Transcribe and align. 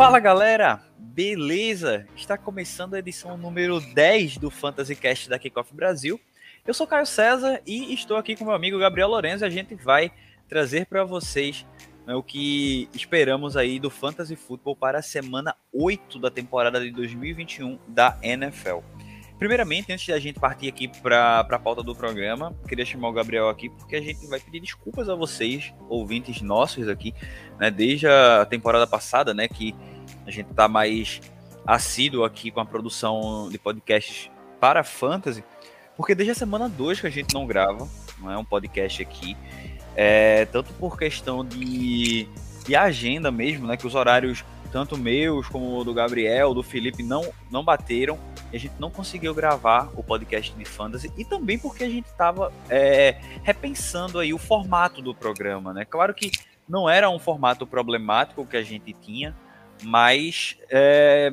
Fala 0.00 0.18
galera, 0.18 0.82
beleza? 0.98 2.06
Está 2.16 2.38
começando 2.38 2.94
a 2.94 2.98
edição 3.00 3.36
número 3.36 3.78
10 3.78 4.38
do 4.38 4.50
Fantasy 4.50 4.96
Cast 4.96 5.28
da 5.28 5.38
Kickoff 5.38 5.74
Brasil. 5.74 6.18
Eu 6.66 6.72
sou 6.72 6.86
Caio 6.86 7.04
César 7.04 7.60
e 7.66 7.92
estou 7.92 8.16
aqui 8.16 8.34
com 8.34 8.46
meu 8.46 8.54
amigo 8.54 8.78
Gabriel 8.78 9.08
Lorenzo 9.08 9.44
e 9.44 9.46
a 9.46 9.50
gente 9.50 9.74
vai 9.74 10.10
trazer 10.48 10.86
para 10.86 11.04
vocês 11.04 11.66
né, 12.06 12.14
o 12.14 12.22
que 12.22 12.88
esperamos 12.94 13.58
aí 13.58 13.78
do 13.78 13.90
Fantasy 13.90 14.36
Football 14.36 14.74
para 14.74 15.00
a 15.00 15.02
semana 15.02 15.54
8 15.70 16.18
da 16.18 16.30
temporada 16.30 16.80
de 16.80 16.90
2021 16.92 17.78
da 17.86 18.16
NFL. 18.22 18.78
Primeiramente, 19.40 19.90
antes 19.90 20.06
da 20.06 20.18
gente 20.18 20.38
partir 20.38 20.68
aqui 20.68 20.86
para 20.86 21.40
a 21.40 21.58
pauta 21.58 21.82
do 21.82 21.94
programa, 21.94 22.54
queria 22.68 22.84
chamar 22.84 23.08
o 23.08 23.12
Gabriel 23.12 23.48
aqui 23.48 23.70
porque 23.70 23.96
a 23.96 24.00
gente 24.02 24.26
vai 24.26 24.38
pedir 24.38 24.60
desculpas 24.60 25.08
a 25.08 25.14
vocês, 25.14 25.72
ouvintes 25.88 26.42
nossos 26.42 26.86
aqui, 26.86 27.14
né, 27.58 27.70
desde 27.70 28.06
a 28.06 28.44
temporada 28.44 28.86
passada, 28.86 29.32
né, 29.32 29.48
que 29.48 29.74
a 30.26 30.30
gente 30.30 30.50
está 30.50 30.68
mais 30.68 31.22
assíduo 31.66 32.22
aqui 32.22 32.50
com 32.50 32.60
a 32.60 32.66
produção 32.66 33.48
de 33.50 33.58
podcasts 33.58 34.30
para 34.60 34.84
fantasy, 34.84 35.42
porque 35.96 36.14
desde 36.14 36.32
a 36.32 36.34
semana 36.34 36.68
2 36.68 37.00
que 37.00 37.06
a 37.06 37.10
gente 37.10 37.32
não 37.32 37.46
grava, 37.46 37.88
não 38.18 38.30
é 38.30 38.36
um 38.36 38.44
podcast 38.44 39.00
aqui, 39.00 39.34
é, 39.96 40.44
tanto 40.52 40.70
por 40.74 40.98
questão 40.98 41.42
de, 41.42 42.28
de 42.66 42.76
agenda 42.76 43.30
mesmo, 43.30 43.66
né, 43.66 43.78
que 43.78 43.86
os 43.86 43.94
horários 43.94 44.44
tanto 44.70 44.98
meus 44.98 45.48
como 45.48 45.82
do 45.82 45.94
Gabriel, 45.94 46.52
do 46.52 46.62
Felipe 46.62 47.02
não 47.02 47.32
não 47.50 47.64
bateram 47.64 48.18
e 48.52 48.56
a 48.56 48.60
gente 48.60 48.74
não 48.78 48.90
conseguiu 48.90 49.34
gravar 49.34 49.90
o 49.96 50.02
podcast 50.02 50.52
de 50.52 50.64
fantasy 50.64 51.12
e 51.16 51.24
também 51.24 51.58
porque 51.58 51.84
a 51.84 51.88
gente 51.88 52.06
estava 52.06 52.52
é, 52.68 53.20
repensando 53.42 54.18
aí 54.18 54.34
o 54.34 54.38
formato 54.38 55.00
do 55.00 55.14
programa, 55.14 55.72
né? 55.72 55.84
Claro 55.84 56.12
que 56.14 56.30
não 56.68 56.88
era 56.88 57.10
um 57.10 57.18
formato 57.18 57.66
problemático 57.66 58.46
que 58.46 58.56
a 58.56 58.62
gente 58.62 58.92
tinha, 58.92 59.34
mas 59.82 60.56
é, 60.70 61.32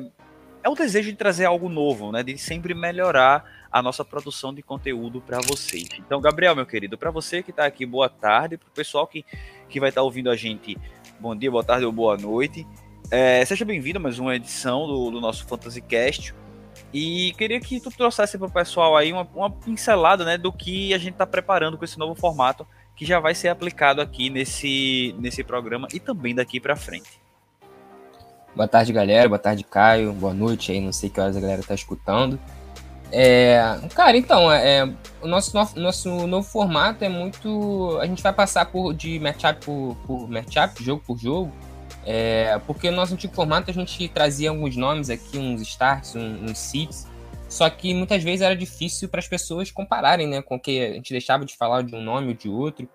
é 0.62 0.68
o 0.68 0.74
desejo 0.74 1.10
de 1.10 1.16
trazer 1.16 1.44
algo 1.44 1.68
novo, 1.68 2.12
né? 2.12 2.22
De 2.22 2.36
sempre 2.38 2.74
melhorar 2.74 3.44
a 3.70 3.82
nossa 3.82 4.04
produção 4.04 4.52
de 4.54 4.62
conteúdo 4.62 5.20
para 5.20 5.40
vocês. 5.40 5.88
Então, 5.98 6.20
Gabriel, 6.20 6.56
meu 6.56 6.66
querido, 6.66 6.96
para 6.96 7.10
você 7.10 7.42
que 7.42 7.50
está 7.50 7.66
aqui, 7.66 7.84
boa 7.84 8.08
tarde. 8.08 8.56
Para 8.56 8.68
o 8.68 8.72
pessoal 8.72 9.06
que, 9.06 9.24
que 9.68 9.78
vai 9.78 9.90
estar 9.90 10.00
tá 10.00 10.04
ouvindo 10.04 10.30
a 10.30 10.36
gente, 10.36 10.76
bom 11.20 11.36
dia, 11.36 11.50
boa 11.50 11.64
tarde 11.64 11.84
ou 11.84 11.92
boa 11.92 12.16
noite. 12.16 12.66
É, 13.10 13.44
seja 13.44 13.64
bem-vindo 13.64 13.98
a 13.98 14.02
mais 14.02 14.18
uma 14.18 14.34
edição 14.36 14.86
do, 14.86 15.10
do 15.10 15.20
nosso 15.20 15.46
Fantasy 15.46 15.80
Cast. 15.80 16.34
E 16.92 17.34
queria 17.36 17.60
que 17.60 17.80
tu 17.80 17.90
trouxesse 17.90 18.38
para 18.38 18.46
o 18.46 18.50
pessoal 18.50 18.96
aí 18.96 19.12
uma, 19.12 19.28
uma, 19.34 19.50
pincelada 19.50 20.24
né, 20.24 20.38
do 20.38 20.52
que 20.52 20.94
a 20.94 20.98
gente 20.98 21.12
está 21.12 21.26
preparando 21.26 21.76
com 21.76 21.84
esse 21.84 21.98
novo 21.98 22.14
formato 22.14 22.66
que 22.96 23.04
já 23.04 23.20
vai 23.20 23.34
ser 23.34 23.48
aplicado 23.48 24.00
aqui 24.00 24.30
nesse, 24.30 25.14
nesse 25.18 25.44
programa 25.44 25.86
e 25.92 26.00
também 26.00 26.34
daqui 26.34 26.58
para 26.58 26.74
frente. 26.74 27.20
Boa 28.56 28.66
tarde, 28.66 28.92
galera. 28.92 29.28
Boa 29.28 29.38
tarde, 29.38 29.62
Caio. 29.62 30.12
Boa 30.12 30.34
noite 30.34 30.72
aí. 30.72 30.80
Não 30.80 30.92
sei 30.92 31.08
que 31.08 31.20
horas 31.20 31.36
a 31.36 31.40
galera 31.40 31.60
está 31.60 31.74
escutando. 31.74 32.40
É, 33.12 33.60
cara, 33.94 34.16
então, 34.16 34.50
é, 34.52 34.80
é, 34.80 34.92
o 35.22 35.28
nosso, 35.28 35.56
nosso 35.76 36.26
novo 36.26 36.46
formato 36.46 37.04
é 37.04 37.08
muito. 37.08 37.98
A 38.00 38.06
gente 38.06 38.22
vai 38.22 38.32
passar 38.32 38.66
por, 38.66 38.92
de 38.94 39.18
matchup 39.18 39.64
por, 39.64 39.96
por 40.06 40.28
matchup, 40.28 40.82
jogo 40.82 41.02
por 41.06 41.18
jogo. 41.18 41.52
É, 42.10 42.58
porque 42.66 42.90
no 42.90 42.96
nosso 42.96 43.12
antigo 43.12 43.34
formato 43.34 43.70
a 43.70 43.74
gente 43.74 44.08
trazia 44.08 44.48
alguns 44.48 44.74
nomes 44.74 45.10
aqui, 45.10 45.36
uns 45.36 45.60
starts, 45.60 46.16
uns, 46.16 46.40
uns 46.40 46.58
seeds, 46.58 47.06
só 47.50 47.68
que 47.68 47.92
muitas 47.92 48.22
vezes 48.22 48.40
era 48.40 48.56
difícil 48.56 49.10
para 49.10 49.20
as 49.20 49.28
pessoas 49.28 49.70
compararem, 49.70 50.26
né? 50.26 50.40
Com 50.40 50.58
que 50.58 50.80
a 50.80 50.94
gente 50.94 51.12
deixava 51.12 51.44
de 51.44 51.54
falar 51.54 51.82
de 51.82 51.94
um 51.94 52.00
nome 52.00 52.28
ou 52.28 52.34
de 52.34 52.48
outro. 52.48 52.88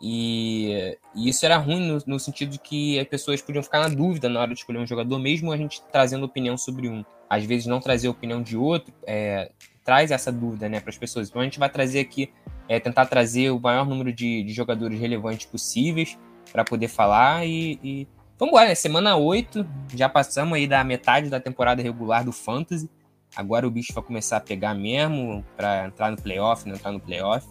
E, 0.00 0.96
e 1.14 1.28
isso 1.28 1.46
era 1.46 1.56
ruim 1.56 1.86
no, 1.86 1.98
no, 2.04 2.18
sentido 2.18 2.50
de 2.50 2.58
que 2.58 2.98
as 2.98 3.06
pessoas 3.06 3.40
podiam 3.40 3.62
ficar 3.62 3.78
na 3.78 3.88
dúvida 3.88 4.28
na 4.28 4.40
hora 4.40 4.52
de 4.52 4.58
escolher 4.58 4.78
um 4.78 4.86
jogador, 4.86 5.20
mesmo 5.20 5.52
a 5.52 5.56
gente 5.56 5.80
trazendo 5.92 6.26
opinião 6.26 6.58
sobre 6.58 6.88
um. 6.88 7.04
Às 7.30 7.44
vezes 7.44 7.66
não 7.66 7.78
trazer 7.78 8.08
a 8.08 8.10
opinião 8.10 8.42
de 8.42 8.56
outro 8.56 8.92
é, 9.06 9.52
traz 9.84 10.10
essa 10.10 10.32
dúvida 10.32 10.68
né, 10.68 10.80
para 10.80 10.90
as 10.90 10.98
pessoas. 10.98 11.28
Então 11.28 11.40
a 11.42 11.44
gente 11.44 11.60
vai 11.60 11.70
trazer 11.70 12.00
aqui, 12.00 12.32
é, 12.68 12.80
tentar 12.80 13.06
trazer 13.06 13.50
o 13.50 13.60
maior 13.60 13.86
número 13.86 14.12
de, 14.12 14.42
de 14.42 14.52
jogadores 14.52 14.98
relevantes 14.98 15.46
possíveis 15.46 16.18
para 16.50 16.64
poder 16.64 16.88
falar 16.88 17.46
e, 17.46 17.78
e 17.82 18.08
Vamos 18.38 18.52
embora, 18.52 18.68
né? 18.68 18.74
Semana 18.76 19.16
8, 19.16 19.66
já 19.96 20.08
passamos 20.08 20.54
aí 20.56 20.68
da 20.68 20.84
metade 20.84 21.28
da 21.28 21.40
temporada 21.40 21.82
regular 21.82 22.24
do 22.24 22.30
Fantasy. 22.30 22.88
Agora 23.34 23.66
o 23.66 23.70
bicho 23.70 23.92
vai 23.92 24.02
começar 24.02 24.36
a 24.36 24.40
pegar 24.40 24.74
mesmo 24.74 25.44
para 25.56 25.86
entrar 25.86 26.12
no 26.12 26.16
playoff, 26.16 26.66
não 26.66 26.76
entrar 26.76 26.92
no 26.92 27.00
playoff. 27.00 27.44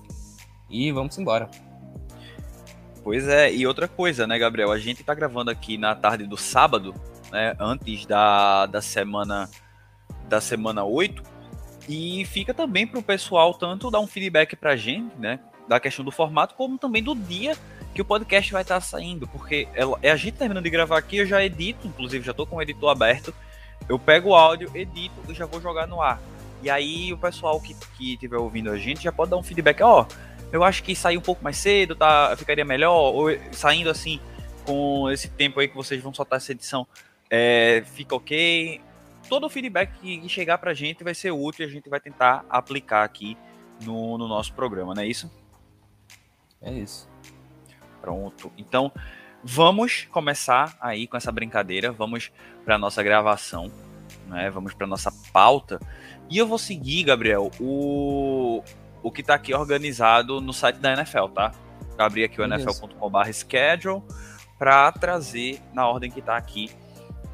E 0.69 0.89
vamos 0.93 1.17
embora. 1.17 1.49
Pois 3.03 3.27
é, 3.27 3.53
e 3.53 3.67
outra 3.67 3.85
coisa, 3.85 4.25
né, 4.25 4.39
Gabriel? 4.39 4.71
A 4.71 4.79
gente 4.79 5.03
tá 5.03 5.13
gravando 5.13 5.51
aqui 5.51 5.77
na 5.77 5.93
tarde 5.93 6.25
do 6.25 6.37
sábado, 6.37 6.95
né? 7.33 7.53
Antes 7.59 8.05
da, 8.05 8.65
da 8.65 8.81
semana 8.81 9.49
da 10.29 10.39
semana 10.39 10.85
8. 10.85 11.21
E 11.89 12.23
fica 12.25 12.53
também 12.53 12.87
pro 12.87 13.03
pessoal 13.03 13.53
tanto 13.53 13.91
dar 13.91 13.99
um 13.99 14.07
feedback 14.07 14.55
pra 14.55 14.77
gente, 14.77 15.13
né? 15.17 15.41
Da 15.67 15.81
questão 15.81 16.05
do 16.05 16.11
formato, 16.11 16.55
como 16.55 16.77
também 16.77 17.03
do 17.03 17.13
dia 17.13 17.57
que 17.97 18.01
o 18.03 18.05
podcast 18.05 18.53
vai 18.53 18.61
estar 18.61 18.79
saindo, 18.79 19.27
porque 19.27 19.67
é, 19.73 19.81
é 20.07 20.11
a 20.11 20.15
gente 20.15 20.37
terminando 20.37 20.63
de 20.63 20.69
gravar 20.69 20.99
aqui, 20.99 21.17
eu 21.17 21.25
já 21.25 21.43
edito, 21.43 21.87
inclusive 21.87 22.23
já 22.23 22.29
estou 22.29 22.45
com 22.45 22.57
o 22.57 22.61
editor 22.61 22.91
aberto, 22.91 23.33
eu 23.89 23.97
pego 23.97 24.29
o 24.29 24.35
áudio, 24.35 24.69
edito 24.75 25.15
e 25.27 25.33
já 25.33 25.47
vou 25.47 25.59
jogar 25.59 25.87
no 25.87 25.99
ar. 25.99 26.21
E 26.61 26.69
aí 26.69 27.11
o 27.11 27.17
pessoal 27.17 27.59
que, 27.59 27.73
que 27.97 28.13
estiver 28.13 28.37
ouvindo 28.37 28.69
a 28.69 28.77
gente 28.77 29.01
já 29.01 29.11
pode 29.11 29.31
dar 29.31 29.37
um 29.37 29.41
feedback, 29.41 29.81
ó, 29.81 30.03
oh, 30.03 30.13
eu 30.51 30.63
acho 30.63 30.83
que 30.83 30.95
sair 30.95 31.17
um 31.17 31.21
pouco 31.21 31.43
mais 31.43 31.57
cedo, 31.57 31.95
tá, 31.95 32.35
ficaria 32.37 32.63
melhor, 32.63 33.15
ou 33.15 33.29
saindo 33.51 33.89
assim, 33.89 34.19
com 34.63 35.09
esse 35.09 35.27
tempo 35.29 35.59
aí 35.59 35.67
que 35.67 35.75
vocês 35.75 35.99
vão 35.99 36.13
soltar 36.13 36.37
essa 36.37 36.51
edição, 36.51 36.85
é, 37.31 37.83
fica 37.95 38.13
ok. 38.13 38.79
Todo 39.27 39.47
o 39.47 39.49
feedback 39.49 39.91
que 39.99 40.29
chegar 40.29 40.59
pra 40.59 40.75
gente 40.75 41.03
vai 41.03 41.15
ser 41.15 41.31
útil 41.31 41.65
e 41.65 41.67
a 41.67 41.71
gente 41.71 41.89
vai 41.89 41.99
tentar 41.99 42.45
aplicar 42.47 43.03
aqui 43.03 43.35
no, 43.81 44.19
no 44.19 44.27
nosso 44.27 44.53
programa, 44.53 44.93
não 44.93 45.01
é 45.01 45.07
isso? 45.07 45.31
É 46.61 46.71
isso. 46.71 47.09
Pronto. 48.07 48.49
Então, 48.57 48.89
vamos 49.43 50.07
começar 50.09 50.77
aí 50.79 51.07
com 51.07 51.17
essa 51.17 51.29
brincadeira. 51.29 51.91
Vamos 51.91 52.31
para 52.63 52.77
nossa 52.77 53.03
gravação, 53.03 53.69
né? 54.27 54.49
Vamos 54.49 54.73
para 54.73 54.87
nossa 54.87 55.11
pauta. 55.33 55.77
E 56.29 56.37
eu 56.37 56.47
vou 56.47 56.57
seguir, 56.57 57.03
Gabriel, 57.03 57.51
o, 57.59 58.63
o 59.03 59.11
que 59.11 59.19
está 59.19 59.33
aqui 59.33 59.53
organizado 59.53 60.39
no 60.39 60.53
site 60.53 60.77
da 60.77 60.93
NFL, 60.93 61.25
tá? 61.35 61.51
Eu 61.99 62.05
abri 62.05 62.23
aqui 62.23 62.39
o 62.39 62.47
nfl.com/schedule 62.47 64.01
para 64.57 64.89
trazer 64.93 65.59
na 65.73 65.85
ordem 65.85 66.09
que 66.09 66.21
está 66.21 66.37
aqui 66.37 66.71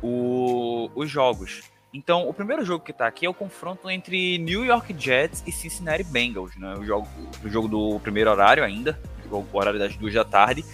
o, 0.01 0.89
os 0.95 1.07
jogos. 1.07 1.61
Então, 1.93 2.27
o 2.27 2.33
primeiro 2.33 2.65
jogo 2.65 2.83
que 2.83 2.91
está 2.91 3.05
aqui 3.05 3.25
é 3.25 3.29
o 3.29 3.33
confronto 3.35 3.87
entre 3.87 4.39
New 4.39 4.65
York 4.65 4.95
Jets 4.97 5.43
e 5.45 5.51
Cincinnati 5.51 6.03
Bengals, 6.03 6.55
né? 6.57 6.73
O 6.73 6.83
jogo, 6.83 7.07
o 7.43 7.49
jogo 7.49 7.67
do 7.67 7.99
primeiro 7.99 8.31
horário 8.31 8.63
ainda, 8.63 8.99
o 9.29 9.45
horário 9.57 9.77
das 9.77 9.95
duas 9.95 10.13
da 10.13 10.25
tarde, 10.25 10.65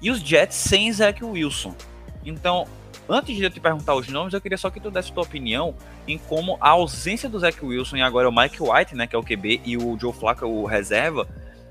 e 0.00 0.10
os 0.10 0.20
Jets 0.20 0.56
sem 0.56 0.92
Zach 0.92 1.24
Wilson. 1.24 1.74
Então, 2.22 2.66
antes 3.08 3.34
de 3.34 3.42
eu 3.42 3.50
te 3.50 3.60
perguntar 3.60 3.94
os 3.94 4.08
nomes, 4.08 4.34
eu 4.34 4.40
queria 4.42 4.58
só 4.58 4.68
que 4.68 4.78
tu 4.78 4.90
desse 4.90 5.10
tua 5.10 5.22
opinião 5.22 5.74
em 6.06 6.18
como 6.18 6.58
a 6.60 6.68
ausência 6.68 7.30
do 7.30 7.38
Zach 7.38 7.64
Wilson 7.64 7.96
e 7.96 8.02
agora 8.02 8.28
o 8.28 8.34
Mike 8.34 8.62
White, 8.62 8.94
né, 8.94 9.06
que 9.06 9.16
é 9.16 9.18
o 9.18 9.22
QB, 9.22 9.62
e 9.64 9.76
o 9.78 9.98
Joe 9.98 10.12
Flacco, 10.12 10.46
o 10.46 10.66
reserva, 10.66 11.26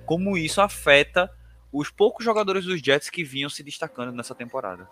como 0.05 0.35
isso 0.37 0.59
afeta 0.59 1.31
os 1.71 1.91
poucos 1.91 2.25
jogadores 2.25 2.65
dos 2.65 2.81
Jets 2.81 3.11
que 3.11 3.23
vinham 3.23 3.49
se 3.49 3.61
destacando 3.61 4.11
nessa 4.11 4.33
temporada. 4.33 4.89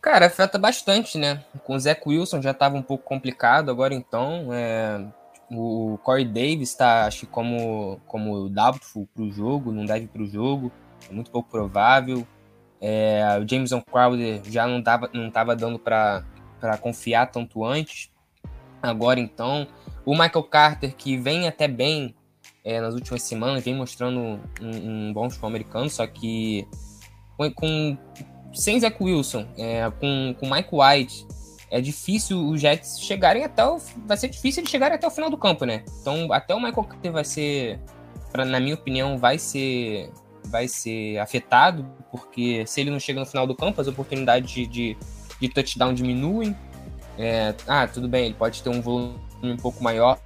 Cara, 0.00 0.26
afeta 0.26 0.58
bastante, 0.58 1.16
né? 1.16 1.44
Com 1.64 1.74
o 1.74 1.80
Zach 1.80 2.00
Wilson 2.06 2.42
já 2.42 2.50
estava 2.50 2.76
um 2.76 2.82
pouco 2.82 3.04
complicado, 3.04 3.70
agora 3.70 3.94
então 3.94 4.52
é, 4.52 5.04
o 5.50 5.98
Corey 6.02 6.24
Davis 6.24 6.70
está, 6.70 7.06
acho 7.06 7.20
que 7.20 7.26
como, 7.26 8.00
como 8.06 8.48
doubtful 8.48 9.08
para 9.14 9.22
o 9.22 9.30
jogo, 9.30 9.72
não 9.72 9.84
deve 9.84 10.06
para 10.06 10.22
o 10.22 10.26
jogo, 10.26 10.70
é 11.08 11.12
muito 11.12 11.30
pouco 11.30 11.50
provável. 11.50 12.26
É, 12.80 13.22
o 13.42 13.48
Jameson 13.48 13.80
Crowder 13.80 14.40
já 14.44 14.66
não 14.66 14.78
estava 14.78 15.10
não 15.12 15.30
tava 15.30 15.56
dando 15.56 15.78
para 15.78 16.24
confiar 16.80 17.30
tanto 17.30 17.64
antes. 17.64 18.10
Agora 18.80 19.18
então, 19.18 19.66
o 20.04 20.12
Michael 20.12 20.44
Carter, 20.44 20.94
que 20.94 21.16
vem 21.16 21.48
até 21.48 21.66
bem 21.66 22.14
é, 22.62 22.80
nas 22.80 22.94
últimas 22.94 23.22
semanas, 23.22 23.64
vem 23.64 23.74
mostrando 23.74 24.20
um, 24.20 24.38
um 24.60 25.12
bom 25.12 25.28
futebol 25.28 25.48
americano, 25.48 25.90
só 25.90 26.06
que 26.06 26.68
com, 27.36 27.52
com 27.52 27.98
sem 28.52 28.78
Zach 28.80 28.96
Wilson, 29.00 29.46
é, 29.56 29.90
com, 30.00 30.34
com 30.38 30.50
Mike 30.50 30.70
White 30.72 31.26
é 31.70 31.80
difícil 31.80 32.48
os 32.48 32.60
Jets 32.60 32.98
chegarem 33.00 33.44
até 33.44 33.64
o. 33.66 33.78
Vai 34.06 34.16
ser 34.16 34.28
difícil 34.28 34.60
eles 34.60 34.70
chegarem 34.70 34.96
até 34.96 35.06
o 35.06 35.10
final 35.10 35.28
do 35.28 35.36
campo, 35.36 35.64
né? 35.64 35.84
Então, 36.00 36.32
até 36.32 36.54
o 36.54 36.60
Michael 36.60 36.84
Carter 36.84 37.12
vai 37.12 37.24
ser. 37.24 37.78
Pra, 38.32 38.44
na 38.44 38.58
minha 38.58 38.74
opinião, 38.74 39.18
vai 39.18 39.38
ser. 39.38 40.10
Vai 40.46 40.66
ser 40.66 41.18
afetado, 41.18 41.86
porque 42.10 42.64
se 42.66 42.80
ele 42.80 42.90
não 42.90 42.98
chega 42.98 43.20
no 43.20 43.26
final 43.26 43.46
do 43.46 43.54
campo, 43.54 43.80
as 43.82 43.86
oportunidades 43.86 44.50
de, 44.50 44.66
de, 44.66 44.96
de 45.38 45.48
touchdown 45.50 45.92
diminuem. 45.92 46.56
É, 47.18 47.54
ah, 47.66 47.86
tudo 47.86 48.08
bem, 48.08 48.26
ele 48.26 48.34
pode 48.34 48.62
ter 48.62 48.70
um 48.70 48.80
volume 48.80 49.18
um 49.42 49.56
pouco 49.58 49.82
maior. 49.84 50.18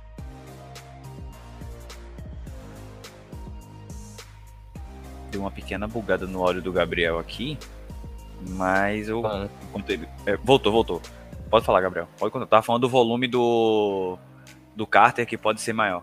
Deu 5.33 5.41
uma 5.41 5.51
pequena 5.51 5.89
bugada 5.89 6.27
no 6.27 6.41
óleo 6.41 6.63
do 6.63 6.71
Gabriel 6.71 7.19
aqui, 7.19 7.59
mas 8.51 9.09
eu. 9.09 9.25
Ah 9.27 9.49
é, 10.27 10.37
voltou, 10.37 10.73
voltou. 10.73 11.03
Pode 11.51 11.65
falar, 11.65 11.81
Gabriel. 11.81 12.09
Pode 12.19 12.33
contar. 12.33 12.47
Tava 12.47 12.63
falando 12.63 12.83
do 12.83 12.89
volume 12.89 13.27
do, 13.27 14.19
do 14.75 14.87
Carter 14.87 15.27
que 15.27 15.37
pode 15.37 15.61
ser 15.61 15.73
maior. 15.73 16.03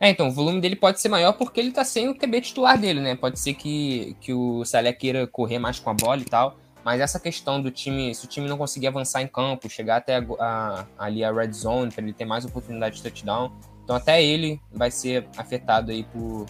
É, 0.00 0.08
então, 0.08 0.28
o 0.28 0.32
volume 0.32 0.60
dele 0.60 0.76
pode 0.76 1.00
ser 1.00 1.08
maior 1.08 1.34
porque 1.34 1.60
ele 1.60 1.72
tá 1.72 1.84
sem 1.84 2.08
o 2.08 2.14
QB 2.14 2.40
titular 2.40 2.78
dele, 2.78 3.00
né? 3.00 3.14
Pode 3.14 3.38
ser 3.38 3.54
que, 3.54 4.16
que 4.20 4.32
o 4.32 4.64
Salé 4.64 4.92
queira 4.92 5.26
correr 5.26 5.58
mais 5.58 5.78
com 5.78 5.90
a 5.90 5.94
bola 5.94 6.20
e 6.20 6.24
tal. 6.24 6.56
Mas 6.82 7.00
essa 7.00 7.20
questão 7.20 7.60
do 7.60 7.70
time, 7.70 8.14
se 8.14 8.24
o 8.24 8.28
time 8.28 8.48
não 8.48 8.56
conseguir 8.56 8.86
avançar 8.86 9.20
em 9.20 9.26
campo, 9.26 9.68
chegar 9.68 9.96
até 9.96 10.16
a, 10.16 10.24
a, 10.40 10.86
ali 10.98 11.22
a 11.22 11.30
red 11.30 11.52
zone, 11.52 11.92
para 11.92 12.02
ele 12.02 12.14
ter 12.14 12.24
mais 12.24 12.46
oportunidade 12.46 12.96
de 12.96 13.02
touchdown, 13.02 13.52
então 13.84 13.94
até 13.94 14.22
ele 14.22 14.58
vai 14.72 14.90
ser 14.90 15.28
afetado 15.36 15.90
aí 15.90 16.04
por, 16.04 16.46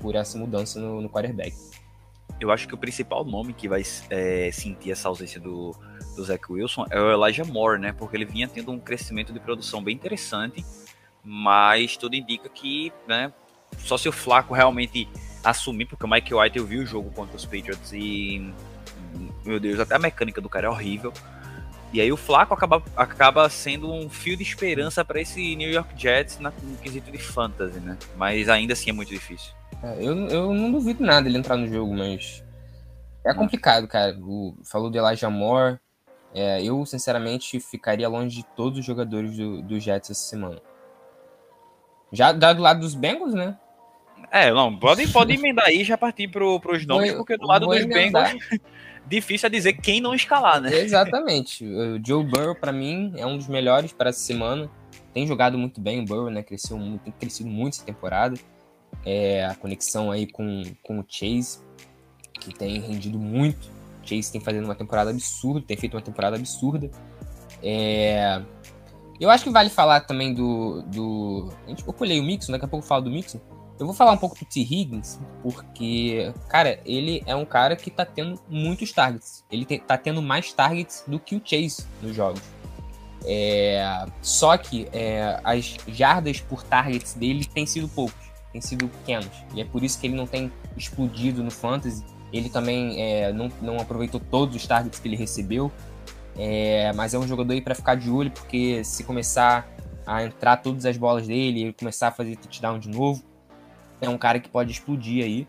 por 0.00 0.14
essa 0.14 0.38
mudança 0.38 0.80
no, 0.80 1.02
no 1.02 1.10
quarterback. 1.10 1.54
Eu 2.40 2.50
acho 2.50 2.68
que 2.68 2.74
o 2.74 2.78
principal 2.78 3.24
nome 3.24 3.52
que 3.52 3.68
vai 3.68 3.82
é, 4.10 4.50
sentir 4.52 4.90
essa 4.90 5.08
ausência 5.08 5.40
do, 5.40 5.74
do 6.14 6.24
Zach 6.24 6.42
Wilson 6.50 6.86
é 6.90 7.00
o 7.00 7.10
Elijah 7.10 7.44
Moore, 7.44 7.80
né? 7.80 7.92
Porque 7.92 8.16
ele 8.16 8.24
vinha 8.24 8.46
tendo 8.46 8.72
um 8.72 8.78
crescimento 8.78 9.32
de 9.32 9.40
produção 9.40 9.82
bem 9.82 9.94
interessante, 9.94 10.64
mas 11.24 11.96
tudo 11.96 12.14
indica 12.14 12.48
que, 12.48 12.92
né? 13.08 13.32
Só 13.78 13.96
se 13.96 14.08
o 14.08 14.12
Flaco 14.12 14.54
realmente 14.54 15.08
assumir, 15.42 15.86
porque 15.86 16.04
o 16.04 16.08
Mike 16.08 16.34
White 16.34 16.58
eu 16.58 16.66
vi 16.66 16.78
o 16.78 16.86
jogo 16.86 17.10
contra 17.10 17.36
os 17.36 17.44
Patriots 17.44 17.92
e 17.92 18.52
meu 19.44 19.60
Deus, 19.60 19.78
até 19.78 19.94
a 19.94 19.98
mecânica 19.98 20.40
do 20.40 20.48
cara 20.48 20.66
é 20.66 20.70
horrível. 20.70 21.12
E 21.92 22.00
aí 22.00 22.12
o 22.12 22.16
Flaco 22.16 22.52
acaba, 22.52 22.82
acaba 22.96 23.48
sendo 23.48 23.90
um 23.90 24.08
fio 24.08 24.36
de 24.36 24.42
esperança 24.42 25.04
para 25.04 25.20
esse 25.20 25.56
New 25.56 25.70
York 25.70 25.94
Jets 25.96 26.38
na, 26.38 26.52
no 26.62 26.76
quesito 26.78 27.10
de 27.10 27.18
fantasy, 27.18 27.78
né? 27.80 27.96
Mas 28.16 28.48
ainda 28.48 28.72
assim 28.72 28.90
é 28.90 28.92
muito 28.92 29.08
difícil. 29.08 29.52
É, 29.82 29.96
eu, 30.00 30.16
eu 30.28 30.54
não 30.54 30.70
duvido 30.70 31.04
nada 31.04 31.28
ele 31.28 31.38
entrar 31.38 31.56
no 31.56 31.68
jogo, 31.68 31.94
mas 31.94 32.44
é 33.24 33.34
complicado, 33.34 33.88
cara. 33.88 34.16
O, 34.20 34.54
falou 34.64 34.90
de 34.90 34.98
Elijah 34.98 35.30
Moore. 35.30 35.78
É, 36.34 36.62
eu, 36.62 36.84
sinceramente, 36.84 37.58
ficaria 37.60 38.08
longe 38.08 38.36
de 38.36 38.42
todos 38.54 38.78
os 38.78 38.84
jogadores 38.84 39.36
do, 39.36 39.62
do 39.62 39.80
Jets 39.80 40.10
essa 40.10 40.28
semana. 40.28 40.60
Já 42.12 42.32
do 42.32 42.62
lado 42.62 42.80
dos 42.80 42.94
Bengals, 42.94 43.34
né? 43.34 43.58
É, 44.30 44.52
não, 44.52 44.76
pode, 44.76 45.06
pode 45.08 45.32
emendar 45.34 45.66
aí 45.66 45.80
e 45.80 45.84
já 45.84 45.96
partir 45.96 46.28
pro, 46.28 46.60
pros 46.60 46.86
nomes, 46.86 47.10
vou, 47.10 47.18
porque 47.18 47.36
do 47.36 47.46
lado 47.46 47.66
dos 47.66 47.76
emendar. 47.76 48.32
Bengals 48.32 48.60
difícil 49.08 49.46
é 49.46 49.50
dizer 49.50 49.74
quem 49.74 50.00
não 50.00 50.14
escalar, 50.14 50.60
né? 50.60 50.74
Exatamente. 50.74 51.64
O 51.64 52.00
Joe 52.04 52.24
Burrow, 52.24 52.54
para 52.54 52.72
mim, 52.72 53.12
é 53.16 53.26
um 53.26 53.36
dos 53.36 53.48
melhores 53.48 53.92
para 53.92 54.10
essa 54.10 54.20
semana. 54.20 54.68
Tem 55.12 55.26
jogado 55.26 55.56
muito 55.56 55.80
bem 55.80 56.00
o 56.00 56.04
Burrow, 56.04 56.30
né? 56.30 56.42
Cresceu 56.42 56.76
muito, 56.76 57.02
tem 57.02 57.12
crescido 57.12 57.48
muito 57.48 57.74
essa 57.74 57.84
temporada. 57.84 58.36
É, 59.04 59.44
a 59.44 59.54
conexão 59.54 60.10
aí 60.10 60.26
com, 60.26 60.62
com 60.82 61.00
o 61.00 61.04
Chase, 61.08 61.60
que 62.40 62.54
tem 62.54 62.80
rendido 62.80 63.18
muito. 63.18 63.68
O 64.02 64.08
Chase 64.08 64.32
tem 64.32 64.40
fazendo 64.40 64.64
uma 64.64 64.74
temporada 64.74 65.10
absurda, 65.10 65.64
tem 65.66 65.76
feito 65.76 65.94
uma 65.94 66.02
temporada 66.02 66.36
absurda. 66.36 66.90
É, 67.62 68.42
eu 69.20 69.30
acho 69.30 69.44
que 69.44 69.50
vale 69.50 69.70
falar 69.70 70.00
também 70.00 70.34
do. 70.34 70.82
do 70.82 71.50
eu 71.66 71.92
colhei 71.92 72.20
o 72.20 72.22
Mixon, 72.22 72.52
daqui 72.52 72.64
a 72.64 72.68
pouco 72.68 72.84
eu 72.84 72.88
falo 72.88 73.04
do 73.04 73.10
Mixon. 73.10 73.40
Eu 73.78 73.84
vou 73.84 73.94
falar 73.94 74.12
um 74.12 74.16
pouco 74.16 74.38
do 74.38 74.44
T. 74.44 74.60
Higgins, 74.60 75.18
porque, 75.42 76.32
cara, 76.48 76.80
ele 76.84 77.22
é 77.26 77.36
um 77.36 77.44
cara 77.44 77.76
que 77.76 77.90
tá 77.90 78.06
tendo 78.06 78.40
muitos 78.48 78.90
targets. 78.90 79.44
Ele 79.50 79.66
te, 79.66 79.78
tá 79.78 79.98
tendo 79.98 80.22
mais 80.22 80.52
targets 80.52 81.04
do 81.06 81.20
que 81.20 81.36
o 81.36 81.42
Chase 81.44 81.86
nos 82.00 82.14
jogos. 82.14 82.40
É, 83.24 84.06
só 84.22 84.56
que 84.56 84.88
é, 84.92 85.38
as 85.44 85.76
jardas 85.88 86.40
por 86.40 86.62
targets 86.62 87.14
dele 87.14 87.44
têm 87.44 87.66
sido 87.66 87.86
poucos, 87.88 88.14
têm 88.50 88.62
sido 88.62 88.88
pequenos. 88.88 89.30
E 89.54 89.60
é 89.60 89.64
por 89.64 89.84
isso 89.84 90.00
que 90.00 90.06
ele 90.06 90.16
não 90.16 90.26
tem 90.26 90.50
explodido 90.74 91.42
no 91.42 91.50
Fantasy. 91.50 92.02
Ele 92.32 92.48
também 92.48 93.02
é, 93.02 93.30
não, 93.30 93.50
não 93.60 93.78
aproveitou 93.78 94.20
todos 94.20 94.56
os 94.56 94.66
targets 94.66 94.98
que 94.98 95.06
ele 95.06 95.16
recebeu. 95.16 95.70
É, 96.38 96.92
mas 96.94 97.12
é 97.12 97.18
um 97.18 97.26
jogador 97.26 97.52
aí 97.52 97.60
para 97.60 97.74
ficar 97.74 97.94
de 97.94 98.10
olho, 98.10 98.30
porque 98.30 98.82
se 98.84 99.04
começar 99.04 99.68
a 100.06 100.22
entrar 100.22 100.58
todas 100.58 100.86
as 100.86 100.96
bolas 100.96 101.26
dele 101.26 101.68
e 101.68 101.72
começar 101.72 102.08
a 102.08 102.10
fazer 102.10 102.36
touchdown 102.36 102.78
de 102.78 102.88
novo, 102.88 103.22
é 104.00 104.08
um 104.08 104.18
cara 104.18 104.40
que 104.40 104.48
pode 104.48 104.72
explodir 104.72 105.24
aí. 105.24 105.48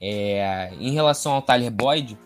É, 0.00 0.72
em 0.80 0.92
relação 0.92 1.32
ao 1.32 1.42
Tyler 1.42 1.70
Boyd, 1.70 2.18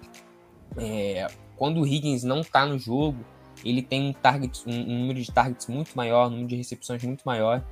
é, 0.78 1.26
quando 1.56 1.80
o 1.80 1.86
Higgins 1.86 2.24
não 2.24 2.42
tá 2.42 2.64
no 2.64 2.78
jogo, 2.78 3.18
ele 3.64 3.82
tem 3.82 4.08
um, 4.08 4.12
target, 4.12 4.62
um, 4.66 4.72
um, 4.72 4.98
número 5.00 5.20
de 5.20 5.30
targets 5.30 5.66
muito 5.66 5.94
maior, 5.94 6.28
um 6.28 6.30
número 6.30 6.48
de 6.48 6.56
recepções 6.56 7.02
muito 7.04 7.22
maior. 7.24 7.62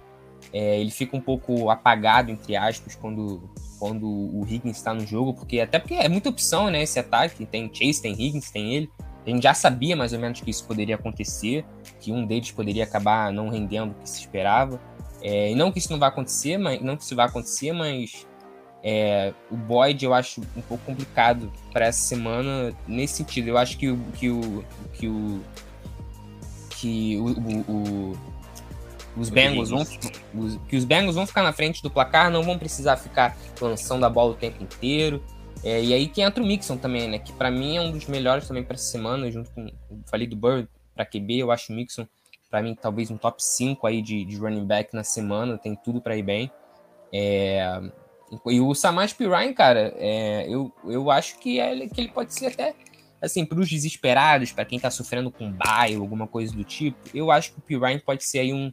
É, 0.53 0.79
ele 0.79 0.91
fica 0.91 1.17
um 1.17 1.21
pouco 1.21 1.71
apagado, 1.71 2.31
entre 2.31 2.55
aspas, 2.55 2.95
quando, 2.95 3.51
quando 3.79 4.07
o 4.07 4.45
Higgins 4.47 4.77
está 4.77 4.93
no 4.93 5.07
jogo, 5.07 5.33
porque 5.33 5.61
até 5.61 5.79
porque 5.79 5.95
é 5.95 6.09
muita 6.09 6.29
opção, 6.29 6.71
né? 6.71 6.83
Esse 6.83 6.99
ataque 6.99 7.47
tem 7.47 7.71
Chase, 7.73 8.03
tem 8.03 8.13
Higgins, 8.13 8.51
tem 8.51 8.75
ele. 8.75 8.91
A 9.27 9.31
gente 9.31 9.43
já 9.43 9.55
sabia 9.55 9.97
mais 9.97 10.13
ou 10.13 10.19
menos 10.19 10.41
que 10.41 10.51
isso 10.51 10.67
poderia 10.67 10.97
acontecer, 10.97 11.65
que 11.99 12.13
um 12.13 12.27
deles 12.27 12.51
poderia 12.51 12.85
acabar 12.85 13.33
não 13.33 13.49
rendendo 13.49 13.93
o 13.93 13.95
que 13.95 14.09
se 14.09 14.21
esperava. 14.21 14.79
É, 15.27 15.55
não 15.55 15.73
que 15.73 15.79
isso 15.79 15.91
não 15.91 15.99
vai 15.99 16.11
acontecer, 16.11 16.59
mas 16.59 16.83
não 16.83 16.99
que 16.99 17.03
isso 17.03 17.17
vai 17.17 17.25
acontecer, 17.25 17.73
mas 17.73 18.27
é, 18.83 19.33
o 19.51 19.57
Boyd 19.57 20.05
eu 20.05 20.13
acho 20.13 20.43
um 20.55 20.61
pouco 20.61 20.85
complicado 20.85 21.51
para 21.73 21.87
essa 21.87 22.01
semana 22.01 22.77
nesse 22.87 23.15
sentido. 23.15 23.49
Eu 23.49 23.57
acho 23.57 23.79
que 23.79 23.89
o 23.89 23.99
que 24.13 24.29
o 24.29 24.65
que 24.93 25.09
o 25.09 25.41
que 26.69 27.17
o, 27.17 27.25
o, 27.25 28.13
o 28.13 28.19
os 29.17 29.31
Bengals 29.31 29.71
vão 29.71 29.81
os, 29.81 30.59
que 30.69 30.77
os 30.77 30.85
Bengals 30.85 31.15
vão 31.15 31.27
ficar 31.27 31.43
na 31.43 31.55
frente 31.55 31.83
do 31.83 31.89
placar, 31.89 32.31
não 32.31 32.43
vão 32.43 32.59
precisar 32.59 32.99
ficar 32.99 33.35
lançando 33.59 34.05
a 34.05 34.11
bola 34.11 34.33
o 34.33 34.35
tempo 34.35 34.63
inteiro. 34.63 35.25
É, 35.63 35.83
e 35.83 35.95
aí 35.95 36.07
que 36.07 36.21
entra 36.21 36.45
o 36.45 36.47
Mixon 36.47 36.77
também, 36.77 37.09
né? 37.09 37.19
Que 37.19 37.33
para 37.33 37.51
mim 37.51 37.79
é 37.79 37.81
um 37.81 37.91
dos 37.91 38.05
melhores 38.07 38.47
também 38.47 38.63
para 38.63 38.75
essa 38.75 38.85
semana, 38.85 39.31
junto 39.31 39.51
com 39.53 39.73
falei 40.05 40.27
do 40.27 40.37
Bird 40.37 40.69
para 40.95 41.07
QB, 41.07 41.39
eu 41.39 41.51
acho 41.51 41.73
o 41.73 41.77
Mixon 41.77 42.07
para 42.55 42.63
mim, 42.63 42.77
talvez 42.81 43.11
um 43.11 43.17
top 43.17 43.43
5 43.43 43.85
aí 43.85 44.01
de, 44.01 44.25
de 44.25 44.37
running 44.37 44.65
back 44.65 44.95
na 44.95 45.03
semana, 45.03 45.59
tem 45.59 45.75
tudo 45.75 46.01
para 46.01 46.17
ir 46.17 46.23
bem. 46.23 46.53
É, 47.13 47.81
e 48.47 48.61
o 48.61 48.73
Samaj 48.77 49.13
Pirine, 49.13 49.53
cara, 49.53 49.93
é, 49.97 50.47
eu, 50.49 50.73
eu 50.85 51.11
acho 51.11 51.37
que, 51.41 51.59
é, 51.59 51.89
que 51.89 52.01
ele 52.01 52.13
pode 52.13 52.33
ser 52.33 52.47
até, 52.47 52.73
assim, 53.21 53.45
para 53.45 53.59
os 53.59 53.69
desesperados, 53.69 54.53
para 54.53 54.65
quem 54.65 54.79
tá 54.79 54.89
sofrendo 54.89 55.33
com 55.33 55.51
baio, 55.51 56.01
alguma 56.01 56.29
coisa 56.29 56.55
do 56.55 56.63
tipo, 56.63 56.97
eu 57.13 57.33
acho 57.33 57.55
que 57.55 57.59
o 57.59 57.61
Pirine 57.61 57.99
pode 57.99 58.23
ser 58.23 58.39
aí 58.39 58.53
um, 58.53 58.73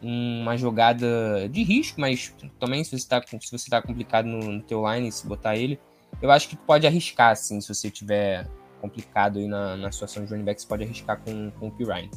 uma 0.00 0.56
jogada 0.56 1.46
de 1.50 1.62
risco, 1.62 2.00
mas 2.00 2.34
também 2.58 2.82
se 2.84 2.98
você 2.98 3.06
tá, 3.06 3.22
se 3.22 3.52
você 3.52 3.68
tá 3.68 3.82
complicado 3.82 4.24
no, 4.24 4.50
no 4.50 4.62
teu 4.62 4.90
line, 4.90 5.12
se 5.12 5.26
botar 5.26 5.58
ele, 5.58 5.78
eu 6.22 6.30
acho 6.30 6.48
que 6.48 6.56
pode 6.56 6.86
arriscar, 6.86 7.32
assim, 7.32 7.60
se 7.60 7.68
você 7.68 7.90
tiver 7.90 8.48
complicado 8.80 9.38
aí 9.38 9.46
na, 9.46 9.76
na 9.76 9.92
situação 9.92 10.24
de 10.24 10.30
running 10.30 10.44
back, 10.44 10.62
você 10.62 10.66
pode 10.66 10.84
arriscar 10.84 11.20
com, 11.20 11.50
com 11.50 11.68
o 11.68 11.70
Pirine. 11.70 12.10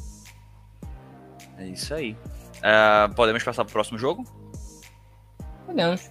É 1.58 1.66
isso 1.66 1.92
aí. 1.94 2.12
Uh, 2.58 3.14
podemos 3.14 3.42
passar 3.42 3.64
para 3.64 3.70
o 3.70 3.72
próximo 3.72 3.98
jogo? 3.98 4.24
Podemos. 5.66 6.10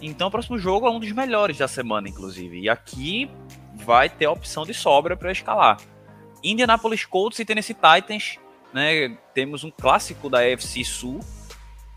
Então, 0.00 0.28
o 0.28 0.30
próximo 0.30 0.58
jogo 0.58 0.86
é 0.86 0.90
um 0.90 1.00
dos 1.00 1.12
melhores 1.12 1.58
da 1.58 1.68
semana, 1.68 2.08
inclusive. 2.08 2.60
E 2.60 2.68
aqui 2.68 3.30
vai 3.74 4.08
ter 4.08 4.26
a 4.26 4.30
opção 4.30 4.64
de 4.64 4.74
sobra 4.74 5.16
para 5.16 5.32
escalar. 5.32 5.78
Indianapolis 6.42 7.04
Colts 7.04 7.38
e 7.38 7.44
Tennessee 7.44 7.74
Titans. 7.74 8.38
Né? 8.72 9.16
Temos 9.32 9.64
um 9.64 9.70
clássico 9.70 10.28
da 10.28 10.40
AFC 10.40 10.84
Sul 10.84 11.20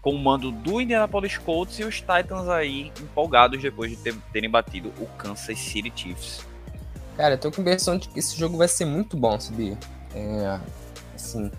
com 0.02 0.12
o 0.12 0.18
mando 0.18 0.52
do 0.52 0.80
Indianapolis 0.80 1.38
Colts 1.38 1.80
e 1.80 1.84
os 1.84 1.96
Titans 1.96 2.48
aí 2.48 2.92
empolgados 3.02 3.62
depois 3.62 3.92
de 3.92 3.98
ter, 3.98 4.16
terem 4.32 4.50
batido 4.50 4.94
o 5.00 5.06
Kansas 5.18 5.60
City 5.60 5.92
Chiefs. 5.94 6.46
Cara, 7.18 7.34
eu 7.34 7.38
tô 7.38 7.52
com 7.52 7.60
a 7.60 7.62
impressão 7.62 7.98
de 7.98 8.08
que 8.08 8.20
esse 8.20 8.38
jogo 8.38 8.58
vai 8.58 8.68
ser 8.68 8.86
muito 8.86 9.18
bom, 9.18 9.40
sabia? 9.40 9.78
É, 10.14 10.60
assim, 11.16 11.52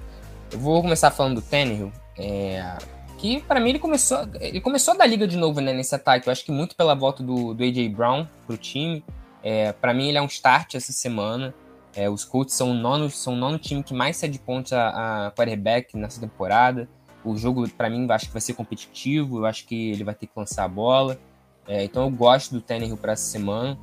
eu 0.52 0.58
vou 0.58 0.80
começar 0.82 1.10
falando 1.10 1.36
do 1.36 1.42
Tannehill, 1.42 1.92
é, 2.16 2.76
que 3.18 3.40
para 3.42 3.60
mim 3.60 3.70
ele 3.70 3.78
começou, 3.78 4.18
ele 4.40 4.60
começou 4.60 4.96
da 4.96 5.04
liga 5.04 5.26
de 5.26 5.36
novo 5.36 5.60
né, 5.60 5.72
nesse 5.72 5.94
ataque. 5.94 6.28
Eu 6.28 6.32
acho 6.32 6.44
que 6.44 6.52
muito 6.52 6.76
pela 6.76 6.94
volta 6.94 7.22
do, 7.22 7.54
do 7.54 7.62
AJ 7.62 7.88
Brown 7.88 8.26
pro 8.46 8.56
time. 8.56 9.04
É, 9.42 9.72
para 9.72 9.92
mim 9.92 10.08
ele 10.08 10.18
é 10.18 10.22
um 10.22 10.26
start 10.26 10.74
essa 10.74 10.92
semana. 10.92 11.54
É, 11.94 12.08
os 12.08 12.24
Colts 12.24 12.54
são 12.54 12.70
o 12.70 12.74
nono, 12.74 13.10
são 13.10 13.32
o 13.32 13.36
nono 13.36 13.58
time 13.58 13.82
que 13.82 13.92
mais 13.92 14.16
cede 14.16 14.38
pontos 14.38 14.72
a, 14.72 15.26
a 15.26 15.30
quarterback 15.32 15.96
nessa 15.96 16.20
temporada. 16.20 16.88
O 17.24 17.36
jogo, 17.36 17.68
para 17.70 17.90
mim, 17.90 18.06
acho 18.10 18.26
que 18.26 18.32
vai 18.32 18.40
ser 18.40 18.54
competitivo. 18.54 19.38
Eu 19.38 19.46
acho 19.46 19.66
que 19.66 19.90
ele 19.90 20.04
vai 20.04 20.14
ter 20.14 20.26
que 20.26 20.32
lançar 20.36 20.64
a 20.64 20.68
bola. 20.68 21.18
É, 21.66 21.84
então 21.84 22.04
eu 22.04 22.10
gosto 22.10 22.52
do 22.52 22.60
Tannehill 22.60 22.96
para 22.96 23.12
essa 23.12 23.24
semana. 23.24 23.78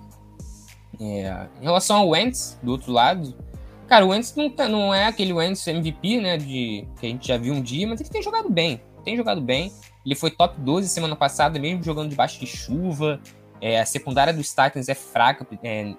É, 0.99 1.47
em 1.61 1.63
relação 1.63 1.97
ao 1.97 2.09
Wentz, 2.09 2.57
do 2.63 2.71
outro 2.71 2.91
lado, 2.91 3.35
Cara, 3.87 4.05
o 4.05 4.09
Wentz 4.09 4.35
não, 4.35 4.49
tá, 4.49 4.67
não 4.67 4.93
é 4.93 5.05
aquele 5.05 5.31
Wentz 5.31 5.67
MVP, 5.67 6.19
né? 6.19 6.37
De, 6.37 6.87
que 6.99 7.05
a 7.05 7.09
gente 7.09 7.27
já 7.27 7.37
viu 7.37 7.53
um 7.53 7.61
dia, 7.61 7.87
mas 7.87 7.99
ele 7.99 8.09
tem 8.09 8.21
jogado 8.21 8.49
bem. 8.49 8.81
Tem 9.03 9.15
jogado 9.15 9.41
bem. 9.41 9.71
Ele 10.05 10.15
foi 10.15 10.31
top 10.31 10.59
12 10.59 10.89
semana 10.89 11.15
passada, 11.15 11.59
mesmo 11.59 11.83
jogando 11.83 12.09
debaixo 12.09 12.39
de 12.39 12.47
chuva. 12.47 13.19
É, 13.61 13.79
a 13.79 13.85
secundária 13.85 14.33
dos 14.33 14.49
Titans 14.49 14.89
é 14.89 14.95
fraca, 14.95 15.47
é, 15.63 15.95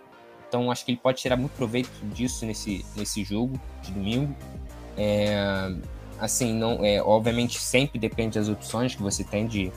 então 0.47 0.71
acho 0.71 0.85
que 0.85 0.93
ele 0.93 1.01
pode 1.03 1.19
tirar 1.19 1.37
muito 1.37 1.53
proveito 1.53 1.91
disso 2.05 2.45
nesse, 2.45 2.85
nesse 2.97 3.25
jogo 3.25 3.59
de 3.83 3.91
domingo. 3.91 4.35
É, 4.97 5.75
assim, 6.21 6.53
não, 6.55 6.85
é, 6.85 7.03
obviamente 7.03 7.61
sempre 7.61 7.99
depende 7.99 8.39
das 8.39 8.49
opções 8.49 8.95
que 8.95 9.03
você 9.03 9.25
tem 9.25 9.47
de, 9.47 9.73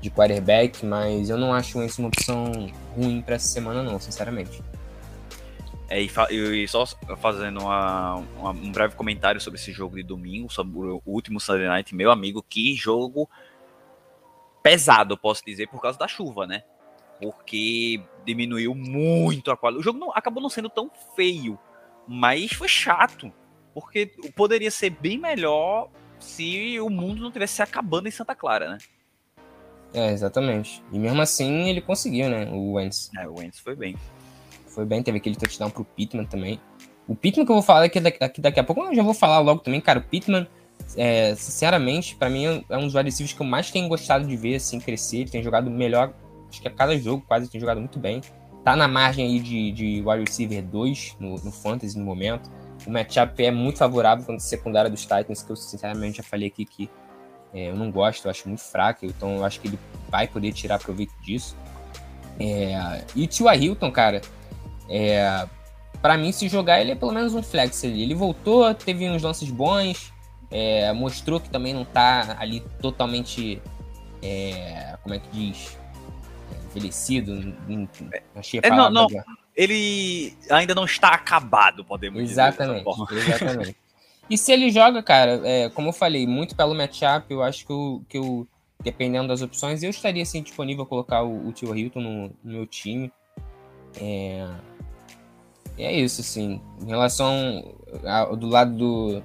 de 0.00 0.10
quarterback, 0.10 0.84
mas 0.84 1.30
eu 1.30 1.36
não 1.36 1.52
acho 1.52 1.82
isso 1.82 2.00
uma 2.00 2.08
opção 2.08 2.50
ruim 2.96 3.22
para 3.22 3.36
essa 3.36 3.48
semana, 3.48 3.82
não, 3.82 3.98
sinceramente. 3.98 4.62
É, 5.92 6.00
e, 6.00 6.64
e, 6.64 6.66
só 6.66 6.86
fazendo 7.18 7.60
uma, 7.60 8.14
uma, 8.38 8.50
um 8.50 8.72
breve 8.72 8.96
comentário 8.96 9.38
sobre 9.38 9.60
esse 9.60 9.72
jogo 9.72 9.96
de 9.96 10.02
domingo, 10.02 10.50
sobre 10.50 10.78
o 10.78 11.02
último 11.04 11.38
Sunday 11.38 11.68
Night, 11.68 11.94
meu 11.94 12.10
amigo, 12.10 12.42
que 12.42 12.74
jogo 12.74 13.28
pesado, 14.62 15.18
posso 15.18 15.44
dizer, 15.44 15.68
por 15.68 15.82
causa 15.82 15.98
da 15.98 16.08
chuva, 16.08 16.46
né? 16.46 16.62
Porque 17.20 18.02
diminuiu 18.24 18.74
muito 18.74 19.50
a 19.50 19.56
qualidade. 19.56 19.82
O 19.82 19.84
jogo 19.84 19.98
não, 19.98 20.10
acabou 20.12 20.42
não 20.42 20.48
sendo 20.48 20.70
tão 20.70 20.90
feio, 21.14 21.58
mas 22.08 22.52
foi 22.54 22.68
chato. 22.68 23.30
Porque 23.74 24.06
poderia 24.34 24.70
ser 24.70 24.88
bem 24.88 25.18
melhor 25.18 25.90
se 26.18 26.80
o 26.80 26.88
mundo 26.88 27.20
não 27.20 27.30
tivesse 27.30 27.56
se 27.56 27.62
acabando 27.62 28.08
em 28.08 28.12
Santa 28.12 28.34
Clara, 28.34 28.70
né? 28.70 28.78
É, 29.92 30.10
exatamente. 30.10 30.82
E 30.90 30.98
mesmo 30.98 31.20
assim 31.20 31.68
ele 31.68 31.82
conseguiu, 31.82 32.30
né? 32.30 32.46
O 32.50 32.72
Wentz. 32.72 33.10
É, 33.14 33.28
o 33.28 33.34
Wentz 33.34 33.58
foi 33.58 33.76
bem. 33.76 33.94
Foi 34.74 34.84
bem, 34.84 35.02
teve 35.02 35.18
aquele 35.18 35.36
touchdown 35.36 35.70
pro 35.70 35.84
Pittman 35.84 36.24
também. 36.24 36.60
O 37.06 37.14
Pittman 37.14 37.44
que 37.44 37.52
eu 37.52 37.56
vou 37.56 37.62
falar 37.62 37.84
aqui 37.84 38.00
daqui, 38.00 38.40
daqui 38.40 38.60
a 38.60 38.64
pouco, 38.64 38.82
eu 38.82 38.94
já 38.94 39.02
vou 39.02 39.14
falar 39.14 39.38
logo 39.40 39.60
também, 39.60 39.80
cara. 39.80 39.98
O 39.98 40.02
Pittman, 40.02 40.46
é, 40.96 41.34
sinceramente, 41.34 42.16
para 42.16 42.30
mim 42.30 42.64
é 42.68 42.76
um 42.78 42.86
dos 42.86 42.94
wide 42.94 43.34
que 43.34 43.40
eu 43.40 43.46
mais 43.46 43.70
tenho 43.70 43.88
gostado 43.88 44.26
de 44.26 44.36
ver 44.36 44.56
assim 44.56 44.80
crescer. 44.80 45.18
Ele 45.18 45.30
tem 45.30 45.42
jogado 45.42 45.70
melhor, 45.70 46.14
acho 46.48 46.60
que 46.60 46.68
a 46.68 46.70
cada 46.70 46.96
jogo 46.96 47.24
quase 47.26 47.50
tem 47.50 47.60
jogado 47.60 47.78
muito 47.78 47.98
bem. 47.98 48.20
Tá 48.64 48.76
na 48.76 48.86
margem 48.86 49.26
aí 49.26 49.40
de, 49.40 49.72
de 49.72 50.02
wide 50.06 50.24
receiver 50.24 50.62
2 50.62 51.16
no, 51.18 51.34
no 51.34 51.52
Fantasy 51.52 51.98
no 51.98 52.04
momento. 52.04 52.50
O 52.86 52.90
matchup 52.90 53.44
é 53.44 53.50
muito 53.50 53.78
favorável 53.78 54.24
contra 54.24 54.36
a 54.36 54.40
secundária 54.40 54.90
dos 54.90 55.02
Titans, 55.02 55.42
que 55.42 55.50
eu 55.50 55.56
sinceramente 55.56 56.18
já 56.18 56.22
falei 56.22 56.48
aqui 56.48 56.64
que 56.64 56.88
é, 57.52 57.70
eu 57.70 57.76
não 57.76 57.90
gosto, 57.90 58.24
eu 58.24 58.30
acho 58.30 58.48
muito 58.48 58.62
fraco, 58.62 59.04
então 59.04 59.36
eu 59.36 59.44
acho 59.44 59.60
que 59.60 59.68
ele 59.68 59.78
vai 60.08 60.26
poder 60.26 60.52
tirar 60.52 60.78
proveito 60.78 61.12
disso. 61.20 61.56
É, 62.40 63.04
e 63.14 63.24
o 63.24 63.28
Tua 63.28 63.54
Hilton, 63.54 63.90
cara, 63.90 64.22
é, 64.92 65.48
para 66.02 66.18
mim, 66.18 66.30
se 66.32 66.48
jogar, 66.48 66.80
ele 66.80 66.92
é 66.92 66.94
pelo 66.94 67.12
menos 67.12 67.34
um 67.34 67.42
flex 67.42 67.82
ali. 67.84 68.02
Ele 68.02 68.14
voltou, 68.14 68.74
teve 68.74 69.08
uns 69.08 69.22
lances 69.22 69.50
bons, 69.50 70.12
é, 70.50 70.92
mostrou 70.92 71.40
que 71.40 71.48
também 71.48 71.72
não 71.72 71.84
tá 71.84 72.36
ali 72.38 72.60
totalmente. 72.80 73.62
É, 74.22 74.96
como 75.02 75.14
é 75.14 75.18
que 75.18 75.28
diz? 75.32 75.78
Envelhecido. 76.70 77.54
achei 78.36 78.60
a 78.62 78.66
é, 78.66 78.70
não, 78.70 78.90
não, 78.90 79.06
Ele 79.56 80.36
ainda 80.50 80.74
não 80.74 80.84
está 80.84 81.08
acabado, 81.08 81.84
podemos 81.84 82.20
exatamente, 82.20 82.84
dizer. 82.84 83.16
Exatamente. 83.34 83.76
E 84.30 84.38
se 84.38 84.52
ele 84.52 84.70
joga, 84.70 85.02
cara, 85.02 85.40
é, 85.44 85.68
como 85.70 85.88
eu 85.88 85.92
falei, 85.92 86.26
muito 86.26 86.54
pelo 86.54 86.74
matchup, 86.74 87.26
eu 87.28 87.42
acho 87.42 87.66
que 87.66 87.72
que 88.08 88.18
eu, 88.18 88.46
dependendo 88.82 89.28
das 89.28 89.42
opções, 89.42 89.82
eu 89.82 89.90
estaria 89.90 90.22
assim, 90.22 90.42
disponível 90.42 90.84
a 90.84 90.86
colocar 90.86 91.22
o, 91.22 91.48
o 91.48 91.52
Tio 91.52 91.76
Hilton 91.76 92.00
no, 92.00 92.28
no, 92.28 92.52
meu 92.52 92.66
time. 92.66 93.12
É, 94.00 94.48
é 95.78 95.92
isso, 95.92 96.20
assim. 96.20 96.60
Em 96.80 96.86
relação 96.86 97.74
ao, 98.04 98.36
do 98.36 98.48
lado 98.48 98.76
do, 98.76 99.22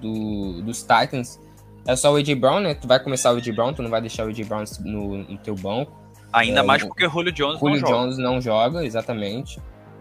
do, 0.00 0.62
dos 0.62 0.80
Titans, 0.82 1.38
é 1.86 1.96
só 1.96 2.12
o 2.12 2.16
AJ 2.16 2.34
Brown, 2.34 2.60
né? 2.60 2.74
Tu 2.74 2.86
vai 2.86 3.00
começar 3.00 3.32
o 3.32 3.36
AJ 3.36 3.54
Brown, 3.54 3.72
tu 3.72 3.82
não 3.82 3.90
vai 3.90 4.00
deixar 4.00 4.24
o 4.24 4.28
AJ 4.28 4.46
Brown 4.46 4.64
no, 4.80 5.18
no 5.18 5.38
teu 5.38 5.54
banco. 5.54 5.92
Ainda 6.32 6.60
é, 6.60 6.62
mais 6.62 6.82
porque 6.82 7.06
o 7.06 7.10
Julio 7.10 7.32
Jones 7.32 7.58
Julio 7.58 7.80
não 7.80 7.88
Jones 7.88 8.16
joga. 8.16 8.28
não 8.28 8.40
joga, 8.40 8.84
exatamente. 8.84 9.60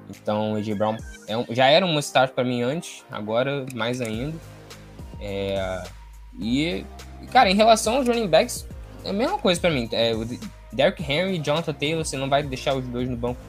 Então 0.10 0.54
o 0.54 0.56
AJ 0.56 0.76
Brown 0.76 0.98
é 1.28 1.38
um, 1.38 1.46
já 1.50 1.68
era 1.68 1.86
um 1.86 1.98
start 2.00 2.34
para 2.34 2.44
mim 2.44 2.62
antes, 2.62 3.04
agora 3.12 3.66
mais 3.74 4.02
ainda. 4.02 4.38
É, 5.20 5.84
e, 6.40 6.86
cara, 7.32 7.50
em 7.50 7.56
relação 7.56 7.98
aos 7.98 8.08
running 8.08 8.28
backs, 8.28 8.68
é 9.04 9.10
a 9.10 9.14
mesma 9.14 9.38
coisa 9.38 9.60
para 9.60 9.70
mim. 9.70 9.90
É, 9.92 10.14
o 10.14 10.26
Derrick 10.72 11.04
Henry 11.04 11.36
e 11.36 11.40
Jonathan 11.40 11.74
Taylor, 11.74 12.06
você 12.06 12.18
não 12.18 12.30
vai 12.30 12.44
deixar 12.44 12.76
os 12.76 12.86
dois 12.88 13.10
no 13.10 13.18
banco 13.18 13.40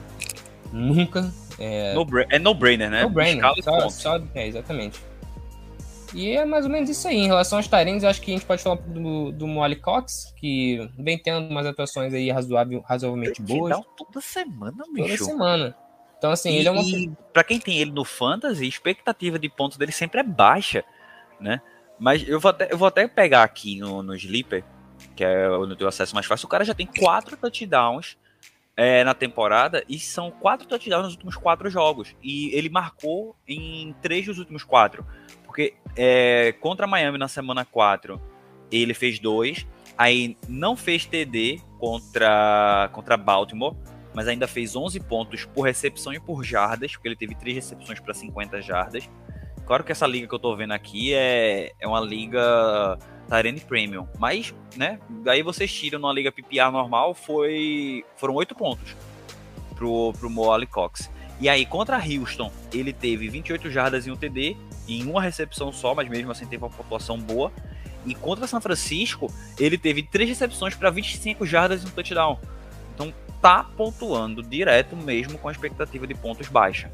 nunca. 0.71 1.31
É 1.59 1.93
no, 1.93 2.05
é 2.29 2.39
no 2.39 2.53
brainer, 2.53 2.89
né? 2.89 3.03
No 3.03 3.09
brainer, 3.09 3.43
só, 3.63 3.89
só, 3.89 4.21
é, 4.33 4.47
exatamente. 4.47 4.99
E 6.13 6.31
é 6.31 6.45
mais 6.45 6.65
ou 6.65 6.71
menos 6.71 6.89
isso 6.89 7.07
aí. 7.07 7.17
Em 7.17 7.27
relação 7.27 7.57
aos 7.57 7.67
Tyrants, 7.67 8.03
acho 8.03 8.21
que 8.21 8.31
a 8.31 8.35
gente 8.35 8.45
pode 8.45 8.61
falar 8.61 8.75
do, 8.75 9.31
do 9.31 9.47
Molly 9.47 9.75
Cox, 9.75 10.33
que 10.37 10.87
vem 10.97 11.17
tendo 11.17 11.49
umas 11.49 11.65
atuações 11.65 12.13
aí 12.13 12.29
razoável, 12.29 12.81
razoavelmente 12.81 13.41
boas. 13.41 13.79
Toda 13.97 14.21
semana, 14.21 14.83
bicho. 14.93 15.17
Toda 15.17 15.31
semana. 15.31 15.75
Então, 16.17 16.31
assim, 16.31 16.51
e, 16.51 16.57
ele 16.57 16.67
é 16.67 16.71
uma. 16.71 16.83
Pra 17.33 17.43
quem 17.43 17.59
tem 17.59 17.79
ele 17.79 17.91
no 17.91 18.05
Fantasy, 18.05 18.63
a 18.63 18.67
expectativa 18.67 19.39
de 19.39 19.49
pontos 19.49 19.77
dele 19.77 19.91
sempre 19.91 20.19
é 20.19 20.23
baixa, 20.23 20.83
né? 21.39 21.59
Mas 21.99 22.27
eu 22.27 22.39
vou 22.39 22.49
até, 22.49 22.71
eu 22.71 22.77
vou 22.77 22.87
até 22.87 23.07
pegar 23.07 23.43
aqui 23.43 23.79
no, 23.79 24.03
no 24.03 24.15
Sleeper, 24.15 24.63
que 25.15 25.23
é 25.23 25.49
no 25.49 25.75
teu 25.75 25.87
acesso 25.87 26.13
mais 26.13 26.27
fácil. 26.27 26.45
O 26.45 26.49
cara 26.49 26.63
já 26.63 26.73
tem 26.73 26.85
quatro 26.85 27.35
touchdowns 27.35 28.17
é, 28.75 29.03
na 29.03 29.13
temporada 29.13 29.83
e 29.87 29.99
são 29.99 30.31
quatro 30.31 30.67
touchdowns 30.67 31.03
nos 31.03 31.13
últimos 31.13 31.35
quatro 31.35 31.69
jogos. 31.69 32.15
E 32.21 32.49
ele 32.55 32.69
marcou 32.69 33.35
em 33.47 33.95
três 34.01 34.25
dos 34.25 34.39
últimos 34.39 34.63
quatro. 34.63 35.05
Porque 35.45 35.75
é, 35.95 36.53
contra 36.59 36.87
Miami 36.87 37.17
na 37.17 37.27
semana 37.27 37.63
4, 37.63 38.19
ele 38.71 38.93
fez 38.93 39.19
dois. 39.19 39.67
Aí 39.97 40.35
não 40.47 40.75
fez 40.75 41.05
TD 41.05 41.61
contra, 41.79 42.89
contra 42.91 43.15
Baltimore, 43.15 43.75
mas 44.13 44.27
ainda 44.27 44.47
fez 44.47 44.75
11 44.75 44.99
pontos 45.01 45.45
por 45.45 45.63
recepção 45.63 46.13
e 46.13 46.19
por 46.19 46.43
jardas, 46.43 46.93
porque 46.93 47.07
ele 47.07 47.15
teve 47.15 47.35
três 47.35 47.55
recepções 47.55 47.99
para 47.99 48.13
50 48.13 48.61
jardas. 48.61 49.07
Claro 49.65 49.83
que 49.83 49.91
essa 49.91 50.07
liga 50.07 50.27
que 50.27 50.33
eu 50.33 50.39
tô 50.39 50.55
vendo 50.55 50.71
aqui 50.71 51.13
é, 51.13 51.71
é 51.79 51.87
uma 51.87 52.01
liga 52.01 52.97
Tyrene 53.29 53.59
Premium. 53.59 54.07
Mas, 54.17 54.53
né, 54.75 54.99
daí 55.09 55.41
vocês 55.41 55.71
tiram 55.71 55.99
numa 55.99 56.13
liga 56.13 56.31
PPR 56.31 56.71
normal, 56.71 57.13
foi 57.13 58.03
foram 58.17 58.35
oito 58.35 58.55
pontos 58.55 58.95
pro, 59.75 60.13
pro 60.13 60.29
Mo 60.29 60.45
Cox. 60.67 61.09
E 61.39 61.49
aí, 61.49 61.65
contra 61.65 61.97
Houston, 61.97 62.51
ele 62.73 62.93
teve 62.93 63.27
28 63.27 63.69
jardas 63.69 64.07
em 64.07 64.11
um 64.11 64.15
TD, 64.15 64.55
em 64.87 65.05
uma 65.05 65.21
recepção 65.21 65.73
só, 65.73 65.93
mas 65.93 66.07
mesmo 66.07 66.31
assim 66.31 66.45
teve 66.45 66.63
uma 66.63 66.69
pontuação 66.69 67.17
boa. 67.17 67.51
E 68.05 68.13
contra 68.13 68.47
São 68.47 68.61
Francisco, 68.61 69.31
ele 69.59 69.77
teve 69.77 70.03
três 70.03 70.29
recepções 70.29 70.75
para 70.75 70.89
25 70.89 71.45
jardas 71.45 71.83
e 71.83 71.87
um 71.87 71.89
touchdown. 71.89 72.39
Então 72.93 73.13
tá 73.41 73.63
pontuando 73.75 74.41
direto 74.41 74.95
mesmo 74.95 75.37
com 75.37 75.49
a 75.49 75.51
expectativa 75.51 76.07
de 76.07 76.13
pontos 76.13 76.47
baixa. 76.47 76.91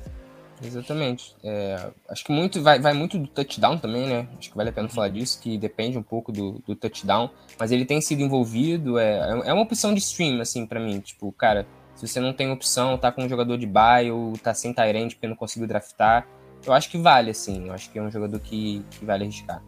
Exatamente. 0.61 1.35
É, 1.43 1.89
acho 2.09 2.23
que 2.23 2.31
muito 2.31 2.61
vai, 2.61 2.79
vai 2.79 2.93
muito 2.93 3.17
do 3.17 3.27
touchdown 3.27 3.77
também, 3.77 4.07
né? 4.07 4.27
Acho 4.37 4.49
que 4.49 4.57
vale 4.57 4.69
a 4.69 4.73
pena 4.73 4.89
falar 4.89 5.09
disso, 5.09 5.39
que 5.41 5.57
depende 5.57 5.97
um 5.97 6.03
pouco 6.03 6.31
do, 6.31 6.61
do 6.67 6.75
touchdown. 6.75 7.29
Mas 7.57 7.71
ele 7.71 7.85
tem 7.85 8.01
sido 8.01 8.21
envolvido, 8.21 8.99
é, 8.99 9.41
é 9.45 9.53
uma 9.53 9.63
opção 9.63 9.93
de 9.93 9.99
stream, 9.99 10.41
assim, 10.41 10.65
para 10.65 10.79
mim. 10.79 10.99
Tipo, 10.99 11.31
cara, 11.31 11.65
se 11.95 12.07
você 12.07 12.19
não 12.19 12.33
tem 12.33 12.51
opção, 12.51 12.97
tá 12.97 13.11
com 13.11 13.23
um 13.23 13.29
jogador 13.29 13.57
de 13.57 13.65
buy 13.65 14.11
ou 14.11 14.33
tá 14.37 14.53
sem 14.53 14.73
Tyrant 14.73 15.13
porque 15.13 15.27
não 15.27 15.35
conseguiu 15.35 15.67
draftar, 15.67 16.27
eu 16.65 16.73
acho 16.73 16.89
que 16.89 16.97
vale, 16.97 17.31
assim. 17.31 17.67
Eu 17.67 17.73
acho 17.73 17.89
que 17.89 17.97
é 17.97 18.01
um 18.01 18.11
jogador 18.11 18.39
que, 18.39 18.83
que 18.91 19.05
vale 19.05 19.23
arriscar. 19.23 19.61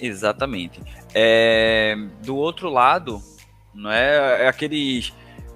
Exatamente. 0.00 0.80
É, 1.12 1.96
do 2.22 2.36
outro 2.36 2.68
lado, 2.68 3.22
não 3.72 3.90
é, 3.90 4.44
é 4.44 4.48
aqueles 4.48 5.12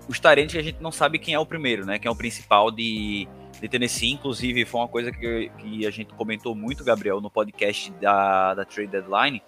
os 0.08 0.18
Tyrants 0.18 0.52
que 0.52 0.58
a 0.58 0.62
gente 0.62 0.80
não 0.80 0.90
sabe 0.90 1.18
quem 1.18 1.34
é 1.34 1.38
o 1.38 1.44
primeiro, 1.44 1.84
né? 1.84 1.98
Quem 1.98 2.08
é 2.08 2.12
o 2.12 2.16
principal 2.16 2.70
de 2.70 3.28
de 3.60 3.68
Tennessee, 3.68 4.12
inclusive 4.12 4.64
foi 4.64 4.80
uma 4.80 4.88
coisa 4.88 5.10
que, 5.10 5.50
que 5.58 5.86
a 5.86 5.90
gente 5.90 6.12
comentou 6.14 6.54
muito, 6.54 6.84
Gabriel, 6.84 7.20
no 7.20 7.30
podcast 7.30 7.90
da, 7.92 8.54
da 8.54 8.64
Trade 8.64 8.90
Deadline, 8.90 9.42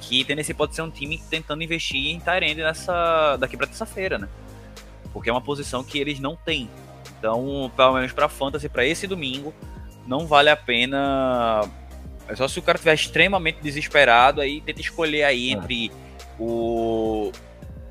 que 0.00 0.24
Tennessee 0.24 0.54
pode 0.54 0.74
ser 0.74 0.82
um 0.82 0.90
time 0.90 1.20
tentando 1.30 1.62
investir 1.62 2.14
em 2.14 2.20
Tyrande 2.20 2.62
nessa 2.62 3.36
daqui 3.36 3.56
para 3.56 3.66
terça-feira, 3.66 4.18
né? 4.18 4.28
Porque 5.12 5.30
é 5.30 5.32
uma 5.32 5.40
posição 5.40 5.84
que 5.84 5.98
eles 5.98 6.18
não 6.18 6.36
têm. 6.36 6.68
Então, 7.18 7.70
pelo 7.76 7.94
menos 7.94 8.12
para 8.12 8.28
fantasy 8.28 8.68
para 8.68 8.84
esse 8.84 9.06
domingo, 9.06 9.54
não 10.06 10.26
vale 10.26 10.50
a 10.50 10.56
pena. 10.56 11.62
É 12.28 12.36
só 12.36 12.46
se 12.46 12.58
o 12.58 12.62
cara 12.62 12.76
estiver 12.76 12.94
extremamente 12.94 13.60
desesperado 13.60 14.40
aí 14.40 14.60
tenta 14.60 14.80
escolher 14.80 15.24
aí 15.24 15.48
é. 15.48 15.52
entre 15.52 15.90
o, 16.38 17.32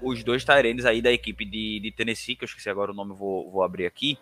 os 0.02 0.24
dois 0.24 0.44
Tyrands 0.44 0.86
aí 0.86 1.02
da 1.02 1.12
equipe 1.12 1.44
de, 1.44 1.80
de 1.80 1.92
Tennessee, 1.92 2.36
que 2.36 2.44
eu 2.44 2.48
esqueci 2.48 2.70
agora 2.70 2.92
o 2.92 2.96
nome, 2.96 3.14
vou, 3.14 3.50
vou 3.50 3.64
abrir 3.64 3.86
aqui. 3.86 4.18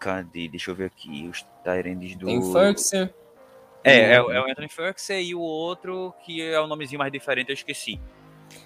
Cadê? 0.00 0.48
Deixa 0.48 0.70
eu 0.70 0.74
ver 0.74 0.86
aqui. 0.86 1.28
Os 1.28 1.42
Tyrands 1.62 2.16
do. 2.16 2.26
Tem 2.26 2.40
Furxer. 2.40 3.14
É, 3.84 3.92
é, 3.92 4.12
é, 4.14 4.22
o 4.22 4.50
Anthony 4.50 4.68
Furxer 4.68 5.20
e 5.20 5.34
o 5.34 5.40
outro 5.40 6.12
que 6.24 6.42
é 6.42 6.58
o 6.60 6.66
nomezinho 6.66 6.98
mais 6.98 7.12
diferente, 7.12 7.50
eu 7.50 7.54
esqueci. 7.54 8.00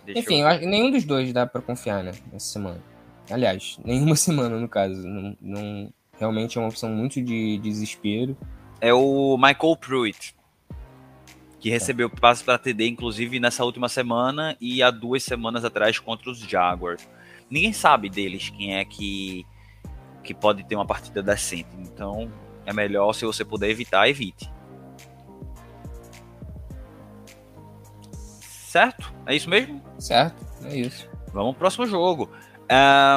Deixa 0.05 0.21
Enfim, 0.21 0.43
eu... 0.43 0.61
nenhum 0.61 0.91
dos 0.91 1.05
dois 1.05 1.33
dá 1.33 1.47
para 1.47 1.61
confiar, 1.61 2.03
né? 2.03 2.13
Essa 2.33 2.53
semana. 2.53 2.83
Aliás, 3.31 3.79
nenhuma 3.85 4.17
semana 4.17 4.59
no 4.59 4.69
caso. 4.69 5.07
Não, 5.07 5.37
não, 5.41 5.93
realmente 6.19 6.57
é 6.57 6.61
uma 6.61 6.69
opção 6.69 6.89
muito 6.91 7.15
de, 7.15 7.25
de 7.25 7.59
desespero. 7.59 8.37
É 8.81 8.95
o 8.95 9.37
Michael 9.37 9.77
Pruitt, 9.77 10.35
que 11.59 11.71
recebeu 11.71 12.11
passe 12.11 12.45
para 12.45 12.59
TD, 12.59 12.89
inclusive 12.89 13.41
nessa 13.41 13.65
última 13.65 13.89
semana 13.89 14.57
e 14.61 14.83
há 14.83 14.91
duas 14.91 15.23
semanas 15.23 15.65
atrás 15.65 15.99
contra 15.99 16.31
os 16.31 16.39
Jaguars. 16.39 17.09
Ninguém 17.51 17.73
sabe 17.73 18.09
deles 18.09 18.51
quem 18.51 18.77
é 18.77 18.85
que 18.85 19.47
que 20.25 20.35
pode 20.35 20.65
ter 20.65 20.75
uma 20.75 20.87
partida 20.87 21.23
decente. 21.23 21.69
Então, 21.79 22.31
é 22.67 22.73
melhor 22.73 23.13
se 23.13 23.25
você 23.25 23.45
puder 23.45 23.71
evitar, 23.71 24.09
evite. 24.09 24.51
Certo? 28.41 29.13
É 29.27 29.37
isso 29.37 29.49
mesmo? 29.49 29.81
Certo, 29.99 30.45
é 30.65 30.77
isso. 30.77 31.09
Vamos 31.33 31.53
pro 31.53 31.61
próximo 31.61 31.87
jogo. 31.87 32.29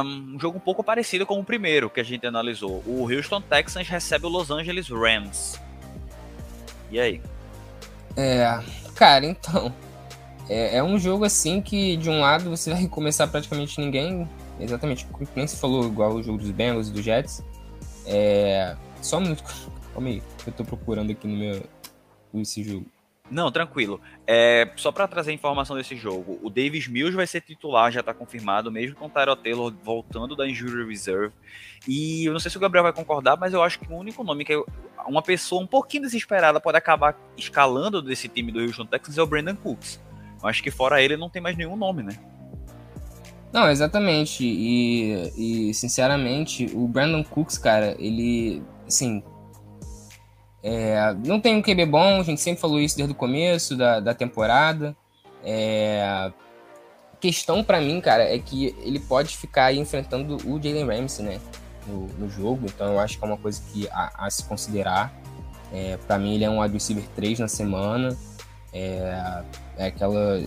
Um 0.06 0.40
jogo 0.40 0.58
um 0.58 0.62
pouco 0.62 0.84
parecido 0.84 1.26
com 1.26 1.40
o 1.40 1.44
primeiro 1.44 1.90
que 1.90 2.00
a 2.00 2.04
gente 2.04 2.28
analisou. 2.28 2.84
O 2.86 3.10
Houston 3.12 3.42
Texans 3.42 3.88
recebe 3.88 4.26
o 4.26 4.30
Los 4.30 4.52
Angeles 4.52 4.90
Rams. 4.90 5.60
E 6.92 7.00
aí? 7.00 7.22
É, 8.16 8.60
cara, 8.96 9.26
então. 9.26 9.74
É, 10.50 10.78
é, 10.78 10.84
um 10.84 10.98
jogo 10.98 11.26
assim 11.26 11.62
que, 11.62 11.98
de 11.98 12.10
um 12.10 12.22
lado, 12.22 12.50
você 12.50 12.72
vai 12.72 12.88
começar 12.88 13.28
praticamente 13.28 13.80
ninguém. 13.80 14.28
Exatamente, 14.60 15.08
nem 15.36 15.48
se 15.48 15.58
falou 15.58 15.86
igual 15.86 16.14
o 16.14 16.24
jogo 16.24 16.40
dos 16.40 16.52
Bengals 16.52 16.90
e 16.90 16.92
dos 16.92 17.04
Jets. 17.04 17.44
É. 18.06 18.76
Só 19.02 19.18
um 19.18 19.22
minuto. 19.22 19.44
Calma 19.94 20.10
aí, 20.10 20.22
eu 20.46 20.54
tô 20.54 20.64
procurando 20.64 21.12
aqui 21.12 21.28
no 21.28 21.38
meu. 21.38 21.64
esse 22.36 22.64
jogo. 22.64 22.86
Não, 23.30 23.52
tranquilo. 23.52 24.00
É, 24.26 24.72
só 24.78 24.92
para 24.92 25.08
trazer 25.08 25.34
informação 25.34 25.76
desse 25.76 25.98
jogo, 25.98 26.40
o 26.42 26.50
Davis 26.50 26.88
Mills 26.88 27.16
vai 27.16 27.28
ser 27.28 27.42
titular, 27.42 27.92
já 27.92 28.00
está 28.00 28.14
confirmado, 28.14 28.72
mesmo 28.72 28.96
com 28.96 29.08
o 29.08 29.10
Tyro 29.10 29.36
Taylor 29.36 29.74
voltando 29.84 30.36
da 30.36 30.48
Injury 30.48 30.88
Reserve. 30.88 31.34
E 31.86 32.26
eu 32.26 32.32
não 32.32 32.40
sei 32.40 32.50
se 32.50 32.58
o 32.58 32.60
Gabriel 32.60 32.84
vai 32.84 32.94
concordar, 32.94 33.38
mas 33.38 33.54
eu 33.54 33.62
acho 33.62 33.80
que 33.80 33.92
o 33.92 33.98
único 33.98 34.24
nome 34.24 34.46
que 34.46 34.64
uma 35.06 35.22
pessoa 35.22 35.62
um 35.62 35.68
pouquinho 35.68 36.04
desesperada 36.04 36.60
pode 36.60 36.78
acabar 36.78 37.18
escalando 37.36 38.02
desse 38.02 38.30
time 38.30 38.52
do 38.52 38.62
Houston 38.62 38.86
Texans 38.86 39.18
é 39.18 39.22
o 39.22 39.28
Brandon 39.28 39.56
Cooks. 39.56 40.00
Eu 40.42 40.48
acho 40.48 40.64
que 40.64 40.72
fora 40.72 41.02
ele 41.02 41.18
não 41.18 41.30
tem 41.30 41.42
mais 41.42 41.58
nenhum 41.58 41.76
nome, 41.76 42.04
né? 42.04 42.18
Não, 43.52 43.70
exatamente. 43.70 44.44
E, 44.44 45.70
e 45.70 45.74
sinceramente, 45.74 46.70
o 46.74 46.88
Brandon 46.88 47.24
Cooks, 47.24 47.58
cara, 47.58 47.96
ele, 48.00 48.62
assim, 48.88 49.24
é, 50.62 51.16
não 51.26 51.40
tem 51.40 51.56
um 51.56 51.62
QB 51.62 51.86
bom, 51.86 52.20
a 52.20 52.24
gente 52.24 52.42
sempre 52.42 52.60
falou 52.60 52.80
isso 52.80 52.98
desde 52.98 53.14
o 53.14 53.16
começo 53.16 53.76
da, 53.76 54.00
da 54.00 54.14
temporada. 54.14 54.96
É, 55.44 56.32
questão 57.20 57.64
para 57.64 57.80
mim, 57.80 58.02
cara, 58.02 58.24
é 58.24 58.38
que 58.38 58.76
ele 58.82 59.00
pode 59.00 59.38
ficar 59.38 59.74
enfrentando 59.74 60.36
o 60.46 60.62
Jalen 60.62 60.86
Ramsey, 60.86 61.26
né? 61.26 61.40
No, 61.86 62.08
no, 62.20 62.30
jogo, 62.30 62.66
então 62.66 62.92
eu 62.92 63.00
acho 63.00 63.18
que 63.18 63.24
é 63.24 63.28
uma 63.28 63.38
coisa 63.38 63.62
que 63.72 63.88
a, 63.90 64.26
a 64.26 64.30
se 64.30 64.44
considerar. 64.44 65.14
É, 65.72 65.98
para 66.06 66.18
mim, 66.18 66.36
ele 66.36 66.44
é 66.44 66.50
um 66.50 66.62
wide 66.62 66.74
receiver 66.74 67.06
3 67.16 67.40
na 67.40 67.48
semana. 67.48 68.18
É, 68.74 69.44
é, 69.78 69.88
aquela. 69.88 70.42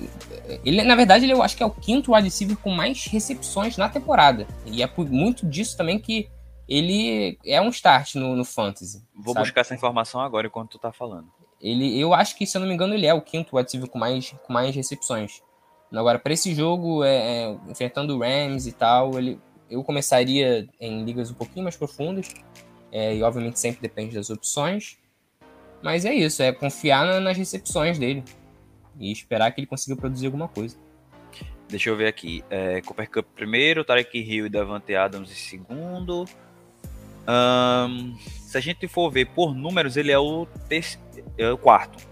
Ele, 0.64 0.82
na 0.82 0.96
verdade, 0.96 1.24
ele, 1.24 1.32
eu 1.32 1.42
acho 1.42 1.56
que 1.56 1.62
é 1.62 1.66
o 1.66 1.70
quinto 1.70 2.12
wide 2.12 2.24
receiver 2.24 2.56
com 2.56 2.70
mais 2.70 3.06
recepções 3.06 3.76
na 3.76 3.88
temporada. 3.88 4.46
E 4.66 4.82
é 4.82 4.86
por 4.86 5.08
muito 5.08 5.46
disso 5.46 5.76
também 5.76 5.98
que 5.98 6.28
ele 6.68 7.38
é 7.44 7.60
um 7.60 7.68
start 7.68 8.16
no, 8.16 8.34
no 8.34 8.44
Fantasy. 8.44 9.02
Vou 9.14 9.34
sabe? 9.34 9.46
buscar 9.46 9.60
essa 9.62 9.74
informação 9.74 10.20
agora 10.20 10.46
enquanto 10.46 10.70
tu 10.70 10.78
tá 10.78 10.92
falando. 10.92 11.28
Ele, 11.60 11.98
eu 11.98 12.14
acho 12.14 12.36
que, 12.36 12.46
se 12.46 12.56
eu 12.56 12.60
não 12.60 12.68
me 12.68 12.74
engano, 12.74 12.94
ele 12.94 13.06
é 13.06 13.14
o 13.14 13.20
quinto 13.20 13.56
wide 13.56 13.66
receiver 13.66 13.88
com 13.88 13.98
mais, 13.98 14.34
com 14.44 14.52
mais 14.52 14.74
recepções. 14.74 15.42
Agora, 15.92 16.18
para 16.18 16.32
esse 16.32 16.54
jogo, 16.54 17.04
é, 17.04 17.16
é, 17.16 17.56
enfrentando 17.68 18.16
o 18.16 18.20
Rams 18.20 18.66
e 18.66 18.72
tal, 18.72 19.18
ele, 19.18 19.38
eu 19.68 19.82
começaria 19.84 20.68
em 20.80 21.04
ligas 21.04 21.30
um 21.30 21.34
pouquinho 21.34 21.64
mais 21.64 21.76
profundas. 21.76 22.28
É, 22.92 23.14
e 23.14 23.22
obviamente 23.22 23.58
sempre 23.58 23.80
depende 23.80 24.14
das 24.14 24.30
opções. 24.30 24.98
Mas 25.82 26.04
é 26.04 26.14
isso, 26.14 26.42
é 26.42 26.52
confiar 26.52 27.06
na, 27.06 27.20
nas 27.20 27.36
recepções 27.36 27.98
dele. 27.98 28.24
E 29.00 29.10
esperar 29.10 29.50
que 29.50 29.60
ele 29.60 29.66
consiga 29.66 29.96
produzir 29.96 30.26
alguma 30.26 30.46
coisa. 30.46 30.76
Deixa 31.68 31.88
eu 31.88 31.96
ver 31.96 32.06
aqui. 32.06 32.44
É, 32.50 32.80
Cooper 32.82 33.10
Cup 33.10 33.26
primeiro, 33.34 33.84
Tarek 33.84 34.18
Hill 34.18 34.46
e 34.46 34.48
Davante 34.48 34.94
Adams 34.94 35.30
em 35.30 35.34
segundo. 35.34 36.26
Um, 37.26 38.16
se 38.18 38.58
a 38.58 38.60
gente 38.60 38.86
for 38.88 39.10
ver 39.10 39.26
por 39.26 39.54
números, 39.54 39.96
ele 39.96 40.10
é 40.10 40.18
o, 40.18 40.46
é 41.38 41.50
o 41.50 41.56
quarto. 41.56 42.06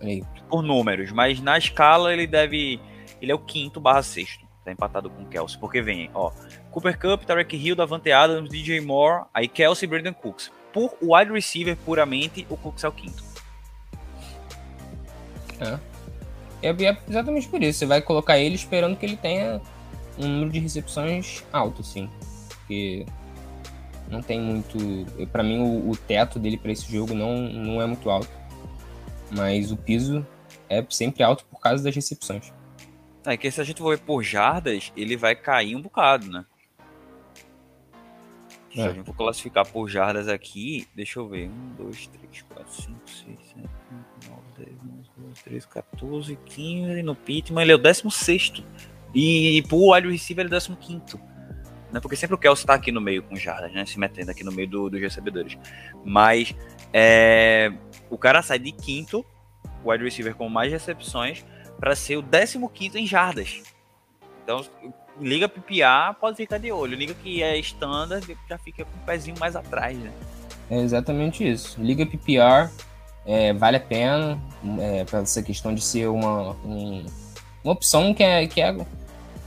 Aí. 0.00 0.22
Por 0.48 0.62
números, 0.62 1.10
mas 1.12 1.40
na 1.40 1.58
escala 1.58 2.12
ele 2.12 2.26
deve. 2.26 2.80
Ele 3.20 3.32
é 3.32 3.34
o 3.34 3.38
quinto 3.38 3.80
barra 3.80 4.02
sexto. 4.02 4.46
Tá 4.64 4.70
empatado 4.70 5.10
com 5.10 5.22
o 5.22 5.26
Kelsey. 5.26 5.58
Porque 5.58 5.82
vem, 5.82 6.10
ó. 6.14 6.30
Cooper 6.70 6.98
Cup, 6.98 7.24
Tarek 7.24 7.56
Hill, 7.56 7.74
Davante 7.74 8.12
Adams, 8.12 8.48
DJ 8.48 8.80
Moore, 8.80 9.26
aí 9.34 9.48
Kelsey 9.48 9.86
e 9.86 9.90
Brandon 9.90 10.14
Cooks. 10.14 10.50
Por 10.72 10.96
wide 11.02 11.32
receiver 11.32 11.76
puramente, 11.76 12.46
o 12.48 12.56
Cooks 12.56 12.84
é 12.84 12.88
o 12.88 12.92
quinto. 12.92 13.31
É. 15.62 15.92
É, 16.62 16.70
é 16.70 16.98
exatamente 17.08 17.48
por 17.48 17.62
isso. 17.62 17.80
Você 17.80 17.86
vai 17.86 18.00
colocar 18.00 18.38
ele 18.38 18.54
esperando 18.54 18.96
que 18.96 19.04
ele 19.04 19.16
tenha 19.16 19.60
um 20.18 20.26
número 20.28 20.50
de 20.50 20.60
recepções 20.60 21.44
alto, 21.52 21.82
sim. 21.82 22.08
Porque 22.48 23.06
não 24.08 24.22
tem 24.22 24.40
muito. 24.40 24.78
para 25.32 25.42
mim, 25.42 25.58
o, 25.60 25.90
o, 25.90 25.96
teto 25.96 26.38
dele 26.38 26.56
para 26.56 26.70
esse 26.70 26.90
jogo 26.90 27.14
não, 27.14 27.36
não 27.36 27.82
é 27.82 27.86
muito 27.86 28.08
alto. 28.08 28.30
Mas 29.30 29.72
o 29.72 29.76
piso 29.76 30.26
é 30.68 30.84
sempre 30.88 31.22
alto 31.22 31.44
por 31.46 31.60
causa 31.60 31.82
das 31.82 31.94
recepções. 31.94 32.52
É 33.24 33.36
que 33.36 33.50
se 33.50 33.60
a 33.60 33.64
gente 33.64 33.80
for 33.80 33.96
ver 33.96 34.04
por 34.04 34.22
jardas, 34.22 34.92
ele 34.96 35.16
vai 35.16 35.34
cair 35.34 35.76
um 35.76 35.82
bocado, 35.82 36.30
né? 36.30 36.44
Se 38.72 38.80
é. 38.80 38.86
a 38.86 38.92
gente 38.92 39.04
for 39.04 39.14
classificar 39.14 39.66
por 39.66 39.88
jardas 39.88 40.28
aqui, 40.28 40.88
deixa 40.94 41.20
eu 41.20 41.28
ver. 41.28 41.48
1, 41.48 41.74
2, 41.76 42.06
3, 42.06 42.42
4, 42.42 42.72
5, 42.72 42.98
6, 43.06 43.26
7, 43.26 43.58
8, 43.58 44.30
9, 44.30 44.42
10, 44.58 44.68
11, 44.68 44.78
12, 44.96 45.01
13, 45.32 45.68
14, 45.68 46.38
15. 46.44 47.02
No 47.02 47.14
Pitman 47.14 47.62
ele 47.62 47.72
é 47.72 47.74
o 47.74 47.78
16. 47.78 48.62
E, 49.14 49.58
e 49.58 49.62
pro 49.62 49.92
wide 49.92 50.10
receiver 50.10 50.46
ele 50.46 50.54
é 50.54 50.58
o 50.58 50.76
15 50.76 51.32
né? 51.92 52.00
Porque 52.00 52.16
sempre 52.16 52.34
o 52.34 52.38
Kelsey 52.38 52.66
tá 52.66 52.74
aqui 52.74 52.90
no 52.90 53.00
meio 53.00 53.22
com 53.22 53.36
jardas, 53.36 53.70
né? 53.72 53.84
Se 53.84 53.98
metendo 53.98 54.30
aqui 54.30 54.42
no 54.42 54.50
meio 54.50 54.68
do, 54.68 54.88
dos 54.88 55.00
recebedores. 55.00 55.58
Mas 56.04 56.54
é, 56.92 57.70
o 58.08 58.16
cara 58.16 58.42
sai 58.42 58.58
de 58.58 58.72
quinto, 58.72 59.24
wide 59.84 60.02
receiver 60.02 60.34
com 60.34 60.48
mais 60.48 60.72
recepções, 60.72 61.44
para 61.78 61.94
ser 61.94 62.16
o 62.16 62.68
15 62.68 62.98
em 62.98 63.06
jardas. 63.06 63.62
Então, 64.42 64.64
liga 65.20 65.48
PPA, 65.48 66.16
pode 66.18 66.36
ficar 66.36 66.58
de 66.58 66.72
olho. 66.72 66.96
Liga 66.96 67.14
que 67.14 67.42
é 67.42 67.58
standard, 67.58 68.26
já 68.48 68.58
fica 68.58 68.84
com 68.84 68.96
o 68.96 69.02
pezinho 69.04 69.38
mais 69.38 69.54
atrás, 69.54 69.96
né? 69.98 70.10
É 70.70 70.78
exatamente 70.78 71.46
isso. 71.46 71.80
Liga 71.80 72.06
PPR, 72.06 72.70
é, 73.24 73.52
vale 73.52 73.76
a 73.76 73.80
pena, 73.80 74.40
é, 74.80 75.04
para 75.04 75.20
essa 75.20 75.42
questão 75.42 75.74
de 75.74 75.80
ser 75.80 76.08
uma, 76.08 76.52
um, 76.64 77.06
uma 77.62 77.72
opção 77.72 78.12
que 78.12 78.22
é, 78.22 78.46
que 78.46 78.60
é 78.60 78.74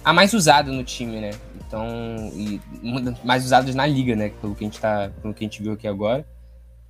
a 0.04 0.14
mais 0.14 0.34
usada 0.34 0.72
no 0.72 0.84
time, 0.84 1.20
né? 1.20 1.32
Então, 1.68 1.86
e 2.34 2.62
mais 3.24 3.44
usados 3.44 3.74
na 3.76 3.86
liga, 3.86 4.16
né? 4.16 4.30
Pelo 4.40 4.56
que 4.56 4.64
a 4.64 4.68
gente 4.68 4.80
tá, 4.80 5.12
pelo 5.22 5.34
que 5.34 5.44
a 5.44 5.48
gente 5.48 5.62
viu 5.62 5.74
aqui 5.74 5.88
agora. 5.88 6.26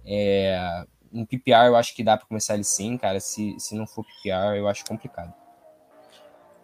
É, 0.06 0.86
em 1.12 1.26
PPR 1.26 1.68
eu 1.68 1.76
acho 1.76 1.96
que 1.96 2.04
dá 2.04 2.18
para 2.18 2.28
começar 2.28 2.56
ele 2.56 2.64
sim, 2.64 2.98
cara. 2.98 3.20
Se, 3.20 3.56
se 3.58 3.74
não 3.74 3.88
for 3.88 4.06
PPR, 4.06 4.58
eu 4.58 4.68
acho 4.68 4.86
complicado. 4.86 5.34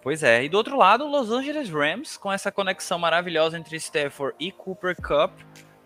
Pois 0.01 0.23
é, 0.23 0.43
e 0.43 0.49
do 0.49 0.57
outro 0.57 0.75
lado, 0.75 1.05
Los 1.05 1.31
Angeles 1.31 1.69
Rams, 1.69 2.17
com 2.17 2.31
essa 2.31 2.51
conexão 2.51 2.97
maravilhosa 2.99 3.57
entre 3.57 3.77
Stafford 3.77 4.35
e 4.39 4.51
Cooper 4.51 4.95
Cup. 4.95 5.31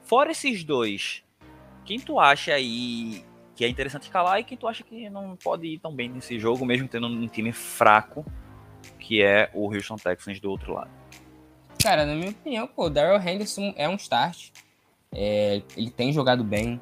Fora 0.01 0.31
esses 0.31 0.63
dois, 0.63 1.23
quem 1.83 1.99
tu 1.99 2.19
acha 2.19 2.53
aí 2.53 3.25
que 3.55 3.63
é 3.63 3.69
interessante 3.69 4.03
escalar 4.03 4.39
e 4.39 4.43
quem 4.43 4.57
tu 4.57 4.67
acha 4.67 4.83
que 4.83 5.09
não 5.09 5.35
pode 5.41 5.65
ir 5.65 5.79
tão 5.79 5.95
bem 5.95 6.09
nesse 6.09 6.37
jogo, 6.37 6.65
mesmo 6.65 6.87
tendo 6.87 7.07
um 7.07 7.27
time 7.27 7.51
fraco, 7.53 8.25
que 8.99 9.23
é 9.23 9.49
o 9.53 9.73
Houston 9.73 9.95
Texans 9.95 10.39
do 10.39 10.49
outro 10.49 10.73
lado? 10.73 10.91
Cara, 11.81 12.05
na 12.05 12.15
minha 12.15 12.31
opinião, 12.31 12.67
pô, 12.67 12.85
o 12.85 12.89
Daryl 12.89 13.21
Henderson 13.21 13.73
é 13.77 13.87
um 13.87 13.95
start. 13.95 14.49
É, 15.11 15.61
ele 15.77 15.89
tem 15.89 16.11
jogado 16.11 16.43
bem. 16.43 16.81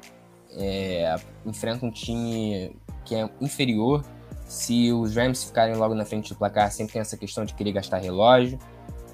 É, 0.56 1.14
enfrenta 1.44 1.84
um 1.84 1.90
time 1.90 2.74
que 3.04 3.14
é 3.14 3.28
inferior. 3.40 4.04
Se 4.46 4.92
os 4.92 5.14
Rams 5.14 5.44
ficarem 5.44 5.74
logo 5.76 5.94
na 5.94 6.04
frente 6.04 6.30
do 6.30 6.36
placar, 6.36 6.70
sempre 6.72 6.94
tem 6.94 7.00
essa 7.00 7.16
questão 7.16 7.44
de 7.44 7.54
querer 7.54 7.72
gastar 7.72 7.98
relógio. 7.98 8.58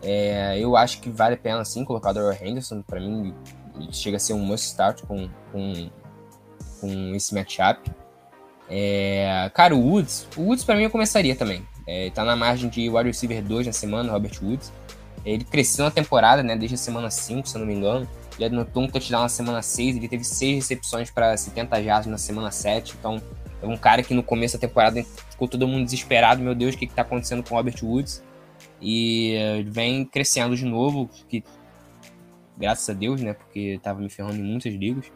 É, 0.02 0.58
eu 0.58 0.76
acho 0.76 1.00
que 1.00 1.10
vale 1.10 1.34
a 1.34 1.38
pena 1.38 1.64
sim 1.64 1.84
colocar 1.84 2.10
o 2.10 2.12
Daryl 2.14 2.38
Henderson. 2.40 2.82
Para 2.82 3.00
mim, 3.00 3.34
ele 3.74 3.92
chega 3.92 4.16
a 4.16 4.20
ser 4.20 4.32
um 4.32 4.38
must 4.38 4.66
start 4.68 5.02
com, 5.02 5.28
com, 5.52 5.90
com 6.80 7.14
esse 7.14 7.34
matchup. 7.34 7.90
É, 8.68 9.50
cara, 9.52 9.74
o 9.74 9.80
Woods, 9.80 10.28
o 10.36 10.42
Woods 10.42 10.64
para 10.64 10.76
mim 10.76 10.84
eu 10.84 10.90
começaria 10.90 11.34
também. 11.34 11.66
É, 11.86 12.08
tá 12.10 12.24
na 12.24 12.36
margem 12.36 12.70
de 12.70 12.88
wide 12.88 13.08
receiver 13.08 13.42
2 13.42 13.66
na 13.66 13.72
semana, 13.72 14.12
Robert 14.12 14.38
Woods. 14.42 14.72
Ele 15.24 15.44
cresceu 15.44 15.84
na 15.84 15.90
temporada, 15.90 16.42
né? 16.42 16.56
Desde 16.56 16.76
a 16.76 16.78
semana 16.78 17.10
5, 17.10 17.48
se 17.48 17.56
eu 17.56 17.60
não 17.60 17.66
me 17.66 17.74
engano. 17.74 18.08
Ele 18.36 18.44
anotou 18.46 18.84
um 18.84 18.88
touchdown 18.88 19.22
na 19.22 19.28
semana 19.28 19.60
6, 19.60 19.96
ele 19.96 20.08
teve 20.08 20.24
6 20.24 20.56
recepções 20.56 21.10
para 21.10 21.36
70 21.36 21.82
jardas 21.82 22.06
na 22.06 22.16
semana 22.16 22.50
7. 22.50 22.94
Então, 22.98 23.20
é 23.60 23.66
um 23.66 23.76
cara 23.76 24.02
que 24.02 24.14
no 24.14 24.22
começo 24.22 24.56
da 24.56 24.60
temporada 24.66 25.02
ficou 25.30 25.46
todo 25.46 25.66
mundo 25.68 25.84
desesperado. 25.84 26.40
Meu 26.40 26.54
Deus, 26.54 26.74
o 26.74 26.78
que 26.78 26.86
está 26.86 27.02
acontecendo 27.02 27.42
com 27.42 27.54
o 27.54 27.58
Robert 27.58 27.76
Woods? 27.82 28.22
E 28.80 29.34
eh, 29.34 29.62
vem 29.66 30.04
crescendo 30.06 30.56
de 30.56 30.64
novo, 30.64 31.10
que 31.28 31.44
graças 32.56 32.88
a 32.88 32.92
Deus, 32.92 33.20
né? 33.20 33.34
Porque 33.34 33.74
estava 33.76 34.00
me 34.00 34.08
ferrando 34.08 34.36
em 34.36 34.42
muitas 34.42 34.72
ligas. 34.72 35.12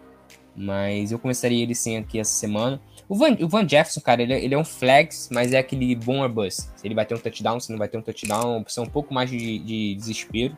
Mas 0.57 1.11
eu 1.11 1.19
começaria 1.19 1.63
ele 1.63 1.75
sim 1.75 1.97
aqui 1.97 2.19
essa 2.19 2.33
semana. 2.33 2.81
O 3.09 3.17
Van, 3.17 3.37
o 3.41 3.49
Van 3.49 3.69
Jefferson, 3.69 4.01
cara, 4.01 4.23
ele, 4.23 4.33
é, 4.33 4.43
ele 4.43 4.55
é 4.55 4.59
um 4.59 4.65
flex, 4.65 5.29
mas 5.31 5.53
é 5.53 5.59
aquele 5.59 5.95
bom 5.95 6.21
or 6.21 6.29
bust. 6.29 6.71
Se 6.77 6.87
ele 6.87 6.95
vai 6.95 7.05
ter 7.05 7.15
um 7.15 7.19
touchdown, 7.19 7.61
se 7.61 7.71
não 7.71 7.79
vai 7.79 7.89
ter 7.89 7.99
um 7.99 8.03
touchdown, 8.03 8.51
uma 8.51 8.61
opção 8.61 8.85
um 8.85 8.89
pouco 8.89 9.13
mais 9.13 9.29
de, 9.29 9.59
de 9.59 9.95
desespero. 9.95 10.57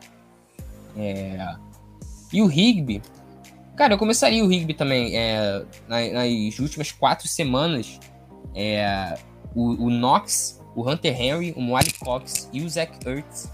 É... 0.95 1.55
E 2.31 2.41
o 2.41 2.51
Higby, 2.51 3.01
cara, 3.75 3.93
eu 3.93 3.97
começaria 3.97 4.43
o 4.43 4.51
Higby 4.51 4.73
também. 4.73 5.15
É, 5.15 5.65
nas 5.87 6.59
últimas 6.59 6.91
quatro 6.91 7.27
semanas, 7.27 7.99
é, 8.53 9.17
o, 9.55 9.85
o 9.85 9.89
Knox, 9.89 10.61
o 10.75 10.89
Hunter 10.89 11.19
Henry, 11.19 11.53
o 11.55 11.61
Moali 11.61 11.91
Cox 11.93 12.49
e 12.53 12.61
o 12.61 12.69
Zach 12.69 12.91
Ertz 13.05 13.49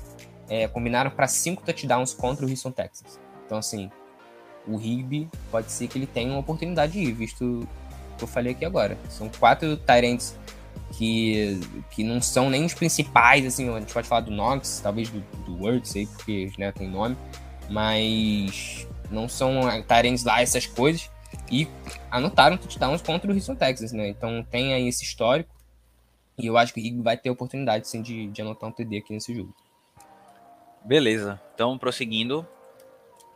é, 0.49 0.67
combinaram 0.67 1.09
para 1.11 1.27
cinco 1.27 1.63
touchdowns 1.63 2.13
contra 2.13 2.45
o 2.45 2.49
Houston 2.49 2.71
Texans. 2.71 3.19
Então, 3.45 3.57
assim, 3.57 3.89
o 4.67 4.79
Higby 4.79 5.29
pode 5.51 5.71
ser 5.71 5.87
que 5.87 5.97
ele 5.97 6.07
tenha 6.07 6.29
uma 6.29 6.39
oportunidade 6.39 6.93
de 6.93 6.99
ir, 6.99 7.11
visto 7.11 7.43
o 7.43 8.17
que 8.17 8.23
eu 8.23 8.27
falei 8.27 8.53
aqui 8.53 8.65
agora. 8.65 8.97
São 9.09 9.29
quatro 9.29 9.77
Tyrants 9.77 10.35
que, 10.93 11.59
que 11.91 12.03
não 12.03 12.21
são 12.21 12.49
nem 12.49 12.65
os 12.65 12.73
principais, 12.73 13.45
assim, 13.45 13.69
a 13.73 13.79
gente 13.79 13.93
pode 13.93 14.07
falar 14.07 14.21
do 14.21 14.31
Knox, 14.31 14.79
talvez 14.81 15.09
do, 15.09 15.19
do 15.45 15.63
Words 15.63 15.95
aí, 15.95 16.07
porque 16.07 16.51
né, 16.57 16.71
tem 16.71 16.87
nome, 16.87 17.17
mas 17.69 18.87
não 19.09 19.27
são 19.27 19.61
Tyrants 19.87 20.23
lá, 20.23 20.41
essas 20.41 20.65
coisas, 20.65 21.09
e 21.51 21.67
anotaram 22.11 22.57
touchdowns 22.57 23.01
contra 23.01 23.29
o 23.29 23.33
Houston 23.33 23.55
Texas, 23.55 23.91
né? 23.91 24.07
Então 24.07 24.45
tem 24.49 24.73
aí 24.73 24.87
esse 24.87 25.03
histórico, 25.03 25.53
e 26.37 26.45
eu 26.45 26.57
acho 26.57 26.73
que 26.73 26.79
o 26.79 26.83
Higby 26.83 27.01
vai 27.01 27.17
ter 27.17 27.29
oportunidade, 27.29 27.87
sim, 27.87 28.01
de, 28.01 28.27
de 28.27 28.41
anotar 28.41 28.69
um 28.69 28.71
TD 28.71 28.97
aqui 28.97 29.13
nesse 29.13 29.33
jogo. 29.35 29.53
Beleza, 30.85 31.41
então 31.55 31.77
prosseguindo, 31.77 32.45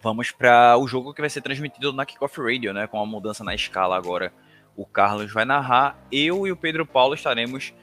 vamos 0.02 0.32
para 0.32 0.78
o 0.78 0.88
jogo 0.88 1.14
que 1.14 1.22
vai 1.22 1.30
ser 1.30 1.42
transmitido 1.42 1.94
na 1.94 2.06
Kickoff 2.06 2.40
Radio, 2.40 2.74
né? 2.74 2.88
Com 2.88 3.00
a 3.00 3.06
mudança 3.06 3.44
na 3.44 3.56
escala 3.56 3.98
agora. 3.98 4.34
O 4.76 4.86
Carlos 4.86 5.32
vai 5.34 5.44
narrar, 5.44 6.00
eu 6.12 6.46
e 6.46 6.52
o 6.52 6.58
Pedro 6.58 6.86
Paulo 6.86 7.16
estaremos 7.16 7.74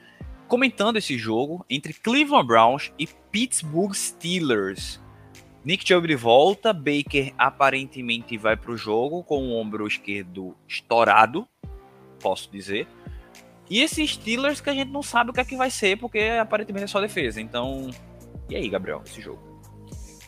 comentando 0.46 0.96
esse 0.96 1.18
jogo 1.18 1.64
entre 1.68 1.92
Cleveland 1.92 2.46
Browns 2.46 2.92
e 2.98 3.06
Pittsburgh 3.06 3.92
Steelers. 3.94 5.00
Nick 5.64 5.86
Chubb 5.86 6.06
de 6.06 6.14
volta, 6.14 6.72
Baker 6.72 7.32
aparentemente 7.38 8.36
vai 8.36 8.56
para 8.56 8.70
o 8.70 8.76
jogo 8.76 9.24
com 9.24 9.48
o 9.48 9.58
ombro 9.58 9.86
esquerdo 9.86 10.54
estourado, 10.68 11.48
posso 12.20 12.50
dizer. 12.50 12.86
E 13.68 13.80
esses 13.80 14.12
Steelers 14.12 14.60
que 14.60 14.68
a 14.68 14.74
gente 14.74 14.90
não 14.90 15.02
sabe 15.02 15.30
o 15.30 15.32
que 15.32 15.40
é 15.40 15.44
que 15.44 15.56
vai 15.56 15.70
ser, 15.70 15.98
porque 15.98 16.20
aparentemente 16.38 16.84
é 16.84 16.86
só 16.86 17.00
defesa. 17.00 17.40
Então, 17.40 17.90
e 18.48 18.54
aí, 18.54 18.68
Gabriel, 18.68 19.02
esse 19.06 19.22
jogo? 19.22 19.53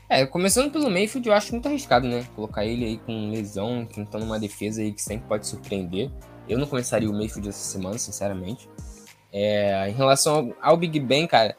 É, 0.08 0.24
começando 0.24 0.70
pelo 0.70 0.88
Mayfield, 0.88 1.28
eu 1.28 1.34
acho 1.34 1.52
muito 1.52 1.66
arriscado, 1.66 2.06
né? 2.06 2.24
Colocar 2.36 2.64
ele 2.64 2.84
aí 2.84 2.98
com 2.98 3.30
lesão, 3.30 3.84
tentando 3.84 4.24
uma 4.24 4.38
defesa 4.38 4.80
aí 4.80 4.92
que 4.92 5.02
sempre 5.02 5.26
pode 5.26 5.46
surpreender. 5.48 6.10
Eu 6.48 6.58
não 6.58 6.66
começaria 6.66 7.10
o 7.10 7.12
Mayfield 7.12 7.48
essa 7.48 7.72
semana, 7.72 7.98
sinceramente. 7.98 8.68
É, 9.32 9.88
em 9.88 9.92
relação 9.92 10.54
ao, 10.62 10.76
Big 10.76 11.00
Ben, 11.00 11.26
cara, 11.26 11.56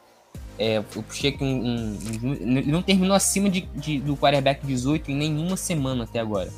é, 0.58 0.78
eu 0.78 0.82
puxei 0.82 1.30
aqui 1.30 1.44
um, 1.44 1.46
um, 1.46 1.98
um, 2.22 2.62
não 2.66 2.82
terminou 2.82 3.14
acima 3.14 3.50
de, 3.50 3.62
de, 3.74 4.00
do 4.00 4.16
quarterback 4.16 4.66
18 4.66 5.10
em 5.10 5.14
nenhuma 5.14 5.56
semana 5.56 6.04
até 6.04 6.18
agora. 6.18 6.50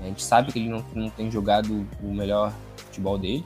A 0.00 0.04
gente 0.04 0.24
sabe 0.24 0.50
que 0.50 0.58
ele 0.58 0.70
não, 0.70 0.84
não 0.94 1.10
tem 1.10 1.30
jogado 1.30 1.86
o 2.02 2.14
melhor 2.14 2.54
futebol 2.76 3.18
dele. 3.18 3.44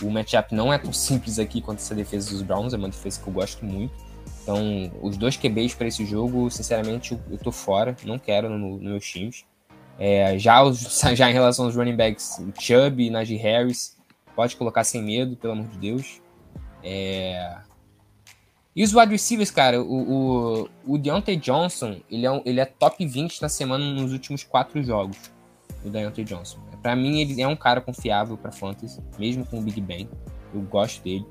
O 0.00 0.10
matchup 0.10 0.54
não 0.54 0.72
é 0.72 0.78
tão 0.78 0.92
simples 0.94 1.40
aqui 1.40 1.60
quanto 1.60 1.80
essa 1.80 1.94
defesa 1.94 2.30
dos 2.30 2.42
Browns, 2.42 2.72
é 2.72 2.76
uma 2.76 2.88
defesa 2.88 3.20
que 3.20 3.26
eu 3.26 3.32
gosto 3.32 3.64
muito. 3.64 4.05
Então, 4.46 4.92
os 5.02 5.16
dois 5.16 5.36
QBs 5.36 5.74
para 5.74 5.88
esse 5.88 6.06
jogo, 6.06 6.48
sinceramente, 6.52 7.18
eu 7.28 7.36
tô 7.36 7.50
fora, 7.50 7.96
não 8.04 8.16
quero 8.16 8.48
no, 8.48 8.78
no 8.78 8.90
meus 8.90 9.04
times. 9.04 9.44
É, 9.98 10.38
já, 10.38 10.62
os, 10.62 11.00
já 11.14 11.28
em 11.28 11.32
relação 11.32 11.64
aos 11.64 11.74
running 11.74 11.96
backs, 11.96 12.40
Chubb 12.56 13.04
e 13.04 13.10
Najee 13.10 13.38
Harris, 13.38 13.96
pode 14.36 14.54
colocar 14.54 14.84
sem 14.84 15.02
medo, 15.02 15.34
pelo 15.34 15.54
amor 15.54 15.66
de 15.66 15.78
Deus. 15.78 16.22
É... 16.80 17.56
E 18.76 18.84
os 18.84 18.94
wide 18.94 19.10
receivers, 19.10 19.50
cara, 19.50 19.82
o, 19.82 20.62
o, 20.62 20.68
o 20.86 20.96
Deontay 20.96 21.34
Johnson, 21.38 21.96
ele 22.08 22.24
é, 22.24 22.30
um, 22.30 22.40
ele 22.46 22.60
é 22.60 22.66
top 22.66 23.04
20 23.04 23.42
na 23.42 23.48
semana 23.48 23.84
nos 23.84 24.12
últimos 24.12 24.44
quatro 24.44 24.80
jogos, 24.80 25.18
o 25.84 25.90
Deontay 25.90 26.24
Johnson. 26.24 26.60
Para 26.80 26.94
mim, 26.94 27.18
ele 27.20 27.42
é 27.42 27.48
um 27.48 27.56
cara 27.56 27.80
confiável 27.80 28.36
para 28.36 28.52
fantasy, 28.52 29.02
mesmo 29.18 29.44
com 29.44 29.58
o 29.58 29.62
Big 29.62 29.80
Ben. 29.80 30.08
Eu 30.54 30.60
gosto 30.60 31.02
dele. 31.02 31.26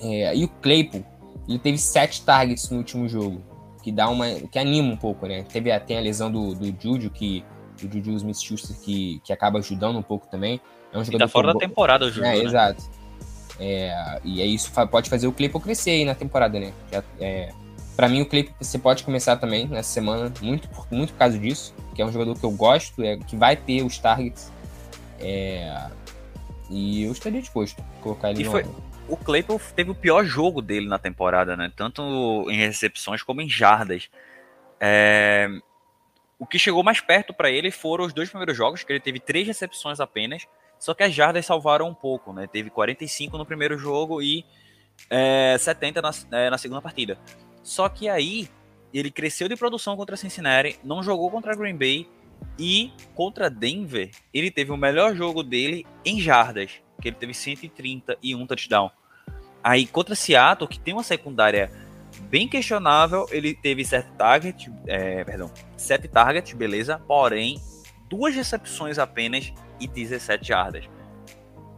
É, 0.00 0.36
e 0.36 0.44
o 0.44 0.48
Claypool, 0.48 1.04
ele 1.48 1.58
teve 1.58 1.78
sete 1.78 2.22
targets 2.22 2.70
no 2.70 2.78
último 2.78 3.08
jogo, 3.08 3.42
que 3.82 3.92
dá 3.92 4.08
uma. 4.08 4.28
que 4.30 4.58
anima 4.58 4.92
um 4.92 4.96
pouco, 4.96 5.26
né? 5.26 5.44
Teve 5.44 5.70
até 5.70 5.96
a 5.96 6.00
lesão 6.00 6.30
do, 6.30 6.54
do 6.54 6.66
Juju, 6.80 7.10
que. 7.10 7.44
Do 7.80 7.92
Juju 7.92 8.16
Smith 8.16 8.38
Schuster, 8.38 8.74
que, 8.80 9.20
que 9.22 9.32
acaba 9.32 9.58
ajudando 9.58 9.98
um 9.98 10.02
pouco 10.02 10.26
também. 10.28 10.60
É 10.92 10.98
um 10.98 11.04
jogador 11.04 11.24
e 11.24 11.26
tá 11.26 11.28
fora 11.28 11.52
da 11.52 11.58
temporada 11.58 12.06
o 12.06 12.08
Juju. 12.08 12.24
É, 12.24 12.36
né? 12.36 12.42
exato. 12.42 12.82
É, 13.60 14.20
e 14.24 14.40
aí 14.40 14.54
isso 14.54 14.70
pode 14.90 15.08
fazer 15.10 15.26
o 15.26 15.32
Claypool 15.32 15.60
crescer 15.60 15.90
aí 15.90 16.04
na 16.04 16.14
temporada, 16.14 16.58
né? 16.58 16.72
Já, 16.90 17.02
é, 17.20 17.52
para 17.96 18.08
mim, 18.08 18.20
o 18.20 18.26
Claypool 18.26 18.54
você 18.60 18.78
pode 18.78 19.02
começar 19.02 19.36
também 19.36 19.66
nessa 19.66 19.90
semana, 19.90 20.32
muito, 20.42 20.68
muito 20.90 21.12
por 21.12 21.18
causa 21.18 21.38
disso, 21.38 21.74
que 21.94 22.02
é 22.02 22.04
um 22.04 22.12
jogador 22.12 22.34
que 22.38 22.44
eu 22.44 22.50
gosto, 22.50 23.02
é, 23.02 23.16
que 23.16 23.36
vai 23.36 23.56
ter 23.56 23.82
os 23.82 23.98
targets. 23.98 24.52
É, 25.18 25.88
e 26.68 27.04
eu 27.04 27.12
estaria 27.12 27.40
disposto 27.40 27.80
a 27.80 28.02
colocar 28.02 28.30
ele 28.30 28.42
e 28.42 28.44
no 28.44 28.50
foi, 28.50 28.66
o 29.08 29.16
Claypool 29.16 29.60
teve 29.74 29.90
o 29.90 29.94
pior 29.94 30.24
jogo 30.24 30.60
dele 30.60 30.88
na 30.88 30.98
temporada, 30.98 31.56
né? 31.56 31.72
Tanto 31.74 32.46
em 32.50 32.56
recepções 32.56 33.22
como 33.22 33.40
em 33.40 33.48
jardas. 33.48 34.10
É... 34.80 35.48
O 36.38 36.46
que 36.46 36.58
chegou 36.58 36.82
mais 36.82 37.00
perto 37.00 37.32
para 37.32 37.50
ele 37.50 37.70
foram 37.70 38.04
os 38.04 38.12
dois 38.12 38.28
primeiros 38.28 38.56
jogos, 38.56 38.84
que 38.84 38.92
ele 38.92 39.00
teve 39.00 39.18
três 39.18 39.46
recepções 39.46 40.00
apenas, 40.00 40.46
só 40.78 40.92
que 40.92 41.02
as 41.02 41.14
jardas 41.14 41.46
salvaram 41.46 41.88
um 41.88 41.94
pouco, 41.94 42.32
né? 42.32 42.46
Teve 42.46 42.68
45 42.68 43.38
no 43.38 43.46
primeiro 43.46 43.78
jogo 43.78 44.20
e 44.20 44.44
é, 45.08 45.56
70 45.58 46.02
na, 46.02 46.10
é, 46.32 46.50
na 46.50 46.58
segunda 46.58 46.82
partida. 46.82 47.18
Só 47.62 47.88
que 47.88 48.08
aí 48.08 48.48
ele 48.92 49.10
cresceu 49.10 49.48
de 49.48 49.56
produção 49.56 49.96
contra 49.96 50.16
Cincinnati, 50.16 50.78
não 50.84 51.02
jogou 51.02 51.30
contra 51.30 51.56
Green 51.56 51.76
Bay 51.76 52.08
e 52.58 52.92
contra 53.14 53.48
Denver 53.48 54.10
ele 54.32 54.50
teve 54.50 54.70
o 54.70 54.76
melhor 54.76 55.14
jogo 55.14 55.42
dele 55.42 55.86
em 56.04 56.20
jardas 56.20 56.82
que 57.00 57.08
ele 57.08 57.16
teve 57.16 57.34
130 57.34 58.16
e 58.22 58.34
um 58.34 58.46
touchdown. 58.46 58.90
Aí 59.62 59.86
contra 59.86 60.14
Seattle, 60.14 60.68
que 60.68 60.78
tem 60.78 60.94
uma 60.94 61.02
secundária 61.02 61.70
bem 62.30 62.48
questionável, 62.48 63.26
ele 63.30 63.54
teve 63.54 63.84
sete 63.84 64.08
targets, 64.16 64.72
é, 64.86 65.24
perdão, 65.24 65.50
sete 65.76 66.08
targets, 66.08 66.52
beleza, 66.54 67.00
porém 67.06 67.60
duas 68.08 68.34
recepções 68.34 68.98
apenas 68.98 69.52
e 69.80 69.86
17 69.86 70.46
jardas 70.46 70.95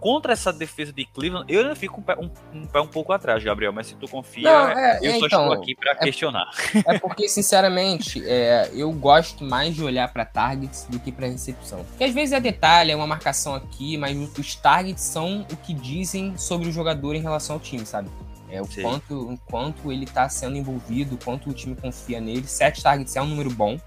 contra 0.01 0.33
essa 0.33 0.53
defesa 0.53 0.93
de 0.93 1.05
Cleveland, 1.05 1.53
eu 1.53 1.63
ainda 1.63 1.75
fico 1.75 2.01
um 2.01 2.03
pé 2.03 2.17
um, 2.17 2.31
um, 2.55 2.67
pé 2.67 2.81
um 2.81 2.87
pouco 2.87 3.13
atrás, 3.13 3.43
Gabriel, 3.43 3.73
mas 3.73 3.89
se 3.89 3.95
tu 3.95 4.09
confia, 4.09 4.51
Não, 4.51 4.69
é, 4.69 4.99
eu 5.03 5.13
é, 5.13 5.19
só 5.19 5.27
então, 5.27 5.43
estou 5.43 5.53
aqui 5.53 5.75
para 5.75 5.93
é, 5.93 5.95
questionar. 5.97 6.51
É 6.87 6.99
porque, 6.99 7.29
sinceramente, 7.29 8.23
é, 8.27 8.71
eu 8.75 8.91
gosto 8.93 9.45
mais 9.45 9.75
de 9.75 9.83
olhar 9.83 10.13
para 10.13 10.25
targets 10.25 10.87
do 10.89 10.99
que 10.99 11.13
para 11.13 11.27
recepção. 11.27 11.85
Porque 11.85 12.05
às 12.05 12.15
vezes 12.15 12.33
é 12.33 12.41
detalhe, 12.41 12.93
é 12.93 12.97
uma 12.97 13.07
marcação 13.07 13.55
aqui, 13.55 13.97
mas 13.97 14.17
os 14.39 14.55
targets 14.55 15.03
são 15.03 15.47
o 15.51 15.57
que 15.57 15.75
dizem 15.75 16.37
sobre 16.37 16.69
o 16.69 16.73
jogador 16.73 17.15
em 17.15 17.21
relação 17.21 17.57
ao 17.57 17.61
time, 17.61 17.85
sabe? 17.85 18.09
É, 18.51 18.63
o, 18.63 18.67
quanto, 18.67 19.33
o 19.33 19.39
quanto 19.47 19.93
ele 19.93 20.05
está 20.05 20.29
sendo 20.29 20.57
envolvido, 20.57 21.17
o 21.17 21.19
quanto 21.19 21.51
o 21.51 21.53
time 21.53 21.77
confia 21.77 22.21
nele. 22.21 22.47
Sete 22.47 22.83
targets 22.83 23.15
é 23.15 23.21
um 23.21 23.27
número 23.27 23.51
bom. 23.51 23.79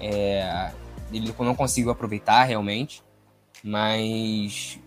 É, 0.00 0.70
ele 1.12 1.32
não 1.38 1.54
conseguiu 1.54 1.90
aproveitar 1.90 2.44
realmente, 2.44 3.02
mas 3.62 4.78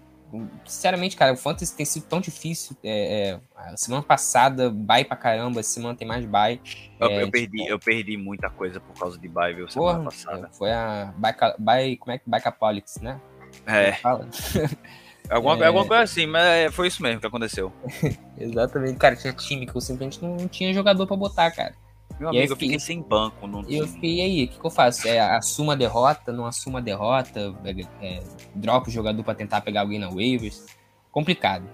Sinceramente, 0.66 1.16
cara, 1.16 1.34
o 1.34 1.38
Fantasy 1.38 1.76
tem 1.76 1.86
sido 1.86 2.06
tão 2.06 2.22
difícil. 2.22 2.76
É, 2.84 3.32
é, 3.32 3.78
semana 3.78 4.04
passada, 4.04 4.70
bye 4.70 5.04
pra 5.04 5.18
caramba, 5.18 5.60
essa 5.60 5.70
semana 5.70 5.96
tem 5.96 6.08
mais 6.08 6.26
bye. 6.26 6.62
Eu, 7.00 7.10
é, 7.10 7.24
eu 7.24 7.32
perdi, 7.32 7.58
tipo, 7.58 7.70
eu 7.70 7.80
perdi 7.80 8.18
muita 8.18 8.50
coisa 8.50 8.80
por 8.80 8.98
causa 9.00 9.18
de 9.18 9.28
bye, 9.28 9.54
viu, 9.54 9.68
semana 9.70 9.94
porra, 9.94 10.06
passada. 10.06 10.48
É, 10.48 10.56
foi 10.56 10.72
a 10.72 11.14
bye, 11.58 11.98
como 11.98 12.12
é 12.12 12.18
que 12.18 12.30
Bicapolics, 12.30 12.98
né? 13.02 13.20
É. 13.66 13.98
Alguma, 15.30 15.64
é... 15.64 15.68
alguma 15.68 15.86
coisa 15.86 16.02
assim, 16.02 16.26
mas 16.26 16.44
é, 16.44 16.72
foi 16.72 16.88
isso 16.88 17.04
mesmo 17.04 17.20
que 17.22 17.28
aconteceu. 17.28 17.72
Exatamente, 18.36 18.98
cara, 18.98 19.16
tinha 19.16 19.32
time 19.32 19.68
que 19.68 19.76
eu 19.76 19.82
simplesmente 19.82 20.24
não 20.24 20.48
tinha 20.48 20.74
jogador 20.74 21.06
pra 21.06 21.16
botar, 21.16 21.52
cara. 21.52 21.76
Meu 22.20 22.30
amigo, 22.30 22.54
eu 22.54 22.56
fiquei, 22.56 22.68
eu 22.68 22.72
fiquei 22.72 22.80
sem 22.80 23.02
banco. 23.02 23.48
Não 23.48 23.62
eu 23.70 23.88
fiquei, 23.88 24.16
e 24.16 24.22
aí, 24.22 24.44
o 24.46 24.48
que, 24.48 24.60
que, 24.60 24.66
eu 24.66 24.72
faço? 24.72 25.08
É, 25.08 25.20
assuma 25.20 25.74
a 25.74 25.76
derrota, 25.76 26.32
não 26.32 26.46
assuma 26.46 26.80
a 26.80 26.82
derrota, 26.82 27.56
é, 27.64 28.06
é, 28.06 28.24
dropa 28.56 28.90
o 28.90 28.92
jogador 28.92 29.24
para 29.24 29.36
tentar 29.36 29.62
pegar 29.62 29.82
alguém 29.82 30.00
na 30.00 30.10
waivers. 30.10 30.66
Complicado. 31.12 31.66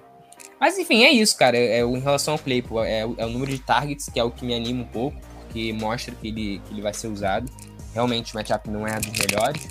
Mas 0.59 0.77
enfim, 0.77 1.03
é 1.03 1.11
isso, 1.11 1.37
cara. 1.37 1.57
É, 1.57 1.79
é 1.79 1.81
em 1.81 1.99
relação 1.99 2.35
ao 2.35 2.39
Claypool, 2.39 2.83
é, 2.83 3.01
é, 3.01 3.05
o 3.05 3.29
número 3.29 3.51
de 3.51 3.59
targets 3.59 4.09
que 4.09 4.19
é 4.19 4.23
o 4.23 4.31
que 4.31 4.45
me 4.45 4.53
anima 4.53 4.83
um 4.83 4.87
pouco, 4.87 5.17
porque 5.41 5.73
mostra 5.73 6.13
que 6.15 6.27
ele, 6.27 6.61
que 6.65 6.73
ele 6.73 6.81
vai 6.81 6.93
ser 6.93 7.07
usado. 7.07 7.51
Realmente 7.93 8.33
o 8.33 8.37
matchup 8.37 8.69
não 8.69 8.85
é 8.85 8.99
dos 8.99 9.11
melhores, 9.11 9.67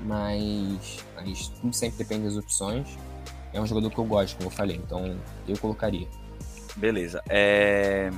mas, 0.00 1.04
mas 1.16 1.48
tudo 1.48 1.74
sempre 1.74 1.98
depende 1.98 2.24
das 2.24 2.36
opções. 2.36 2.86
É 3.52 3.60
um 3.60 3.66
jogador 3.66 3.90
que 3.90 3.98
eu 3.98 4.04
gosto, 4.04 4.36
como 4.36 4.48
eu 4.48 4.52
falei, 4.52 4.76
então 4.76 5.18
eu 5.46 5.58
colocaria. 5.58 6.06
Beleza. 6.76 7.22
É... 7.28 8.10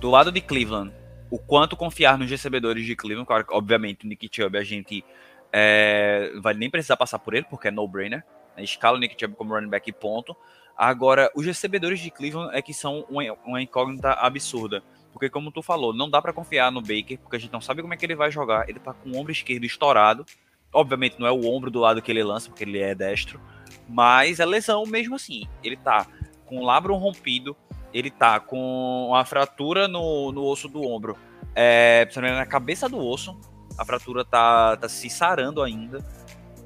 Do 0.00 0.10
lado 0.10 0.30
de 0.30 0.40
Cleveland, 0.40 0.92
o 1.30 1.38
quanto 1.38 1.76
confiar 1.76 2.18
nos 2.18 2.30
recebedores 2.30 2.84
de 2.84 2.94
Cleveland. 2.94 3.26
Claro, 3.26 3.46
obviamente, 3.50 4.04
o 4.04 4.08
Nick 4.08 4.28
Chubb 4.30 4.56
a 4.56 4.64
gente 4.64 5.04
é, 5.52 6.32
vai 6.40 6.54
nem 6.54 6.70
precisar 6.70 6.96
passar 6.96 7.18
por 7.18 7.34
ele, 7.34 7.46
porque 7.48 7.68
é 7.68 7.70
no-brainer. 7.70 8.24
Escala 8.58 8.96
o 8.96 9.00
Nick 9.00 9.16
Chubb 9.18 9.36
como 9.36 9.54
running 9.54 9.68
back 9.68 9.90
ponto. 9.92 10.36
Agora, 10.76 11.30
os 11.34 11.44
recebedores 11.44 12.00
de 12.00 12.10
Cleveland 12.10 12.54
é 12.56 12.60
que 12.60 12.74
são 12.74 13.06
uma, 13.08 13.22
uma 13.44 13.62
incógnita 13.62 14.12
absurda. 14.12 14.82
Porque, 15.12 15.30
como 15.30 15.50
tu 15.50 15.62
falou, 15.62 15.94
não 15.94 16.10
dá 16.10 16.20
para 16.20 16.32
confiar 16.32 16.70
no 16.70 16.82
Baker, 16.82 17.18
porque 17.18 17.36
a 17.36 17.38
gente 17.38 17.52
não 17.52 17.60
sabe 17.60 17.80
como 17.80 17.94
é 17.94 17.96
que 17.96 18.04
ele 18.04 18.14
vai 18.14 18.30
jogar. 18.30 18.68
Ele 18.68 18.78
tá 18.78 18.92
com 18.92 19.10
o 19.10 19.16
ombro 19.16 19.32
esquerdo 19.32 19.64
estourado. 19.64 20.26
Obviamente, 20.70 21.18
não 21.18 21.26
é 21.26 21.32
o 21.32 21.46
ombro 21.46 21.70
do 21.70 21.80
lado 21.80 22.02
que 22.02 22.12
ele 22.12 22.22
lança, 22.22 22.50
porque 22.50 22.64
ele 22.64 22.78
é 22.78 22.94
destro. 22.94 23.40
Mas 23.88 24.40
é 24.40 24.44
lesão 24.44 24.84
mesmo 24.84 25.14
assim. 25.14 25.48
Ele 25.64 25.76
tá 25.76 26.06
com 26.44 26.58
o 26.58 26.64
labro 26.64 26.94
rompido, 26.96 27.56
ele 27.96 28.10
tá 28.10 28.38
com 28.38 29.08
uma 29.08 29.24
fratura 29.24 29.88
no, 29.88 30.32
no 30.32 30.44
osso 30.44 30.68
do 30.68 30.82
ombro 30.82 31.16
é, 31.56 32.06
na 32.16 32.44
cabeça 32.44 32.86
do 32.86 32.98
osso, 32.98 33.34
a 33.78 33.84
fratura 33.84 34.24
tá, 34.24 34.76
tá 34.76 34.88
se 34.88 35.08
sarando 35.08 35.62
ainda, 35.62 36.04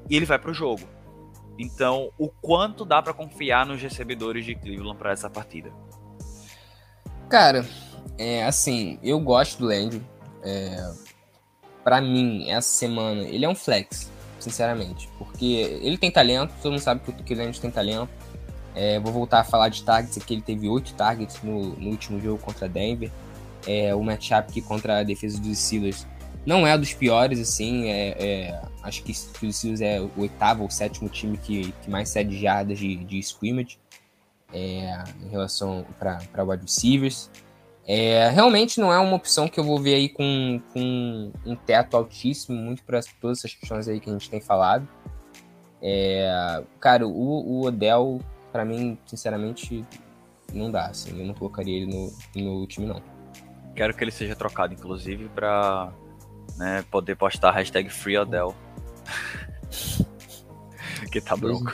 e 0.09 0.17
ele 0.17 0.25
vai 0.25 0.37
pro 0.37 0.53
jogo. 0.53 0.81
Então, 1.57 2.11
o 2.17 2.27
quanto 2.27 2.83
dá 2.83 3.01
para 3.01 3.13
confiar 3.13 3.65
nos 3.65 3.81
recebedores 3.81 4.43
de 4.45 4.53
Cleveland 4.55 4.97
para 4.97 5.11
essa 5.11 5.29
partida? 5.29 5.71
Cara, 7.29 7.65
é 8.17 8.43
assim, 8.43 8.99
eu 9.01 9.19
gosto 9.21 9.59
do 9.59 9.67
Landry. 9.67 10.01
É, 10.43 10.91
para 11.83 12.01
mim, 12.01 12.49
essa 12.49 12.67
semana, 12.67 13.21
ele 13.21 13.45
é 13.45 13.49
um 13.49 13.55
flex, 13.55 14.11
sinceramente. 14.39 15.09
Porque 15.17 15.79
ele 15.81 15.97
tem 15.97 16.11
talento, 16.11 16.53
todo 16.61 16.71
mundo 16.71 16.81
sabe 16.81 17.01
que 17.23 17.33
o 17.33 17.37
Landry 17.37 17.59
tem 17.59 17.71
talento. 17.71 18.11
É, 18.75 18.99
vou 18.99 19.11
voltar 19.11 19.41
a 19.41 19.43
falar 19.43 19.69
de 19.69 19.83
targets 19.83 20.17
aqui, 20.17 20.33
ele 20.33 20.41
teve 20.41 20.67
oito 20.69 20.93
targets 20.93 21.41
no, 21.43 21.75
no, 21.75 21.89
último 21.89 22.19
jogo 22.19 22.41
contra 22.41 22.69
Denver. 22.69 23.11
É, 23.67 23.93
o 23.93 24.03
matchup 24.03 24.49
aqui 24.49 24.61
contra 24.61 24.99
a 24.99 25.03
defesa 25.03 25.39
dos 25.39 25.57
Steelers 25.57 26.07
não 26.45 26.65
é 26.65 26.77
dos 26.77 26.93
piores, 26.93 27.39
assim. 27.39 27.89
É, 27.89 28.09
é, 28.17 28.61
acho 28.83 29.03
que 29.03 29.11
o 29.11 29.53
Steelers 29.53 29.81
é 29.81 29.99
o 29.99 30.09
oitavo 30.17 30.63
ou 30.63 30.69
sétimo 30.69 31.09
time 31.09 31.37
que, 31.37 31.71
que 31.83 31.89
mais 31.89 32.09
cede 32.09 32.39
jardas 32.39 32.79
de, 32.79 32.95
de 32.95 33.19
scrimmage 33.19 33.77
é, 34.53 35.03
em 35.23 35.29
relação 35.29 35.85
para 35.99 36.43
wide 36.43 36.63
receivers. 36.63 37.29
É, 37.87 38.29
realmente 38.29 38.79
não 38.79 38.93
é 38.93 38.99
uma 38.99 39.15
opção 39.15 39.47
que 39.47 39.59
eu 39.59 39.63
vou 39.63 39.79
ver 39.79 39.95
aí 39.95 40.09
com, 40.09 40.61
com 40.71 41.31
um 41.45 41.55
teto 41.55 41.97
altíssimo, 41.97 42.57
muito 42.57 42.83
para 42.83 43.01
todas 43.19 43.39
essas 43.39 43.53
questões 43.53 43.87
aí 43.87 43.99
que 43.99 44.09
a 44.09 44.13
gente 44.13 44.29
tem 44.29 44.39
falado. 44.39 44.87
É, 45.81 46.63
cara, 46.79 47.07
o, 47.07 47.11
o 47.11 47.65
Odell, 47.65 48.19
para 48.51 48.65
mim, 48.65 48.97
sinceramente, 49.05 49.85
não 50.53 50.71
dá. 50.71 50.87
Assim, 50.87 51.17
eu 51.17 51.25
não 51.25 51.33
colocaria 51.33 51.81
ele 51.81 51.87
no, 51.87 52.11
no 52.35 52.67
time, 52.67 52.87
não. 52.87 53.01
Quero 53.75 53.93
que 53.95 54.03
ele 54.03 54.11
seja 54.11 54.35
trocado, 54.35 54.73
inclusive, 54.73 55.29
para 55.29 55.91
né, 56.57 56.83
poder 56.91 57.15
postar 57.15 57.49
a 57.49 57.53
hashtag 57.53 57.89
FreeOdell. 57.89 58.55
que 61.11 61.21
tá 61.21 61.35
bronco. 61.35 61.71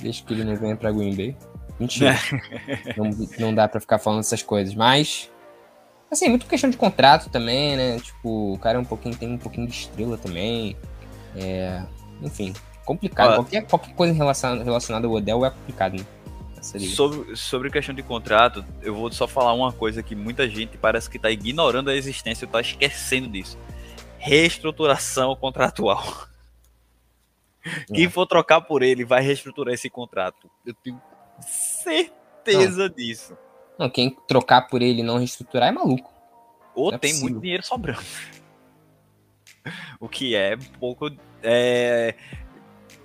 Deixa 0.00 0.24
que 0.24 0.32
ele 0.32 0.44
não 0.44 0.56
venha 0.56 0.76
pra 0.76 0.90
Green 0.90 1.14
Bay. 1.14 1.36
Mentira. 1.78 2.14
não, 2.96 3.10
não 3.38 3.54
dá 3.54 3.68
pra 3.68 3.80
ficar 3.80 3.98
falando 3.98 4.20
essas 4.20 4.42
coisas, 4.42 4.74
mas. 4.74 5.30
Assim, 6.10 6.28
muito 6.28 6.46
questão 6.46 6.68
de 6.68 6.76
contrato 6.76 7.30
também, 7.30 7.76
né? 7.76 8.00
Tipo, 8.00 8.54
o 8.54 8.58
cara 8.58 8.78
é 8.78 8.80
um 8.80 8.84
pouquinho, 8.84 9.16
tem 9.16 9.32
um 9.32 9.38
pouquinho 9.38 9.66
de 9.66 9.72
estrela 9.72 10.18
também. 10.18 10.76
É, 11.36 11.82
enfim, 12.20 12.52
complicado. 12.90 13.34
Qualquer, 13.36 13.66
qualquer 13.66 13.94
coisa 13.94 14.12
relacionada, 14.12 14.64
relacionada 14.64 15.06
ao 15.06 15.12
Odell 15.12 15.44
é 15.44 15.50
complicado, 15.50 15.96
né? 15.96 16.04
Sobre, 16.62 17.36
sobre 17.36 17.70
questão 17.70 17.94
de 17.94 18.02
contrato, 18.02 18.62
eu 18.82 18.94
vou 18.94 19.10
só 19.10 19.26
falar 19.26 19.54
uma 19.54 19.72
coisa 19.72 20.02
que 20.02 20.14
muita 20.14 20.46
gente 20.46 20.76
parece 20.76 21.08
que 21.08 21.18
tá 21.18 21.30
ignorando 21.30 21.88
a 21.88 21.94
existência, 21.94 22.46
tá 22.46 22.60
esquecendo 22.60 23.28
disso. 23.28 23.58
Reestruturação 24.18 25.34
contratual. 25.36 26.28
É. 27.64 27.94
Quem 27.94 28.10
for 28.10 28.26
trocar 28.26 28.60
por 28.60 28.82
ele 28.82 29.04
vai 29.04 29.22
reestruturar 29.22 29.72
esse 29.72 29.88
contrato. 29.88 30.50
Eu 30.66 30.74
tenho 30.74 31.00
certeza 31.40 32.88
não. 32.88 32.94
disso. 32.94 33.38
Não, 33.78 33.88
quem 33.88 34.14
trocar 34.28 34.66
por 34.68 34.82
ele 34.82 35.00
e 35.00 35.04
não 35.04 35.16
reestruturar 35.16 35.68
é 35.68 35.72
maluco. 35.72 36.12
Ou 36.74 36.92
é 36.92 36.98
tem 36.98 37.10
possível. 37.10 37.30
muito 37.30 37.42
dinheiro 37.42 37.64
sobrando. 37.64 38.00
o 39.98 40.08
que 40.08 40.34
é 40.34 40.56
um 40.56 40.78
pouco. 40.78 41.10
É, 41.42 42.14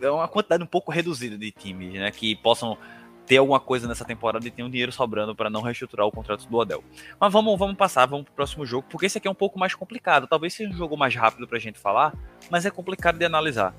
é 0.01 0.10
uma 0.10 0.27
quantidade 0.27 0.63
um 0.63 0.67
pouco 0.67 0.91
reduzida 0.91 1.38
de 1.38 1.51
times, 1.51 1.93
né? 1.93 2.12
Que 2.12 2.36
possam 2.36 2.77
ter 3.25 3.38
alguma 3.38 3.60
coisa 3.60 3.88
nessa 3.88 4.05
temporada 4.05 4.47
e 4.47 4.51
ter 4.51 4.63
um 4.63 4.69
dinheiro 4.69 4.91
sobrando 4.91 5.36
para 5.36 5.49
não 5.49 5.62
reestruturar 5.62 6.05
o 6.05 6.12
contrato 6.12 6.47
do 6.47 6.58
Odell. 6.58 6.84
Mas 7.19 7.34
vamos, 7.34 7.58
vamos 7.58 7.75
passar, 7.75 8.05
vamos 8.05 8.25
pro 8.25 8.34
próximo 8.36 8.65
jogo, 8.65 8.88
porque 8.89 9.08
esse 9.08 9.17
aqui 9.17 9.27
é 9.27 9.31
um 9.31 9.36
pouco 9.36 9.58
mais 9.58 9.73
complicado. 9.73 10.27
Talvez 10.27 10.53
seja 10.53 10.69
um 10.69 10.77
jogo 10.77 10.95
mais 10.95 11.15
rápido 11.15 11.47
pra 11.47 11.58
gente 11.58 11.79
falar, 11.79 12.13
mas 12.49 12.65
é 12.65 12.71
complicado 12.71 13.17
de 13.17 13.25
analisar. 13.25 13.75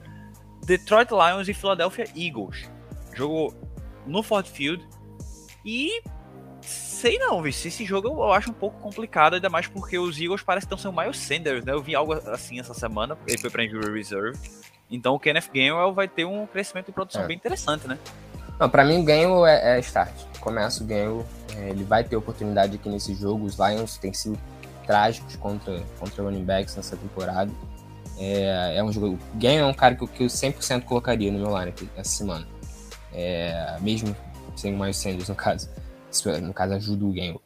Detroit 0.65 1.11
Lions 1.11 1.49
e 1.49 1.55
Philadelphia 1.55 2.07
Eagles. 2.17 2.69
Jogo 3.15 3.55
no 4.07 4.23
Ford 4.23 4.47
Field. 4.47 4.87
E 5.65 6.03
sei 6.69 7.19
não, 7.19 7.41
viu? 7.43 7.51
Esse 7.51 7.85
jogo 7.85 8.09
eu 8.09 8.33
acho 8.33 8.51
um 8.51 8.55
pouco 8.55 8.79
complicado, 8.81 9.35
ainda 9.35 9.49
mais 9.49 9.67
porque 9.67 9.99
os 9.99 10.21
Eagles 10.21 10.43
parecem 10.43 10.69
que 10.69 10.75
estão 10.75 10.91
sendo 10.91 10.99
o 10.99 11.03
Miles 11.03 11.19
Sanders, 11.19 11.65
né? 11.65 11.73
Eu 11.73 11.83
vi 11.83 11.95
algo 11.95 12.13
assim 12.13 12.59
essa 12.59 12.75
semana, 12.75 13.17
ele 13.27 13.39
foi 13.39 13.51
para 13.51 13.65
injury 13.65 13.93
reserve. 13.93 14.39
Então 14.91 15.15
o 15.15 15.21
Kenneth 15.21 15.51
Gainwell 15.53 15.93
vai 15.93 16.09
ter 16.09 16.25
um 16.25 16.47
crescimento 16.47 16.87
de 16.87 16.93
produção 16.93 17.23
é. 17.23 17.27
bem 17.27 17.37
interessante, 17.37 17.87
né? 17.87 17.99
Não, 18.59 18.71
para 18.71 18.85
mim 18.85 18.99
o 18.99 19.05
Gainwell 19.05 19.47
é, 19.47 19.77
é, 19.77 19.81
start. 19.81 20.13
Começa 20.41 20.83
o 20.83 20.87
Gainwell, 20.87 21.27
é, 21.57 21.71
ele 21.71 21.85
vai 21.85 22.03
ter 22.03 22.17
oportunidade 22.17 22.77
aqui 22.77 22.89
nesse 22.89 23.15
jogo. 23.15 23.45
Os 23.45 23.57
Lions 23.59 23.99
têm 23.99 24.13
sido 24.13 24.39
trágicos 24.87 25.37
contra, 25.37 25.83
contra 25.99 26.23
running 26.23 26.45
backs 26.45 26.77
nessa 26.77 26.97
temporada. 26.97 27.51
É, 28.19 28.77
é 28.77 28.83
um 28.83 28.91
jogo. 28.91 29.19
Gainwell 29.35 29.67
é 29.67 29.71
um 29.71 29.75
cara 29.75 29.95
que 29.95 30.03
eu, 30.03 30.09
que 30.09 30.23
eu 30.23 30.29
100% 30.29 30.85
colocaria 30.85 31.31
no 31.31 31.39
meu 31.39 31.49
lineup 31.59 31.83
essa 31.97 32.11
semana. 32.11 32.47
É, 33.13 33.77
mesmo 33.81 34.17
sem 34.55 34.75
o 34.75 34.79
Miles 34.79 34.97
Sanders, 34.97 35.29
no 35.29 35.35
caso. 35.35 35.69
No 36.43 36.53
caso, 36.53 36.75
ajuda 36.75 37.05
o 37.05 37.13
game. 37.13 37.41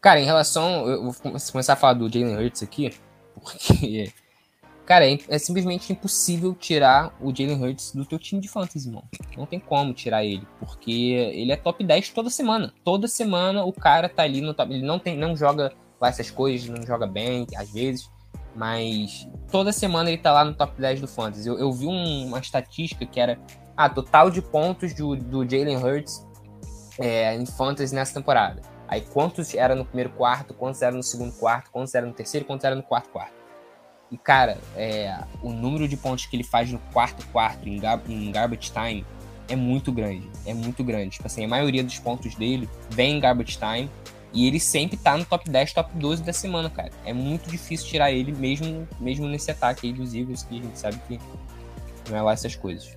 Cara, 0.00 0.20
em 0.20 0.24
relação. 0.24 0.88
Eu 0.88 1.10
vou 1.10 1.14
começar 1.50 1.72
a 1.72 1.76
falar 1.76 1.94
do 1.94 2.08
Jalen 2.08 2.36
Hurts 2.36 2.62
aqui, 2.62 2.94
porque. 3.34 4.12
Cara, 4.86 5.04
é, 5.04 5.18
é, 5.28 5.36
simplesmente 5.36 5.92
impossível 5.92 6.54
tirar 6.54 7.12
o 7.20 7.34
Jalen 7.34 7.60
Hurts 7.60 7.90
do 7.92 8.04
teu 8.04 8.20
time 8.20 8.40
de 8.40 8.46
fantasy, 8.46 8.88
mano. 8.88 9.02
Não 9.36 9.44
tem 9.44 9.58
como 9.58 9.92
tirar 9.92 10.24
ele, 10.24 10.46
porque 10.60 10.92
ele 10.92 11.50
é 11.50 11.56
top 11.56 11.82
10 11.82 12.10
toda 12.10 12.30
semana. 12.30 12.72
Toda 12.84 13.08
semana 13.08 13.64
o 13.64 13.72
cara 13.72 14.08
tá 14.08 14.22
ali 14.22 14.40
no 14.40 14.54
top. 14.54 14.72
Ele 14.72 14.86
não, 14.86 15.00
tem, 15.00 15.18
não 15.18 15.36
joga 15.36 15.72
lá 16.00 16.08
essas 16.08 16.30
coisas, 16.30 16.68
não 16.68 16.86
joga 16.86 17.04
bem, 17.04 17.48
às 17.56 17.68
vezes. 17.72 18.08
Mas 18.54 19.28
toda 19.50 19.72
semana 19.72 20.08
ele 20.08 20.18
tá 20.18 20.32
lá 20.32 20.44
no 20.44 20.54
top 20.54 20.80
10 20.80 21.00
do 21.00 21.08
fantasy. 21.08 21.48
Eu, 21.48 21.58
eu 21.58 21.72
vi 21.72 21.86
um, 21.86 22.26
uma 22.28 22.38
estatística 22.38 23.04
que 23.04 23.18
era 23.18 23.40
ah, 23.76 23.88
total 23.88 24.30
de 24.30 24.40
pontos 24.40 24.94
do, 24.94 25.16
do 25.16 25.42
Jalen 25.42 25.76
Hurts 25.76 26.25
é, 26.98 27.34
em 27.34 27.46
fantasy 27.46 27.94
nessa 27.94 28.14
temporada. 28.14 28.60
Aí 28.88 29.00
quantos 29.00 29.54
era 29.54 29.74
no 29.74 29.84
primeiro 29.84 30.10
quarto, 30.10 30.54
quantos 30.54 30.80
era 30.82 30.94
no 30.94 31.02
segundo 31.02 31.32
quarto, 31.32 31.70
quantos 31.70 31.94
era 31.94 32.06
no 32.06 32.12
terceiro, 32.12 32.46
quantos 32.46 32.64
era 32.64 32.74
no 32.74 32.82
quarto 32.82 33.10
quarto. 33.10 33.34
E, 34.10 34.16
cara, 34.16 34.56
é, 34.76 35.18
o 35.42 35.50
número 35.50 35.88
de 35.88 35.96
pontos 35.96 36.26
que 36.26 36.36
ele 36.36 36.44
faz 36.44 36.70
no 36.70 36.78
quarto 36.92 37.26
quarto, 37.28 37.68
em, 37.68 37.78
gar 37.80 38.00
em 38.08 38.30
garbage 38.30 38.70
time, 38.70 39.04
é 39.48 39.56
muito 39.56 39.90
grande. 39.90 40.28
É 40.44 40.54
muito 40.54 40.84
grande. 40.84 41.10
Tipo 41.10 41.26
assim, 41.26 41.44
a 41.44 41.48
maioria 41.48 41.82
dos 41.82 41.98
pontos 41.98 42.34
dele 42.36 42.68
vem 42.90 43.16
em 43.16 43.20
garbage 43.20 43.58
time. 43.58 43.90
E 44.32 44.46
ele 44.46 44.60
sempre 44.60 44.96
tá 44.96 45.16
no 45.16 45.24
top 45.24 45.48
10, 45.48 45.72
top 45.72 45.90
12 45.94 46.22
da 46.22 46.32
semana, 46.32 46.68
cara. 46.68 46.90
É 47.04 47.12
muito 47.12 47.48
difícil 47.50 47.88
tirar 47.88 48.12
ele, 48.12 48.32
mesmo, 48.32 48.86
mesmo 49.00 49.26
nesse 49.26 49.50
ataque 49.50 49.86
aí 49.86 49.92
dos 49.92 50.14
Eagles, 50.14 50.42
que 50.42 50.58
a 50.58 50.62
gente 50.62 50.78
sabe 50.78 51.00
que 51.08 51.18
não 52.10 52.18
é 52.18 52.22
lá 52.22 52.32
essas 52.32 52.54
coisas. 52.54 52.96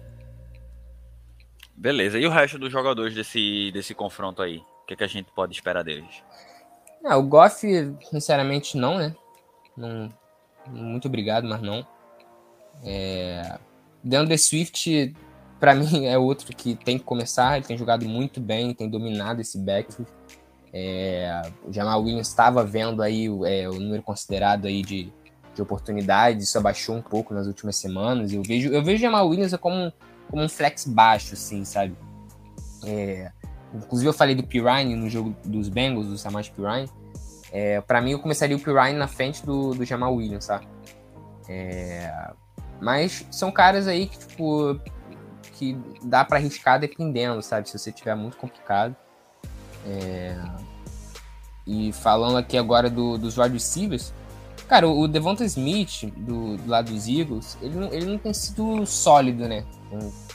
Beleza. 1.79 2.19
E 2.19 2.25
o 2.27 2.29
resto 2.29 2.59
dos 2.59 2.69
jogadores 2.69 3.15
desse, 3.15 3.71
desse 3.71 3.95
confronto 3.95 4.41
aí? 4.41 4.57
O 4.57 4.85
que, 4.85 4.95
é 4.95 4.97
que 4.97 5.03
a 5.03 5.07
gente 5.07 5.31
pode 5.31 5.53
esperar 5.53 5.81
deles? 5.81 6.21
Ah, 7.05 7.15
o 7.15 7.23
Goff, 7.23 7.65
sinceramente, 8.11 8.75
não, 8.75 8.97
né? 8.97 9.15
Não, 9.77 10.09
muito 10.67 11.07
obrigado, 11.07 11.47
mas 11.47 11.61
não. 11.61 11.87
É... 12.83 13.57
DeAndre 14.03 14.37
Swift, 14.37 15.15
para 15.57 15.73
mim, 15.73 16.05
é 16.05 16.17
outro 16.17 16.53
que 16.53 16.75
tem 16.75 16.97
que 16.97 17.05
começar. 17.05 17.55
Ele 17.55 17.65
tem 17.65 17.77
jogado 17.77 18.03
muito 18.03 18.41
bem, 18.41 18.73
tem 18.73 18.89
dominado 18.89 19.39
esse 19.39 19.57
backfield. 19.57 20.11
É... 20.73 21.43
O 21.63 21.71
Jamal 21.71 22.03
Williams 22.03 22.27
estava 22.27 22.61
vendo 22.65 23.01
aí 23.01 23.27
é, 23.45 23.69
o 23.69 23.79
número 23.79 24.03
considerado 24.03 24.65
aí 24.65 24.81
de, 24.81 25.13
de 25.55 25.61
oportunidades, 25.61 26.49
isso 26.49 26.57
abaixou 26.57 26.93
um 26.97 27.01
pouco 27.01 27.33
nas 27.33 27.47
últimas 27.47 27.77
semanas. 27.77 28.33
Eu 28.33 28.43
vejo, 28.43 28.67
eu 28.67 28.83
vejo 28.83 28.97
o 28.97 29.01
Jamal 29.01 29.29
Williams 29.29 29.55
como 29.55 29.93
como 30.29 30.43
um 30.43 30.49
flex 30.49 30.85
baixo, 30.85 31.33
assim, 31.33 31.65
sabe? 31.65 31.95
É, 32.85 33.31
inclusive 33.73 34.09
eu 34.09 34.13
falei 34.13 34.35
do 34.35 34.43
Pirine 34.43 34.95
no 34.95 35.09
jogo 35.09 35.35
dos 35.43 35.69
Bengals, 35.69 36.07
do 36.07 36.17
Samaje 36.17 36.51
Pirine. 36.51 36.89
É, 37.51 37.81
para 37.81 38.01
mim 38.01 38.11
eu 38.11 38.19
começaria 38.19 38.55
o 38.55 38.59
Pirine 38.59 38.93
na 38.93 39.07
frente 39.07 39.45
do, 39.45 39.73
do 39.73 39.83
Jamal 39.83 40.13
Williams, 40.15 40.45
sabe? 40.45 40.67
É, 41.47 42.31
mas 42.79 43.25
são 43.31 43.51
caras 43.51 43.87
aí 43.87 44.07
que, 44.07 44.17
tipo, 44.19 44.79
que 45.53 45.77
dá 46.03 46.23
para 46.23 46.37
arriscar 46.37 46.79
dependendo, 46.79 47.41
sabe? 47.41 47.69
Se 47.69 47.77
você 47.77 47.91
tiver 47.91 48.15
muito 48.15 48.37
complicado. 48.37 48.95
É, 49.85 50.37
e 51.65 51.91
falando 51.91 52.37
aqui 52.37 52.57
agora 52.57 52.89
do, 52.89 53.17
dos 53.17 53.37
wide 53.37 53.53
receivers, 53.53 54.13
cara, 54.67 54.87
o 54.87 55.07
Devonta 55.07 55.43
Smith, 55.45 56.11
do, 56.17 56.57
do 56.57 56.69
lado 56.69 56.91
dos 56.91 57.07
Eagles, 57.07 57.57
ele 57.61 57.75
não, 57.75 57.93
ele 57.93 58.05
não 58.05 58.17
tem 58.17 58.33
sido 58.33 58.85
sólido, 58.85 59.47
né? 59.47 59.65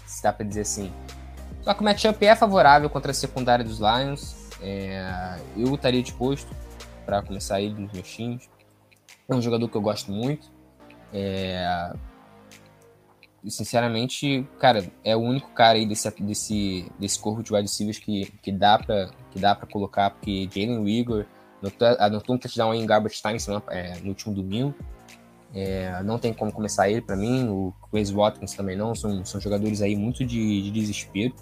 Se 0.07 0.23
dá 0.23 0.33
para 0.33 0.47
dizer 0.47 0.62
assim. 0.62 0.93
Só 1.62 1.73
que 1.73 1.81
o 1.81 1.85
matchup 1.85 2.25
é 2.25 2.37
favorável 2.37 2.90
contra 2.90 3.11
a 3.11 3.14
secundária 3.14 3.64
dos 3.64 3.79
Lions. 3.79 4.37
É, 4.61 5.38
eu 5.57 5.75
estaria 5.75 6.03
disposto 6.03 6.49
para 7.05 7.23
começar 7.23 7.61
ele 7.61 7.75
nos 7.75 7.93
meus 7.93 8.09
times. 8.09 8.49
É 9.29 9.35
um 9.35 9.40
jogador 9.40 9.69
que 9.69 9.77
eu 9.77 9.81
gosto 9.81 10.12
muito. 10.12 10.51
É, 11.12 11.95
sinceramente, 13.49 14.47
cara, 14.59 14.85
é 15.03 15.17
o 15.17 15.21
único 15.21 15.51
cara 15.53 15.79
aí 15.79 15.87
desse, 15.87 16.11
desse, 16.23 16.90
desse 16.99 17.19
corpo 17.19 17.43
de 17.43 17.53
wide 17.53 17.62
receivers 17.62 17.99
que, 17.99 18.33
que 18.43 18.53
dá 18.53 18.79
para 18.79 19.11
que 19.31 19.38
dá 19.38 19.55
para 19.55 19.67
colocar, 19.67 20.11
porque 20.11 20.49
Jalen 20.53 20.85
Rigor 20.85 21.27
anotou 21.99 22.37
um 22.37 22.38
touchdown 22.38 22.75
em 22.75 22.87
garbage 22.87 23.21
time 23.21 23.37
é, 23.71 23.99
no 24.01 24.09
último 24.09 24.35
domingo. 24.35 24.75
É, 25.55 26.03
não 26.03 26.19
tem 26.19 26.33
como 26.33 26.53
começar 26.53 26.90
ele 26.90 27.01
para 27.01 27.14
mim, 27.14 27.49
o 27.49 27.73
Chris 27.90 28.11
Watkins 28.11 28.55
também 28.55 28.77
não, 28.77 28.95
são, 28.95 29.25
são 29.25 29.40
jogadores 29.40 29.81
aí 29.81 29.95
muito 29.95 30.25
de, 30.25 30.62
de 30.62 30.71
desespero. 30.71 31.33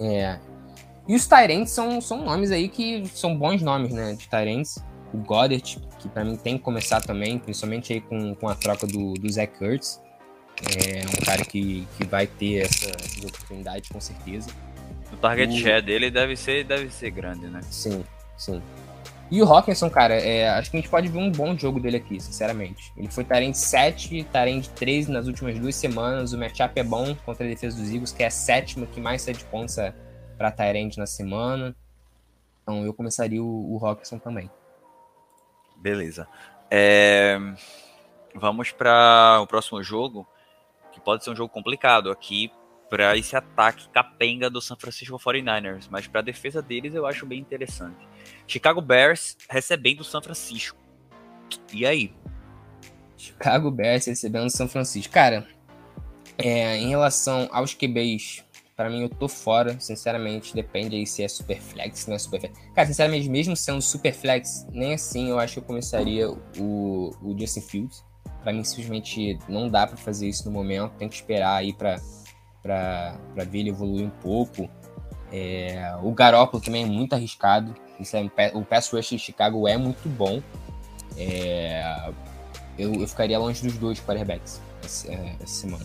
É, 0.00 0.40
e 1.06 1.14
os 1.14 1.26
Tyrants 1.26 1.70
são, 1.70 2.00
são 2.00 2.24
nomes 2.24 2.50
aí 2.50 2.68
que 2.68 3.04
são 3.14 3.36
bons 3.36 3.62
nomes, 3.62 3.92
né, 3.92 4.14
de 4.14 4.28
Tyrants. 4.28 4.78
O 5.12 5.18
Goddard, 5.18 5.78
que 5.98 6.08
para 6.08 6.24
mim 6.24 6.36
tem 6.36 6.56
que 6.56 6.64
começar 6.64 7.00
também, 7.00 7.38
principalmente 7.38 7.92
aí 7.92 8.00
com, 8.00 8.34
com 8.34 8.48
a 8.48 8.54
troca 8.54 8.86
do, 8.86 9.14
do 9.14 9.30
Zach 9.30 9.52
Kurtz. 9.58 10.00
É 10.76 11.02
um 11.06 11.24
cara 11.24 11.44
que, 11.44 11.86
que 11.96 12.04
vai 12.06 12.26
ter 12.26 12.64
essa, 12.64 12.86
essa 12.86 13.26
oportunidade 13.26 13.88
com 13.90 14.00
certeza. 14.00 14.50
O 15.12 15.16
target 15.16 15.52
share 15.60 15.82
dele 15.84 16.10
deve 16.10 16.36
ser, 16.36 16.64
deve 16.64 16.88
ser 16.90 17.10
grande, 17.10 17.46
né? 17.46 17.60
Sim, 17.70 18.04
sim. 18.36 18.62
E 19.32 19.40
o 19.40 19.50
Hawkinson, 19.50 19.88
cara, 19.88 20.12
é, 20.12 20.46
acho 20.50 20.70
que 20.70 20.76
a 20.76 20.80
gente 20.80 20.90
pode 20.90 21.08
ver 21.08 21.16
um 21.16 21.32
bom 21.32 21.56
jogo 21.56 21.80
dele 21.80 21.96
aqui, 21.96 22.20
sinceramente. 22.20 22.92
Ele 22.94 23.08
foi 23.10 23.24
Tyrant 23.24 23.54
7, 23.54 24.24
Tyrant 24.24 24.66
13 24.76 25.10
nas 25.10 25.26
últimas 25.26 25.58
duas 25.58 25.74
semanas. 25.74 26.34
O 26.34 26.38
matchup 26.38 26.78
é 26.78 26.84
bom 26.84 27.14
contra 27.24 27.46
a 27.46 27.48
defesa 27.48 27.78
dos 27.78 27.88
Eagles, 27.90 28.12
que 28.12 28.22
é 28.22 28.26
a 28.26 28.30
sétima 28.30 28.84
que 28.84 29.00
mais 29.00 29.24
de 29.24 29.42
pontos 29.46 29.78
é 29.78 29.94
para 30.36 30.50
Tyrant 30.50 30.98
na 30.98 31.06
semana. 31.06 31.74
Então 32.62 32.84
eu 32.84 32.92
começaria 32.92 33.42
o, 33.42 33.74
o 33.74 33.86
Hawkinson 33.86 34.18
também. 34.18 34.50
Beleza. 35.78 36.28
É... 36.70 37.38
Vamos 38.34 38.70
para 38.70 39.40
o 39.40 39.46
próximo 39.46 39.82
jogo, 39.82 40.28
que 40.92 41.00
pode 41.00 41.24
ser 41.24 41.30
um 41.30 41.36
jogo 41.36 41.48
complicado 41.48 42.10
aqui 42.10 42.52
para 42.90 43.16
esse 43.16 43.34
ataque 43.34 43.88
capenga 43.88 44.50
do 44.50 44.60
San 44.60 44.76
Francisco 44.76 45.18
49ers, 45.18 45.88
mas 45.90 46.06
para 46.06 46.20
a 46.20 46.22
defesa 46.22 46.60
deles 46.60 46.94
eu 46.94 47.06
acho 47.06 47.24
bem 47.24 47.40
interessante. 47.40 48.11
Chicago 48.46 48.80
Bears 48.80 49.36
recebendo 49.48 50.00
o 50.00 50.04
São 50.04 50.22
Francisco. 50.22 50.76
E 51.72 51.86
aí? 51.86 52.14
Chicago 53.16 53.70
Bears 53.70 54.06
recebendo 54.06 54.46
o 54.46 54.50
São 54.50 54.68
Francisco. 54.68 55.12
Cara, 55.12 55.46
é, 56.38 56.76
em 56.76 56.88
relação 56.88 57.48
aos 57.52 57.74
QBs, 57.74 58.44
para 58.76 58.90
mim 58.90 59.02
eu 59.02 59.08
tô 59.08 59.28
fora, 59.28 59.78
sinceramente. 59.78 60.54
Depende 60.54 60.96
aí 60.96 61.06
se 61.06 61.22
é 61.22 61.28
super 61.28 61.60
flex, 61.60 62.06
não 62.06 62.16
é 62.16 62.18
super 62.18 62.40
flex. 62.40 62.58
Cara, 62.74 62.88
sinceramente, 62.88 63.28
mesmo 63.28 63.56
sendo 63.56 63.80
super 63.80 64.12
flex, 64.12 64.66
nem 64.72 64.94
assim 64.94 65.30
eu 65.30 65.38
acho 65.38 65.54
que 65.54 65.58
eu 65.60 65.64
começaria 65.64 66.28
o, 66.30 67.10
o 67.22 67.38
Justin 67.38 67.60
Fields. 67.60 68.04
Para 68.42 68.52
mim, 68.52 68.64
simplesmente 68.64 69.38
não 69.48 69.68
dá 69.68 69.86
para 69.86 69.96
fazer 69.96 70.28
isso 70.28 70.44
no 70.46 70.50
momento. 70.50 70.92
Tem 70.98 71.08
que 71.08 71.14
esperar 71.14 71.54
aí 71.54 71.72
para 71.72 72.00
ver 73.36 73.60
ele 73.60 73.70
evoluir 73.70 74.04
um 74.04 74.10
pouco. 74.10 74.68
É, 75.30 75.94
o 76.02 76.12
Garoppolo 76.12 76.62
também 76.62 76.82
é 76.82 76.86
muito 76.86 77.12
arriscado. 77.14 77.74
É, 78.36 78.50
o 78.54 78.64
pass 78.64 78.90
rush 78.90 79.10
de 79.10 79.18
Chicago 79.18 79.66
é 79.66 79.76
muito 79.76 80.08
bom. 80.08 80.42
É, 81.16 82.10
eu, 82.78 82.94
eu, 82.94 83.06
ficaria 83.06 83.38
longe 83.38 83.62
dos 83.62 83.76
dois 83.76 84.00
quarterbacks 84.00 84.60
essa, 84.84 85.12
é, 85.12 85.36
essa 85.40 85.54
semana. 85.54 85.84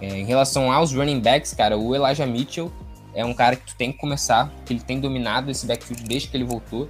É, 0.00 0.18
em 0.18 0.24
relação 0.24 0.72
aos 0.72 0.92
running 0.92 1.20
backs, 1.20 1.54
cara, 1.54 1.76
o 1.76 1.94
Elijah 1.94 2.26
Mitchell 2.26 2.72
é 3.14 3.24
um 3.24 3.34
cara 3.34 3.56
que 3.56 3.66
tu 3.66 3.76
tem 3.76 3.92
que 3.92 3.98
começar, 3.98 4.48
porque 4.48 4.72
ele 4.72 4.80
tem 4.80 5.00
dominado 5.00 5.50
esse 5.50 5.66
backfield 5.66 6.04
desde 6.04 6.28
que 6.28 6.36
ele 6.36 6.44
voltou. 6.44 6.88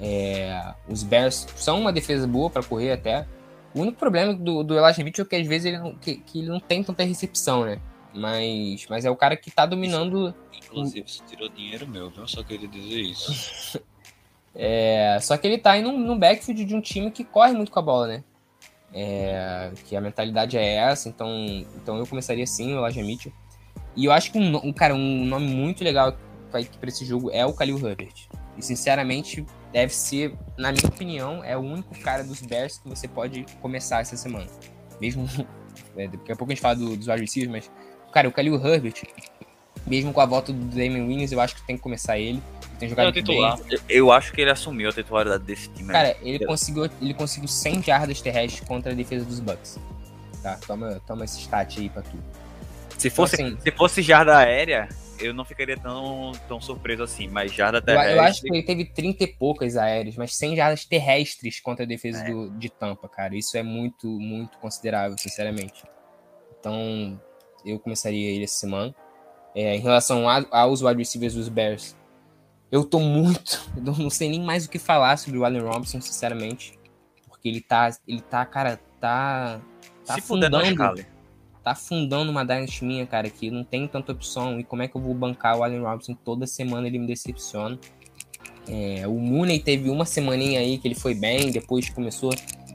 É, 0.00 0.74
os 0.88 1.02
Bears 1.02 1.46
são 1.56 1.80
uma 1.80 1.92
defesa 1.92 2.26
boa 2.26 2.50
para 2.50 2.62
correr 2.62 2.92
até, 2.92 3.26
o 3.74 3.80
único 3.80 3.98
problema 3.98 4.32
do, 4.32 4.62
do 4.62 4.78
Elijah 4.78 5.02
Mitchell 5.02 5.24
é 5.24 5.28
que 5.28 5.36
às 5.36 5.46
vezes 5.46 5.66
ele 5.66 5.78
não, 5.78 5.94
que, 5.96 6.16
que 6.16 6.38
ele 6.38 6.48
não 6.48 6.60
tem 6.60 6.82
tanta 6.82 7.02
recepção, 7.02 7.64
né? 7.64 7.80
Mas, 8.14 8.86
mas 8.88 9.04
é 9.04 9.10
o 9.10 9.16
cara 9.16 9.36
que 9.36 9.50
tá 9.50 9.66
dominando. 9.66 10.32
Inclusive, 10.56 11.08
você 11.08 11.22
tirou 11.24 11.48
dinheiro 11.48 11.86
meu, 11.86 12.10
viu? 12.10 12.26
Só 12.28 12.44
queria 12.44 12.68
dizer 12.68 13.00
isso. 13.00 13.80
é, 14.54 15.18
só 15.20 15.36
que 15.36 15.46
ele 15.46 15.58
tá 15.58 15.76
indo 15.76 15.90
no 15.90 16.16
backfield 16.16 16.64
de 16.64 16.74
um 16.74 16.80
time 16.80 17.10
que 17.10 17.24
corre 17.24 17.52
muito 17.52 17.72
com 17.72 17.78
a 17.78 17.82
bola, 17.82 18.06
né? 18.06 18.24
É, 18.92 19.72
que 19.86 19.96
a 19.96 20.00
mentalidade 20.00 20.56
é 20.56 20.74
essa, 20.76 21.08
então, 21.08 21.28
então 21.74 21.98
eu 21.98 22.06
começaria 22.06 22.46
sim 22.46 22.74
o 22.74 22.86
Elijah 22.86 23.02
Mitchell. 23.02 23.32
E 23.96 24.04
eu 24.04 24.12
acho 24.12 24.30
que 24.30 24.38
um, 24.38 24.56
um 24.56 24.72
cara, 24.72 24.94
um 24.94 25.24
nome 25.24 25.48
muito 25.48 25.82
legal 25.82 26.16
para 26.50 26.88
esse 26.88 27.04
jogo 27.04 27.30
é 27.32 27.44
o 27.44 27.52
Khalil 27.52 27.78
Herbert. 27.78 28.28
E 28.56 28.62
sinceramente, 28.62 29.44
deve 29.72 29.92
ser, 29.92 30.36
na 30.56 30.70
minha 30.70 30.86
opinião, 30.86 31.42
é 31.42 31.56
o 31.56 31.60
único 31.60 31.98
cara 31.98 32.22
dos 32.22 32.40
Bears 32.40 32.78
que 32.78 32.88
você 32.88 33.08
pode 33.08 33.44
começar 33.60 34.00
essa 34.00 34.16
semana. 34.16 34.46
Mesmo. 35.00 35.26
É, 35.96 36.06
daqui 36.06 36.30
a 36.30 36.36
pouco 36.36 36.52
a 36.52 36.54
gente 36.54 36.62
fala 36.62 36.76
do, 36.76 36.96
dos 36.96 37.08
wide 37.08 37.48
mas. 37.48 37.68
Cara, 38.14 38.28
o 38.28 38.30
Khalil 38.30 38.54
Herbert, 38.64 39.02
mesmo 39.84 40.12
com 40.12 40.20
a 40.20 40.24
volta 40.24 40.52
do 40.52 40.64
Damon 40.66 41.08
Williams, 41.08 41.32
eu 41.32 41.40
acho 41.40 41.56
que 41.56 41.66
tem 41.66 41.76
que 41.76 41.82
começar 41.82 42.16
ele. 42.16 42.40
ele 42.68 42.78
tem 42.78 42.88
jogado 42.88 43.08
é 43.08 43.12
titular. 43.12 43.60
Bem. 43.60 43.78
Eu 43.88 44.12
acho 44.12 44.32
que 44.32 44.40
ele 44.40 44.50
assumiu 44.50 44.88
a 44.88 44.92
titularidade 44.92 45.42
desse 45.42 45.68
time. 45.70 45.90
Cara, 45.90 46.16
ele 46.22 46.46
conseguiu, 46.46 46.88
ele 47.02 47.12
conseguiu 47.12 47.48
100 47.48 47.82
jardas 47.82 48.20
terrestres 48.20 48.66
contra 48.68 48.92
a 48.92 48.94
defesa 48.94 49.24
dos 49.24 49.40
Bucks. 49.40 49.80
Tá, 50.40 50.56
toma, 50.64 51.02
toma 51.04 51.24
esse 51.24 51.40
stat 51.40 51.80
aí 51.80 51.88
pra 51.88 52.02
tu. 52.02 52.16
Se 52.96 53.10
fosse, 53.10 53.34
então, 53.34 53.46
assim, 53.48 53.58
se 53.60 53.70
fosse 53.72 54.00
jarda 54.00 54.38
aérea, 54.38 54.88
eu 55.18 55.34
não 55.34 55.44
ficaria 55.44 55.76
tão, 55.76 56.30
tão 56.46 56.60
surpreso 56.60 57.02
assim, 57.02 57.26
mas 57.26 57.52
jarda 57.52 57.82
terrestre... 57.82 58.12
Eu, 58.12 58.16
eu 58.16 58.22
acho 58.22 58.42
que 58.42 58.48
ele 58.48 58.62
teve 58.62 58.84
30 58.84 59.24
e 59.24 59.26
poucas 59.26 59.76
aéreas, 59.76 60.14
mas 60.14 60.36
100 60.36 60.54
jardas 60.54 60.84
terrestres 60.84 61.58
contra 61.58 61.84
a 61.84 61.88
defesa 61.88 62.18
é. 62.20 62.30
do, 62.30 62.50
de 62.50 62.68
Tampa, 62.70 63.08
cara. 63.08 63.34
Isso 63.36 63.58
é 63.58 63.62
muito, 63.64 64.06
muito 64.06 64.56
considerável, 64.58 65.18
sinceramente. 65.18 65.82
Então, 66.60 67.20
eu 67.64 67.78
começaria 67.78 68.30
ele 68.30 68.44
essa 68.44 68.54
semana. 68.54 68.94
É, 69.54 69.76
em 69.76 69.80
relação 69.80 70.28
a, 70.28 70.44
aos 70.50 70.82
wide 70.82 70.98
receivers 70.98 71.34
dos 71.34 71.48
Bears, 71.48 71.96
eu 72.70 72.84
tô 72.84 72.98
muito... 72.98 73.62
Eu 73.76 73.94
não 73.98 74.10
sei 74.10 74.28
nem 74.28 74.40
mais 74.40 74.66
o 74.66 74.68
que 74.68 74.78
falar 74.78 75.16
sobre 75.16 75.38
o 75.38 75.44
Allen 75.44 75.62
Robinson, 75.62 76.00
sinceramente. 76.00 76.78
Porque 77.28 77.48
ele 77.48 77.60
tá, 77.60 77.90
ele 78.06 78.20
tá, 78.20 78.44
cara, 78.44 78.80
tá... 79.00 79.60
Tá 80.04 80.14
Se 80.14 80.20
fundando 80.20 80.58
tá 81.64 81.70
afundando 81.70 82.30
uma 82.30 82.44
Dynasty 82.44 82.84
minha, 82.84 83.06
cara, 83.06 83.30
que 83.30 83.50
não 83.50 83.64
tem 83.64 83.88
tanta 83.88 84.12
opção. 84.12 84.60
E 84.60 84.64
como 84.64 84.82
é 84.82 84.88
que 84.88 84.94
eu 84.94 85.00
vou 85.00 85.14
bancar 85.14 85.58
o 85.58 85.64
Allen 85.64 85.80
Robinson 85.80 86.14
toda 86.14 86.46
semana? 86.46 86.86
Ele 86.86 86.98
me 86.98 87.06
decepciona. 87.06 87.78
É, 88.68 89.08
o 89.08 89.14
Mooney 89.14 89.58
teve 89.58 89.88
uma 89.88 90.04
semaninha 90.04 90.60
aí 90.60 90.78
que 90.78 90.86
ele 90.86 90.94
foi 90.94 91.14
bem, 91.14 91.50
depois 91.50 91.88
começou 91.88 92.30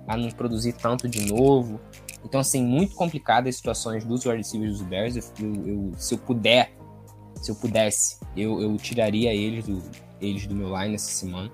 a 0.07 0.17
não 0.17 0.29
produzir 0.29 0.73
tanto 0.73 1.07
de 1.07 1.31
novo. 1.31 1.79
Então, 2.23 2.39
assim, 2.39 2.63
muito 2.63 2.95
complicadas 2.95 3.49
as 3.49 3.55
situações 3.55 4.03
dos 4.03 4.25
wide 4.25 4.37
receivers 4.37 4.77
dos 4.77 4.81
Bears. 4.81 5.15
Eu, 5.15 5.23
eu, 5.65 5.91
se 5.97 6.13
eu 6.13 6.17
puder, 6.17 6.73
se 7.41 7.51
eu 7.51 7.55
pudesse, 7.55 8.19
eu, 8.35 8.61
eu 8.61 8.75
tiraria 8.77 9.33
eles 9.33 9.65
do, 9.65 9.81
eles 10.19 10.45
do 10.45 10.55
meu 10.55 10.77
line 10.77 10.95
essa 10.95 11.11
semana. 11.11 11.51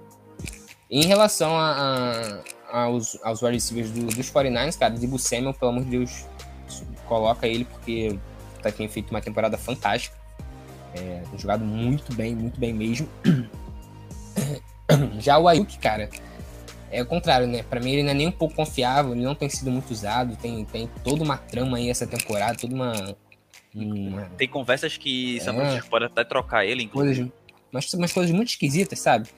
Em 0.90 1.06
relação 1.06 1.56
a, 1.56 2.42
a, 2.72 2.84
aos, 2.84 3.18
aos 3.24 3.42
wide 3.42 3.56
receivers 3.56 3.92
do, 3.92 4.06
dos 4.08 4.32
49ers, 4.32 4.78
cara, 4.78 4.94
Dibu 4.94 5.20
Samuel, 5.20 5.54
pelo 5.54 5.72
amor 5.72 5.84
de 5.84 5.92
Deus, 5.92 6.26
coloca 7.08 7.48
ele 7.48 7.66
porque 7.66 8.18
tá, 8.62 8.72
tem 8.72 8.88
feito 8.88 9.12
uma 9.12 9.22
temporada 9.22 9.58
fantástica. 9.58 10.16
É, 10.94 11.24
tem 11.30 11.40
jogado 11.40 11.64
muito 11.64 12.14
bem, 12.16 12.36
muito 12.36 12.60
bem 12.60 12.74
mesmo. 12.74 13.08
Já 15.20 15.38
o 15.38 15.48
Ayuk, 15.48 15.78
cara, 15.80 16.10
é 16.92 17.02
o 17.02 17.06
contrário, 17.06 17.48
né? 17.48 17.64
Pra 17.64 17.80
mim 17.80 17.92
ele 17.92 18.04
não 18.04 18.12
é 18.12 18.14
nem 18.14 18.28
um 18.28 18.32
pouco 18.32 18.56
confiável, 18.56 19.14
ele 19.14 19.24
não 19.24 19.36
tem 19.36 19.50
sido 19.50 19.72
muito 19.72 19.92
usado, 19.92 20.36
tem, 20.38 20.64
tem 20.66 20.90
toda 21.04 21.24
uma 21.24 21.38
trama 21.38 21.78
aí 21.78 21.90
essa 21.90 22.08
temporada, 22.08 22.58
toda 22.58 22.74
uma. 22.74 23.16
uma... 23.74 24.26
Tem 24.38 24.48
conversas 24.48 24.98
que 24.98 25.40
São 25.42 25.60
é, 25.62 25.82
pode 25.82 26.06
até 26.06 26.24
trocar 26.24 26.66
ele, 26.66 26.84
inclusive. 26.84 27.32
Coisas, 27.32 27.46
mas 27.72 27.94
umas 27.94 28.14
coisas 28.14 28.34
muito 28.34 28.50
esquisitas, 28.50 29.00
sabe? 29.00 29.30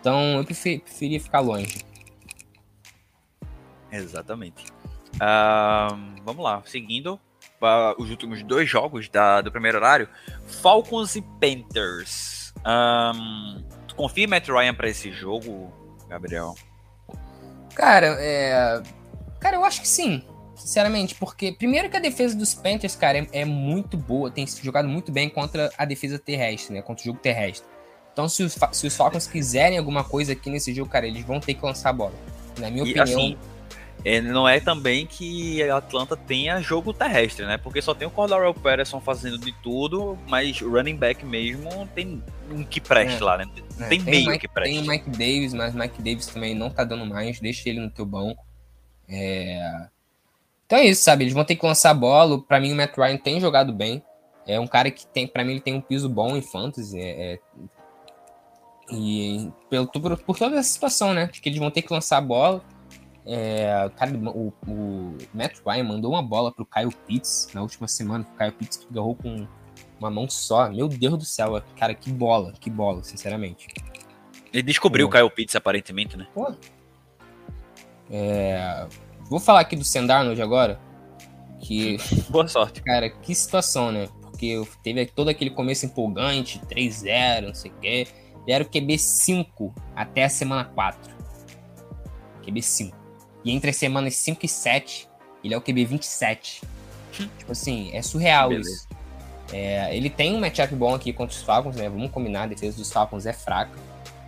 Então 0.00 0.38
eu 0.38 0.44
prefer, 0.44 0.80
preferia 0.80 1.20
ficar 1.20 1.40
longe. 1.40 1.78
Exatamente. 3.90 4.64
Uh, 5.16 6.22
vamos 6.24 6.42
lá, 6.42 6.62
seguindo 6.64 7.20
uh, 7.60 8.02
os 8.02 8.10
últimos 8.10 8.42
dois 8.42 8.68
jogos 8.68 9.08
da, 9.08 9.40
do 9.40 9.52
primeiro 9.52 9.78
horário: 9.78 10.08
Falcons 10.46 11.16
e 11.16 11.22
Panthers. 11.22 12.54
Um, 12.66 13.62
tu 13.86 13.94
confia 13.94 14.24
em 14.24 14.26
Matt 14.26 14.48
Ryan 14.48 14.74
para 14.74 14.88
esse 14.88 15.12
jogo, 15.12 15.72
Gabriel? 16.08 16.54
Cara, 17.74 18.16
é... 18.20 18.82
cara, 19.40 19.56
eu 19.56 19.64
acho 19.64 19.80
que 19.80 19.88
sim. 19.88 20.22
Sinceramente, 20.56 21.14
porque 21.16 21.50
primeiro 21.50 21.90
que 21.90 21.96
a 21.96 22.00
defesa 22.00 22.36
dos 22.36 22.54
Panthers, 22.54 22.94
cara, 22.94 23.18
é, 23.18 23.26
é 23.32 23.44
muito 23.44 23.96
boa, 23.96 24.30
tem 24.30 24.46
jogado 24.46 24.88
muito 24.88 25.10
bem 25.10 25.28
contra 25.28 25.72
a 25.76 25.84
defesa 25.84 26.18
terrestre, 26.18 26.74
né? 26.74 26.82
Contra 26.82 27.02
o 27.02 27.04
jogo 27.06 27.18
terrestre. 27.18 27.66
Então, 28.12 28.28
se 28.28 28.42
os, 28.42 28.56
se 28.72 28.86
os 28.86 28.94
Falcons 28.94 29.26
quiserem 29.26 29.78
alguma 29.78 30.04
coisa 30.04 30.32
aqui 30.32 30.50
nesse 30.50 30.72
jogo, 30.72 30.90
cara, 30.90 31.06
eles 31.06 31.24
vão 31.24 31.40
ter 31.40 31.54
que 31.54 31.64
lançar 31.64 31.90
a 31.90 31.92
bola. 31.92 32.14
Na 32.58 32.70
minha 32.70 32.84
e, 32.84 32.90
opinião, 32.90 33.04
assim, 33.04 33.38
é, 34.04 34.20
não 34.20 34.48
é 34.48 34.58
também 34.58 35.06
que 35.06 35.62
a 35.62 35.76
Atlanta 35.76 36.16
tenha 36.16 36.60
jogo 36.60 36.92
terrestre, 36.92 37.46
né? 37.46 37.56
Porque 37.56 37.80
só 37.80 37.94
tem 37.94 38.06
o 38.06 38.10
Cordarrelle 38.10 38.54
Patterson 38.54 39.00
fazendo 39.00 39.38
de 39.38 39.52
tudo, 39.62 40.18
mas 40.26 40.60
running 40.60 40.96
back 40.96 41.24
mesmo 41.24 41.88
tem 41.94 42.22
um 42.50 42.64
que 42.64 42.80
preste 42.80 43.20
é, 43.22 43.24
lá, 43.24 43.38
né? 43.38 43.46
É, 43.78 43.88
tem, 43.88 44.00
meio 44.00 44.26
Mike, 44.26 44.40
que 44.40 44.48
preste. 44.48 44.74
Tem 44.74 44.82
o 44.82 44.90
Mike 44.90 45.10
Davis, 45.10 45.54
mas 45.54 45.74
o 45.74 45.78
Mike 45.78 46.02
Davis 46.02 46.26
também 46.26 46.54
não 46.54 46.68
tá 46.68 46.82
dando 46.82 47.06
mais, 47.06 47.38
deixa 47.38 47.68
ele 47.68 47.80
no 47.80 47.90
teu 47.90 48.04
banco. 48.04 48.44
É... 49.08 49.86
Então 50.66 50.78
é 50.78 50.86
isso, 50.86 51.02
sabe? 51.02 51.24
Eles 51.24 51.34
vão 51.34 51.44
ter 51.44 51.54
que 51.54 51.64
lançar 51.64 51.90
a 51.90 51.94
bola. 51.94 52.42
Pra 52.42 52.58
mim, 52.58 52.72
o 52.72 52.76
Matt 52.76 52.96
Ryan 52.96 53.18
tem 53.18 53.40
jogado 53.40 53.72
bem. 53.72 54.02
É 54.46 54.58
um 54.58 54.66
cara 54.66 54.90
que 54.90 55.06
tem, 55.06 55.28
para 55.28 55.44
mim, 55.44 55.52
ele 55.52 55.60
tem 55.60 55.74
um 55.74 55.80
piso 55.80 56.08
bom 56.08 56.36
em 56.36 56.42
fantasy. 56.42 56.98
É, 56.98 57.34
é... 57.34 57.38
E 58.90 59.48
pelo, 59.70 59.86
por, 59.86 60.18
por 60.18 60.38
toda 60.38 60.56
essa 60.56 60.68
situação, 60.68 61.14
né? 61.14 61.28
Que 61.28 61.48
eles 61.48 61.58
vão 61.58 61.70
ter 61.70 61.82
que 61.82 61.92
lançar 61.92 62.16
a 62.18 62.22
bola. 62.22 62.64
É, 63.24 63.84
o, 63.86 63.90
cara, 63.90 64.12
o, 64.12 64.52
o 64.66 65.16
Matt 65.32 65.58
Ryan 65.64 65.84
mandou 65.84 66.12
uma 66.12 66.22
bola 66.22 66.52
pro 66.52 66.66
Kyle 66.66 66.92
Pitts 67.06 67.48
na 67.54 67.62
última 67.62 67.86
semana. 67.86 68.26
O 68.34 68.38
Kyle 68.38 68.52
Pitts 68.52 68.86
agarrou 68.90 69.14
com 69.14 69.46
uma 69.98 70.10
mão 70.10 70.28
só. 70.28 70.68
Meu 70.70 70.88
Deus 70.88 71.18
do 71.18 71.24
céu, 71.24 71.62
cara, 71.78 71.94
que 71.94 72.10
bola, 72.10 72.52
que 72.52 72.68
bola, 72.68 73.02
sinceramente. 73.04 73.68
Ele 74.52 74.62
descobriu 74.62 75.08
Pô. 75.08 75.16
o 75.16 75.18
Kyle 75.18 75.30
Pitts, 75.30 75.54
aparentemente, 75.54 76.16
né? 76.16 76.26
Pô. 76.34 76.52
É, 78.10 78.86
vou 79.30 79.38
falar 79.38 79.60
aqui 79.60 79.76
do 79.76 79.84
Sendarnold 79.84 80.40
agora. 80.42 80.80
Que. 81.60 81.96
Boa 82.28 82.48
sorte. 82.48 82.82
Cara, 82.82 83.08
que 83.08 83.34
situação, 83.34 83.92
né? 83.92 84.08
Porque 84.20 84.60
teve 84.82 85.06
todo 85.06 85.28
aquele 85.28 85.50
começo 85.50 85.86
empolgante, 85.86 86.58
3-0, 86.66 87.46
não 87.46 87.54
sei 87.54 87.70
o 87.70 87.74
quê. 87.80 88.08
O 88.44 88.64
QB 88.64 88.98
5 88.98 89.72
até 89.94 90.24
a 90.24 90.28
semana 90.28 90.64
4. 90.64 91.14
QB 92.44 92.60
5. 92.60 93.01
E 93.44 93.50
entre 93.50 93.70
as 93.70 93.76
semanas 93.76 94.14
5 94.16 94.44
e 94.44 94.48
7, 94.48 95.08
ele 95.42 95.54
é 95.54 95.56
o 95.56 95.60
QB 95.60 95.84
27. 95.84 96.62
tipo 97.38 97.52
assim, 97.52 97.90
é 97.92 98.02
surreal 98.02 98.50
Beleza. 98.50 98.70
isso. 98.70 98.88
É, 99.52 99.94
ele 99.94 100.08
tem 100.08 100.34
um 100.34 100.40
matchup 100.40 100.74
bom 100.74 100.94
aqui 100.94 101.12
contra 101.12 101.36
os 101.36 101.42
Falcons, 101.42 101.76
né? 101.76 101.88
Vamos 101.88 102.10
combinar, 102.10 102.44
a 102.44 102.46
defesa 102.46 102.76
dos 102.76 102.90
Falcons 102.90 103.26
é 103.26 103.32
fraca. 103.32 103.78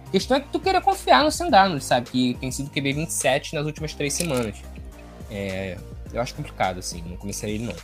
A 0.06 0.10
questão 0.10 0.36
é 0.36 0.40
que 0.40 0.48
tu 0.48 0.60
queira 0.60 0.80
confiar 0.80 1.24
no 1.24 1.30
Sandarno, 1.30 1.80
sabe? 1.80 2.10
Que 2.10 2.34
tem 2.34 2.50
sido 2.50 2.70
QB 2.70 2.92
27 2.92 3.54
nas 3.54 3.64
últimas 3.64 3.94
três 3.94 4.12
semanas. 4.12 4.56
É, 5.30 5.78
eu 6.12 6.20
acho 6.20 6.34
complicado, 6.34 6.78
assim. 6.78 7.02
Não 7.06 7.16
começaria 7.16 7.54
ele, 7.54 7.64
não. 7.64 7.74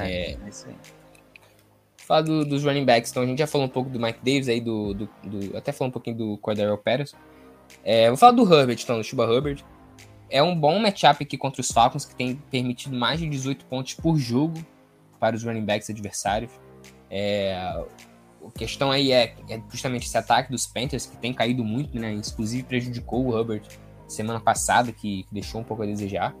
É, 0.00 0.32
é 0.32 0.48
isso 0.48 0.66
aí. 0.68 0.74
Falar 1.98 2.22
do, 2.22 2.44
dos 2.44 2.64
running 2.64 2.86
backs, 2.86 3.10
então 3.10 3.22
a 3.22 3.26
gente 3.26 3.38
já 3.38 3.46
falou 3.46 3.66
um 3.66 3.70
pouco 3.70 3.90
do 3.90 4.00
Mike 4.00 4.20
Davis 4.24 4.48
aí, 4.48 4.60
do, 4.60 4.94
do, 4.94 5.10
do 5.22 5.56
até 5.56 5.72
falou 5.72 5.90
um 5.90 5.92
pouquinho 5.92 6.16
do 6.16 6.38
Cordero 6.38 6.76
Pérez. 6.78 7.14
É, 7.84 8.08
vou 8.08 8.16
falar 8.16 8.32
do 8.32 8.42
Herbert, 8.42 8.78
então, 8.82 8.98
do 8.98 9.04
Chuba 9.04 9.24
Herbert. 9.24 9.64
É 10.30 10.42
um 10.42 10.58
bom 10.58 10.78
matchup 10.78 11.22
aqui 11.22 11.38
contra 11.38 11.60
os 11.60 11.68
Falcons, 11.68 12.04
que 12.04 12.14
tem 12.14 12.36
permitido 12.50 12.96
mais 12.96 13.18
de 13.18 13.28
18 13.28 13.64
pontos 13.66 13.94
por 13.94 14.18
jogo 14.18 14.54
para 15.18 15.34
os 15.34 15.42
running 15.42 15.64
backs 15.64 15.88
adversários. 15.88 16.50
É, 17.10 17.54
a 17.54 18.50
questão 18.56 18.90
aí 18.90 19.10
é, 19.12 19.34
é, 19.48 19.60
justamente 19.70 20.06
esse 20.06 20.16
ataque 20.16 20.50
dos 20.50 20.66
Panthers, 20.66 21.06
que 21.06 21.16
tem 21.16 21.32
caído 21.32 21.64
muito, 21.64 21.98
né? 21.98 22.12
Inclusive 22.12 22.62
prejudicou 22.62 23.26
o 23.26 23.38
Herbert 23.38 23.62
semana 24.06 24.40
passada, 24.40 24.92
que, 24.92 25.24
que 25.24 25.34
deixou 25.34 25.60
um 25.60 25.64
pouco 25.64 25.82
a 25.82 25.86
desejar. 25.86 26.34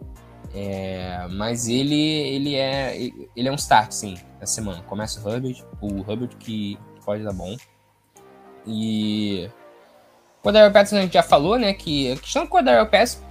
É, 0.54 1.26
mas 1.30 1.68
ele, 1.68 2.00
ele, 2.00 2.54
é, 2.54 2.96
ele 3.36 3.48
é 3.48 3.52
um 3.52 3.56
start, 3.56 3.92
sim, 3.92 4.16
na 4.40 4.46
semana. 4.46 4.82
Começa 4.82 5.20
o 5.20 5.30
Herbert, 5.30 5.64
o 5.80 6.10
Herbert 6.10 6.36
que 6.38 6.78
pode 7.04 7.22
dar 7.22 7.32
bom. 7.32 7.56
E 8.66 9.48
Cordarrelle 10.42 10.72
Patterson 10.72 10.96
a 10.96 11.00
gente 11.02 11.14
já 11.14 11.22
falou, 11.22 11.58
né? 11.58 11.72
Que 11.74 12.12
a 12.12 12.16
questão 12.16 12.44
do 12.44 12.48
Cordarrelle 12.48 12.88
Patterson, 12.88 13.22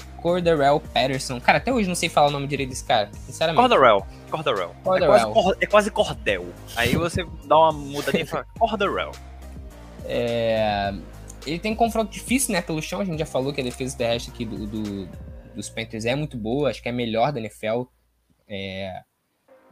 Patterson. 0.94 1.40
Cara, 1.40 1.58
até 1.58 1.72
hoje 1.72 1.88
não 1.88 1.96
sei 1.96 2.10
falar 2.10 2.28
o 2.28 2.32
nome 2.32 2.48
direito 2.48 2.70
desse 2.70 2.84
cara, 2.84 3.10
sinceramente. 3.14 3.62
Cordarrelle. 3.62 4.04
Cordarrelle. 4.30 4.74
É, 4.86 5.34
quase, 5.34 5.58
é 5.62 5.66
quase 5.66 5.92
cordel. 5.92 6.46
Aí 6.76 6.96
você 6.96 7.26
dá 7.46 7.58
uma 7.58 7.72
mudadinha 7.72 8.24
e 8.24 8.28
fala 8.28 8.46
Cordarrelle. 8.60 9.16
É... 10.06 10.94
Ele 11.46 11.60
tem 11.60 11.74
confronto 11.76 12.12
difícil, 12.12 12.54
né? 12.54 12.62
Pelo 12.62 12.82
chão, 12.82 13.00
a 13.00 13.06
gente 13.06 13.20
já 13.20 13.26
falou 13.26 13.54
que 13.54 13.62
a 13.62 13.64
defesa 13.64 13.98
terrestre 13.98 14.34
aqui 14.34 14.46
do, 14.46 14.68
do 14.68 15.10
dos 15.58 15.70
Panthers 15.70 16.06
é 16.06 16.16
muito 16.16 16.38
boa, 16.38 16.70
acho 16.70 16.82
que 16.82 16.88
é 16.88 16.92
a 16.92 16.96
melhor 16.96 17.32
da 17.32 17.40
NFL. 17.40 17.84
É... 18.48 19.02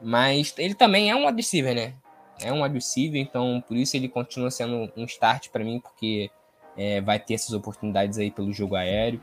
Mas 0.01 0.53
ele 0.57 0.73
também 0.73 1.09
é 1.09 1.15
um 1.15 1.25
wide 1.25 1.37
receiver, 1.37 1.73
né? 1.73 1.93
É 2.41 2.51
um 2.51 2.63
wide 2.63 2.75
receiver, 2.75 3.21
então 3.21 3.63
por 3.65 3.77
isso 3.77 3.95
ele 3.95 4.09
continua 4.09 4.51
sendo 4.51 4.91
um 4.97 5.05
start 5.05 5.49
para 5.49 5.63
mim, 5.63 5.79
porque 5.79 6.29
é, 6.77 7.01
vai 7.01 7.19
ter 7.19 7.35
essas 7.35 7.53
oportunidades 7.53 8.17
aí 8.17 8.31
pelo 8.31 8.51
jogo 8.53 8.75
aéreo. 8.75 9.21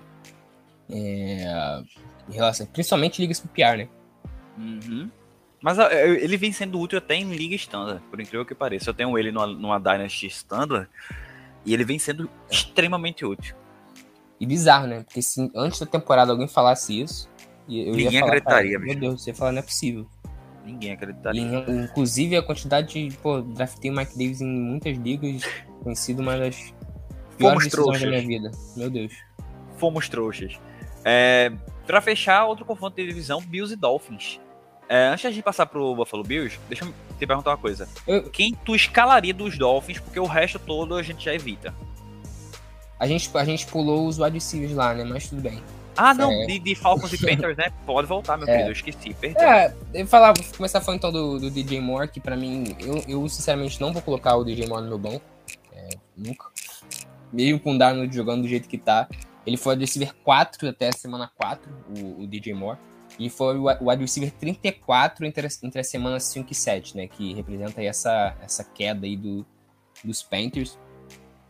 É, 0.91 1.83
em 2.29 2.35
relação, 2.35 2.67
principalmente 2.67 3.21
ligas 3.21 3.41
PPR, 3.41 3.79
né? 3.79 3.89
Uhum. 4.59 5.11
Mas 5.63 5.79
ele 5.79 6.37
vem 6.37 6.53
sendo 6.53 6.79
útil 6.81 6.99
até 6.99 7.15
em 7.15 7.33
liga 7.33 7.55
standard, 7.55 8.03
por 8.11 8.21
incrível 8.21 8.45
que 8.45 8.55
pareça. 8.55 8.91
Eu 8.91 8.95
tenho 8.95 9.17
ele 9.17 9.31
numa, 9.31 9.47
numa 9.47 9.79
Dynasty 9.79 10.27
standard 10.27 10.89
e 11.65 11.73
ele 11.73 11.85
vem 11.85 11.99
sendo 11.99 12.29
extremamente 12.51 13.25
útil. 13.25 13.55
E 14.41 14.47
bizarro, 14.47 14.89
né? 14.89 15.05
Porque 15.05 15.23
se 15.23 15.51
antes 15.55 15.79
da 15.79 15.87
temporada 15.87 16.33
alguém 16.33 16.49
falasse 16.49 17.01
isso, 17.01 17.29
eu 17.69 17.93
Ninguém 17.93 18.15
ia 18.15 18.21
falar, 18.21 18.27
acreditaria, 18.27 18.79
Meu 18.81 18.95
Deus, 18.97 19.23
você 19.23 19.31
ia 19.31 19.35
falar, 19.35 19.53
não 19.53 19.61
é 19.61 19.63
possível. 19.63 20.07
Ninguém 20.65 20.93
acreditaria. 20.93 21.41
E, 21.41 21.85
inclusive, 21.85 22.37
a 22.37 22.43
quantidade 22.43 23.09
de. 23.09 23.17
Pô, 23.19 23.41
draftei 23.41 23.91
o 23.91 23.95
Mike 23.95 24.19
Davis 24.19 24.41
em 24.41 24.47
muitas 24.47 24.97
ligas, 24.97 25.43
tem 25.85 25.95
sido 25.95 26.23
uma 26.23 26.37
das 26.37 26.75
Fomos 27.43 27.67
trouxas. 27.69 28.03
minha 28.03 28.21
vida. 28.21 28.51
Meu 28.77 28.91
Deus. 28.91 29.13
Fomos 29.77 30.09
trouxas. 30.09 30.59
É, 31.05 31.53
para 31.87 32.01
fechar, 32.01 32.45
outro 32.45 32.65
confronto 32.65 32.97
de 32.97 33.07
divisão, 33.07 33.41
Bills 33.41 33.73
e 33.73 33.77
Dolphins. 33.77 34.41
É, 34.89 35.09
antes 35.09 35.35
de 35.35 35.43
passar 35.43 35.67
pro 35.67 35.95
Buffalo 35.95 36.23
Bills, 36.23 36.59
deixa 36.69 36.85
eu 36.85 36.93
te 37.19 37.27
perguntar 37.27 37.51
uma 37.51 37.57
coisa. 37.57 37.89
Eu... 38.07 38.25
Quem 38.25 38.55
tu 38.55 38.75
escalaria 38.75 39.33
dos 39.33 39.57
Dolphins, 39.57 39.99
porque 39.99 40.21
o 40.21 40.27
resto 40.27 40.59
todo 40.59 40.95
a 40.95 41.03
gente 41.03 41.25
já 41.25 41.35
evita? 41.35 41.75
A 42.99 43.07
gente, 43.07 43.31
a 43.35 43.45
gente 43.45 43.67
pulou 43.67 44.07
os 44.07 44.19
wide 44.19 44.35
receivers 44.35 44.73
lá, 44.73 44.95
né? 44.95 45.05
Mas 45.05 45.29
tudo 45.29 45.41
bem. 45.41 45.63
Ah, 45.97 46.15
não, 46.15 46.31
é... 46.31 46.47
de, 46.47 46.59
de, 46.59 46.75
Falcons 46.75 47.13
e 47.13 47.19
Panthers, 47.25 47.57
né? 47.57 47.73
Pode 47.85 48.07
voltar, 48.07 48.37
meu 48.37 48.47
é... 48.47 48.51
querido, 48.51 48.69
eu 48.69 48.73
esqueci, 48.73 49.15
perdão. 49.15 49.43
É, 49.43 49.75
eu 49.95 50.07
falar, 50.07 50.33
vou 50.33 50.45
começar 50.57 50.81
falando 50.81 50.99
então 50.99 51.13
do, 51.13 51.39
do 51.39 51.51
DJ 51.51 51.81
Moore, 51.81 52.09
que 52.09 52.21
pra 52.21 52.37
mim, 52.37 52.77
eu, 52.81 53.03
eu 53.09 53.29
sinceramente 53.29 53.81
não 53.81 53.93
vou 53.93 54.03
colocar 54.03 54.37
o 54.37 54.45
DJ 54.45 54.67
Moore 54.67 54.83
no 54.83 54.89
meu 54.89 54.99
banco. 54.99 55.25
É, 55.73 55.91
nunca 56.17 56.47
mesmo 57.33 57.59
com 57.59 57.75
o 57.75 57.79
Darnold 57.79 58.15
jogando 58.15 58.43
do 58.43 58.49
jeito 58.49 58.69
que 58.69 58.79
tá. 58.79 59.09
Ele 59.47 59.57
foi 59.57 59.75
o 59.75 59.79
receiver 59.79 60.15
4 60.23 60.69
até 60.69 60.89
a 60.89 60.93
semana 60.93 61.31
4, 61.37 61.73
o, 61.99 62.23
o 62.23 62.27
DJ 62.27 62.55
Moore. 62.55 62.79
E 63.19 63.29
foi 63.29 63.59
o 63.59 63.67
wide 63.67 64.03
receiver 64.03 64.31
34 64.33 65.27
entre, 65.27 65.49
entre 65.63 65.81
as 65.81 65.87
semanas 65.89 66.25
5 66.25 66.51
e 66.51 66.55
7, 66.55 66.97
né? 66.97 67.07
Que 67.07 67.35
representa 67.35 67.83
essa, 67.83 68.37
essa 68.41 68.65
queda 68.65 69.07
aí 69.07 69.17
do, 69.17 69.45
dos 70.03 70.23
Panthers. 70.23 70.79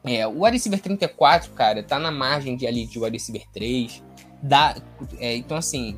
É, 0.04 0.26
o 0.26 0.42
wide 0.42 0.56
receiver 0.56 0.80
34, 0.80 1.52
cara, 1.52 1.82
tá 1.82 1.98
na 1.98 2.10
margem 2.10 2.56
de 2.56 2.66
ali 2.66 2.86
de 2.86 2.98
wide 2.98 3.16
receiver 3.16 3.46
3. 3.52 4.02
Dá, 4.42 4.74
é, 5.18 5.36
então, 5.36 5.56
assim, 5.56 5.96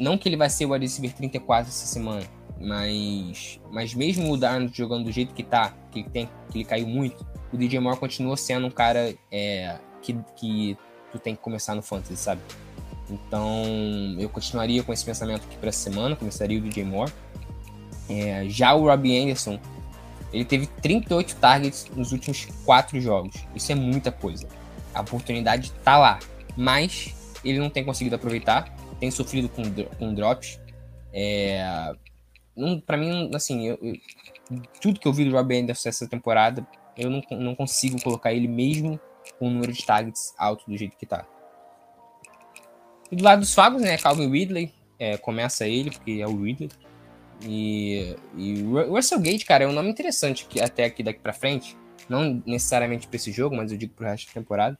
não 0.00 0.18
que 0.18 0.28
ele 0.28 0.36
vai 0.36 0.50
ser 0.50 0.66
o 0.66 0.72
wide 0.72 0.84
receiver 0.84 1.12
34 1.14 1.68
essa 1.68 1.86
semana, 1.86 2.26
mas, 2.60 3.60
mas 3.70 3.94
mesmo 3.94 4.32
o 4.32 4.36
Darnold 4.36 4.76
jogando 4.76 5.04
do 5.04 5.12
jeito 5.12 5.32
que 5.32 5.44
tá, 5.44 5.72
que, 5.92 6.02
tem, 6.10 6.28
que 6.50 6.58
ele 6.58 6.64
caiu 6.64 6.88
muito, 6.88 7.24
o 7.54 7.56
DJ 7.56 7.78
Moore 7.78 7.96
continua 7.98 8.36
sendo 8.36 8.66
um 8.66 8.70
cara 8.70 9.14
é, 9.30 9.78
que, 10.02 10.18
que 10.34 10.76
tu 11.12 11.20
tem 11.20 11.36
que 11.36 11.40
começar 11.40 11.76
no 11.76 11.82
fantasy, 11.82 12.16
sabe? 12.16 12.40
Então, 13.08 14.16
eu 14.18 14.28
continuaria 14.28 14.82
com 14.82 14.92
esse 14.92 15.04
pensamento 15.04 15.44
aqui 15.44 15.56
para 15.56 15.68
essa 15.68 15.78
semana, 15.78 16.16
começaria 16.16 16.58
o 16.58 16.60
DJ 16.60 16.84
Moore. 16.84 17.12
É, 18.08 18.46
já 18.48 18.74
o 18.74 18.88
Robbie 18.88 19.16
Anderson, 19.16 19.60
ele 20.32 20.44
teve 20.44 20.66
38 20.66 21.36
targets 21.36 21.86
nos 21.94 22.10
últimos 22.10 22.46
4 22.64 23.00
jogos. 23.00 23.36
Isso 23.54 23.70
é 23.70 23.74
muita 23.76 24.10
coisa. 24.10 24.48
A 24.92 25.02
oportunidade 25.02 25.70
tá 25.84 25.96
lá, 25.96 26.18
mas 26.56 27.14
ele 27.44 27.60
não 27.60 27.70
tem 27.70 27.84
conseguido 27.84 28.16
aproveitar, 28.16 28.74
tem 28.98 29.12
sofrido 29.12 29.48
com, 29.48 29.62
com 29.96 30.12
drops. 30.12 30.58
É, 31.12 31.94
para 32.84 32.96
mim, 32.96 33.30
assim, 33.32 33.68
eu, 33.68 33.78
eu, 33.80 33.94
tudo 34.80 34.98
que 34.98 35.06
eu 35.06 35.12
vi 35.12 35.24
do 35.24 35.36
Robbie 35.36 35.60
Anderson 35.60 35.88
essa 35.88 36.08
temporada 36.08 36.66
eu 36.96 37.10
não, 37.10 37.22
não 37.30 37.54
consigo 37.54 38.00
colocar 38.02 38.32
ele 38.32 38.48
mesmo 38.48 38.98
com 39.38 39.48
o 39.48 39.50
número 39.50 39.72
de 39.72 39.84
targets 39.84 40.34
alto 40.38 40.64
do 40.68 40.76
jeito 40.76 40.96
que 40.96 41.06
tá. 41.06 41.26
E 43.10 43.16
do 43.16 43.24
lado 43.24 43.40
dos 43.40 43.54
Fagos, 43.54 43.82
né? 43.82 43.96
Calvin 43.98 44.30
Ridley. 44.30 44.72
É, 44.98 45.16
começa 45.16 45.66
ele, 45.66 45.90
porque 45.90 46.20
é 46.20 46.26
o 46.26 46.42
Ridley. 46.42 46.70
E, 47.42 48.16
e 48.36 48.62
o 48.62 48.94
Russell 48.94 49.20
Gate, 49.20 49.44
cara, 49.44 49.64
é 49.64 49.66
um 49.66 49.72
nome 49.72 49.90
interessante 49.90 50.46
que 50.46 50.60
até 50.60 50.84
aqui 50.84 51.02
daqui 51.02 51.20
para 51.20 51.32
frente. 51.32 51.76
Não 52.08 52.42
necessariamente 52.46 53.06
para 53.08 53.16
esse 53.16 53.32
jogo, 53.32 53.56
mas 53.56 53.72
eu 53.72 53.78
digo 53.78 53.94
pro 53.94 54.06
resto 54.06 54.26
da 54.28 54.34
temporada. 54.34 54.78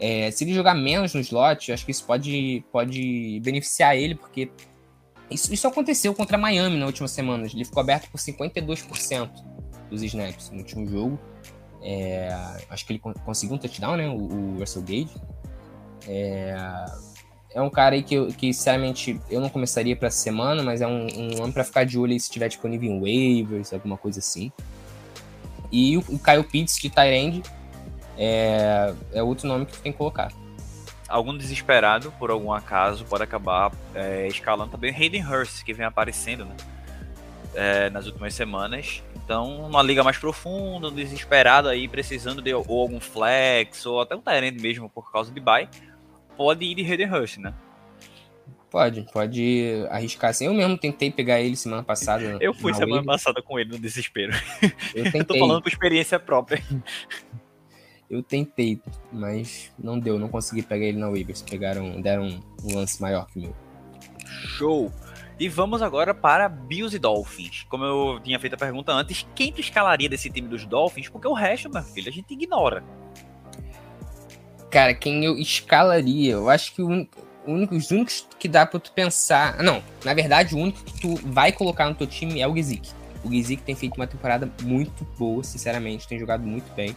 É, 0.00 0.30
se 0.30 0.44
ele 0.44 0.52
jogar 0.52 0.74
menos 0.74 1.14
no 1.14 1.20
slot, 1.20 1.68
eu 1.68 1.74
acho 1.74 1.84
que 1.84 1.90
isso 1.90 2.04
pode, 2.04 2.64
pode 2.72 3.40
beneficiar 3.44 3.96
ele, 3.96 4.14
porque 4.14 4.50
isso, 5.30 5.52
isso 5.52 5.68
aconteceu 5.68 6.12
contra 6.14 6.36
Miami 6.36 6.76
na 6.76 6.86
última 6.86 7.06
semana. 7.06 7.46
Ele 7.46 7.64
ficou 7.64 7.80
aberto 7.80 8.10
por 8.10 8.18
52% 8.18 9.30
dos 9.90 10.02
snaps 10.02 10.50
no 10.50 10.58
último 10.58 10.86
jogo. 10.86 11.18
É, 11.82 12.28
acho 12.70 12.86
que 12.86 12.94
ele 12.94 12.98
conseguiu 12.98 13.56
um 13.56 13.58
touchdown, 13.58 13.96
né? 13.96 14.08
O, 14.08 14.16
o 14.16 14.58
Russell 14.58 14.82
Gage. 14.82 15.14
É, 16.08 16.56
é 17.54 17.62
um 17.62 17.70
cara 17.70 17.94
aí 17.94 18.02
que, 18.02 18.14
eu, 18.14 18.28
que, 18.28 18.52
sinceramente, 18.52 19.20
eu 19.30 19.40
não 19.40 19.48
começaria 19.48 19.94
para 19.94 20.08
essa 20.08 20.18
semana, 20.18 20.62
mas 20.62 20.80
é 20.80 20.86
um, 20.86 21.06
um 21.06 21.28
nome 21.38 21.52
para 21.52 21.62
ficar 21.62 21.84
de 21.84 21.98
olho 21.98 22.12
aí 22.12 22.18
se 22.18 22.26
estiver 22.26 22.48
disponível 22.48 22.90
em 22.90 23.00
waivers, 23.00 23.72
alguma 23.72 23.96
coisa 23.96 24.18
assim. 24.18 24.50
E 25.70 25.96
o, 25.96 26.00
o 26.08 26.18
Kyle 26.18 26.42
Pitts 26.42 26.76
de 26.78 26.90
Tyrande 26.90 27.42
é, 28.18 28.94
é 29.12 29.22
outro 29.22 29.46
nome 29.46 29.66
que 29.66 29.78
tem 29.78 29.92
que 29.92 29.98
colocar. 29.98 30.32
Algum 31.08 31.36
desesperado, 31.36 32.10
por 32.18 32.30
algum 32.30 32.52
acaso, 32.52 33.04
pode 33.04 33.22
acabar 33.22 33.70
é, 33.94 34.26
escalando 34.26 34.72
também 34.72 34.90
o 34.90 34.96
Hayden 34.96 35.24
Hurst, 35.24 35.62
que 35.62 35.72
vem 35.72 35.86
aparecendo, 35.86 36.44
né? 36.44 36.56
É, 37.54 37.90
nas 37.90 38.06
últimas 38.06 38.34
semanas. 38.34 39.02
Então, 39.16 39.66
uma 39.66 39.82
liga 39.82 40.02
mais 40.02 40.18
profunda, 40.18 40.88
um 40.88 40.94
desesperado 40.94 41.68
aí, 41.68 41.88
precisando 41.88 42.42
de 42.42 42.52
ou 42.52 42.80
algum 42.80 43.00
flex, 43.00 43.86
ou 43.86 44.00
até 44.00 44.14
um 44.14 44.20
Tyrant 44.20 44.60
mesmo 44.60 44.88
por 44.88 45.10
causa 45.10 45.32
de 45.32 45.40
buy, 45.40 45.68
pode 46.36 46.64
ir 46.64 46.74
de 46.74 46.82
Hayden 46.82 47.06
Rush, 47.06 47.38
né? 47.38 47.54
Pode, 48.70 49.06
pode 49.12 49.86
arriscar 49.88 50.30
assim. 50.30 50.46
Eu 50.46 50.52
mesmo 50.52 50.76
tentei 50.76 51.08
pegar 51.08 51.40
ele 51.40 51.54
semana 51.54 51.84
passada. 51.84 52.38
Eu 52.40 52.52
fui 52.52 52.74
semana 52.74 52.96
wave. 52.96 53.06
passada 53.06 53.40
com 53.40 53.56
ele 53.56 53.70
no 53.70 53.78
desespero. 53.78 54.32
Eu, 54.92 55.04
tentei. 55.04 55.20
eu 55.22 55.24
tô 55.24 55.38
falando 55.38 55.62
por 55.62 55.68
experiência 55.68 56.18
própria. 56.18 56.60
Eu 58.10 58.20
tentei, 58.20 58.80
mas 59.12 59.72
não 59.78 59.98
deu, 59.98 60.18
não 60.18 60.28
consegui 60.28 60.60
pegar 60.60 60.86
ele 60.86 60.98
na 60.98 61.08
Waivers. 61.08 61.40
Pegaram, 61.42 62.00
deram 62.00 62.42
um 62.64 62.74
lance 62.74 63.00
maior 63.00 63.26
que 63.26 63.38
o 63.38 63.42
meu. 63.42 63.56
Show! 64.58 64.92
E 65.38 65.48
vamos 65.48 65.82
agora 65.82 66.14
para 66.14 66.48
Bills 66.48 66.94
e 66.94 66.98
Dolphins. 66.98 67.64
Como 67.68 67.84
eu 67.84 68.20
tinha 68.20 68.38
feito 68.38 68.54
a 68.54 68.56
pergunta 68.56 68.92
antes, 68.92 69.26
quem 69.34 69.52
tu 69.52 69.60
escalaria 69.60 70.08
desse 70.08 70.30
time 70.30 70.48
dos 70.48 70.64
Dolphins? 70.64 71.08
Porque 71.08 71.26
o 71.26 71.32
resto, 71.32 71.68
meu 71.68 71.82
filho, 71.82 72.08
a 72.08 72.12
gente 72.12 72.32
ignora. 72.32 72.84
Cara, 74.70 74.94
quem 74.94 75.24
eu 75.24 75.36
escalaria? 75.36 76.34
Eu 76.34 76.48
acho 76.48 76.72
que 76.74 76.82
o 76.82 76.86
único, 76.86 77.18
os 77.46 77.90
únicos 77.90 78.26
que 78.38 78.46
dá 78.46 78.64
pra 78.64 78.78
tu 78.78 78.92
pensar. 78.92 79.60
Não, 79.62 79.82
na 80.04 80.14
verdade, 80.14 80.54
o 80.54 80.58
único 80.58 80.82
que 80.84 81.00
tu 81.00 81.14
vai 81.26 81.50
colocar 81.50 81.88
no 81.88 81.94
teu 81.94 82.06
time 82.06 82.40
é 82.40 82.46
o 82.46 82.54
Gizik. 82.54 82.90
O 83.24 83.30
Gizik 83.30 83.62
tem 83.62 83.74
feito 83.74 83.96
uma 83.96 84.06
temporada 84.06 84.50
muito 84.62 85.04
boa, 85.18 85.42
sinceramente, 85.42 86.06
tem 86.06 86.18
jogado 86.18 86.44
muito 86.44 86.72
bem. 86.74 86.94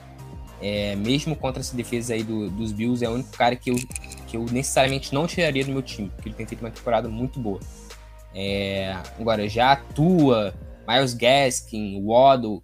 É, 0.61 0.95
mesmo 0.95 1.35
contra 1.35 1.61
essa 1.61 1.75
defesa 1.75 2.13
aí 2.13 2.23
do, 2.23 2.49
dos 2.49 2.71
Bills, 2.71 3.05
é 3.05 3.09
o 3.09 3.13
único 3.13 3.29
cara 3.31 3.55
que 3.55 3.69
eu, 3.69 3.75
que 4.27 4.37
eu 4.37 4.45
necessariamente 4.51 5.13
não 5.13 5.27
tiraria 5.27 5.63
do 5.63 5.71
meu 5.71 5.81
time, 5.81 6.09
porque 6.09 6.29
ele 6.29 6.35
tem 6.35 6.45
feito 6.45 6.61
uma 6.61 6.71
temporada 6.71 7.07
muito 7.07 7.39
boa. 7.39 7.59
É, 8.39 8.95
agora, 9.19 9.49
já 9.49 9.71
atua 9.71 10.53
Miles 10.87 11.15
Gaskin, 11.15 12.05
Waddle, 12.05 12.61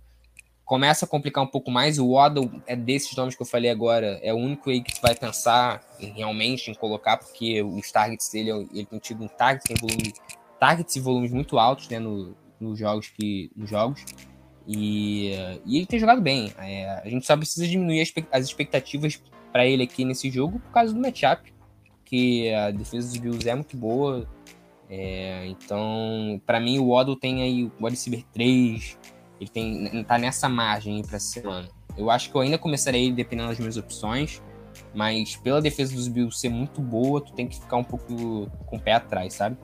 começa 0.64 1.06
a 1.06 1.08
complicar 1.08 1.44
um 1.44 1.48
pouco 1.48 1.72
mais. 1.72 1.98
O 1.98 2.12
Waddle 2.12 2.62
é 2.68 2.76
desses 2.76 3.16
nomes 3.18 3.36
que 3.36 3.42
eu 3.42 3.46
falei 3.46 3.72
agora, 3.72 4.20
é 4.22 4.32
o 4.32 4.38
único 4.38 4.70
aí 4.70 4.84
que 4.84 4.94
tu 4.94 5.02
vai 5.02 5.16
pensar 5.16 5.82
em, 6.00 6.12
realmente 6.12 6.70
em 6.70 6.76
colocar, 6.76 7.18
porque 7.18 7.64
os 7.64 7.92
targets 7.92 8.30
dele, 8.30 8.52
ele 8.72 8.86
tem 8.86 9.00
tido 9.00 9.24
um 9.24 9.28
target, 9.28 9.64
tem 9.64 9.76
volume, 9.76 10.14
targets 10.60 10.96
e 10.96 11.00
volumes 11.00 11.32
muito 11.32 11.58
altos 11.58 11.90
né, 11.90 11.98
no, 11.98 12.38
nos 12.60 12.78
jogos 12.78 13.08
que 13.08 13.50
nos 13.56 13.68
jogos. 13.68 14.06
E, 14.68 15.32
e 15.66 15.78
ele 15.78 15.88
tem 15.88 16.00
jogado 16.00 16.22
bem. 16.22 16.54
É, 16.60 17.02
a 17.04 17.10
gente 17.10 17.26
só 17.26 17.36
precisa 17.36 17.68
diminuir 17.68 18.08
as 18.32 18.46
expectativas 18.46 19.20
para 19.52 19.66
ele 19.66 19.82
aqui 19.82 20.06
nesse 20.06 20.30
jogo 20.30 20.60
por 20.60 20.72
causa 20.72 20.94
do 20.94 21.00
matchup, 21.00 21.52
que 22.06 22.54
a 22.54 22.70
defesa 22.70 23.08
dos 23.08 23.18
Bills 23.18 23.50
é 23.50 23.56
muito 23.56 23.76
boa. 23.76 24.30
É, 24.90 25.48
então, 25.48 26.42
para 26.46 26.60
mim, 26.60 26.80
o 26.80 26.90
Waddle 26.90 27.16
tem 27.16 27.42
aí 27.42 27.64
o 27.64 27.72
wide 27.80 27.92
receiver 27.92 28.24
3, 28.34 28.98
ele 29.40 29.50
tem, 29.50 30.04
tá 30.04 30.18
nessa 30.18 30.48
margem 30.48 31.02
para 31.02 31.20
semana. 31.20 31.68
Eu 31.98 32.10
acho 32.10 32.30
que 32.30 32.36
eu 32.36 32.42
ainda 32.42 32.58
começarei 32.58 33.12
dependendo 33.12 33.50
das 33.50 33.60
minhas 33.60 33.78
opções, 33.78 34.42
mas 34.94 35.36
pela 35.36 35.62
defesa 35.62 35.94
dos 35.94 36.08
Bills 36.08 36.40
ser 36.40 36.50
muito 36.50 36.82
boa, 36.82 37.22
tu 37.22 37.34
tem 37.34 37.48
que 37.48 37.60
ficar 37.60 37.78
um 37.78 37.84
pouco 37.84 38.50
com 38.66 38.78
o 38.78 38.80
pé 38.80 38.94
atrás, 38.94 39.34
sabe? 39.34 39.58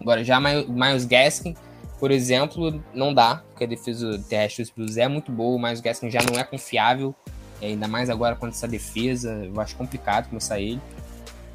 Agora, 0.00 0.24
já 0.24 0.40
Miles 0.40 1.04
Gaskin, 1.04 1.54
por 1.98 2.10
exemplo, 2.10 2.82
não 2.94 3.12
dá, 3.12 3.42
porque 3.48 3.64
a 3.64 3.66
defesa 3.66 4.18
terrestre 4.28 4.64
dos 4.64 4.72
Bills 4.72 5.00
é 5.00 5.06
muito 5.06 5.30
boa, 5.30 5.56
o 5.56 5.62
Miles 5.62 5.80
Gaskin 5.80 6.10
já 6.10 6.20
não 6.22 6.38
é 6.40 6.44
confiável, 6.44 7.14
ainda 7.60 7.86
mais 7.86 8.08
agora 8.08 8.34
com 8.34 8.46
essa 8.46 8.66
defesa, 8.66 9.44
eu 9.44 9.60
acho 9.60 9.76
complicado 9.76 10.28
começar 10.28 10.58
ele. 10.58 10.80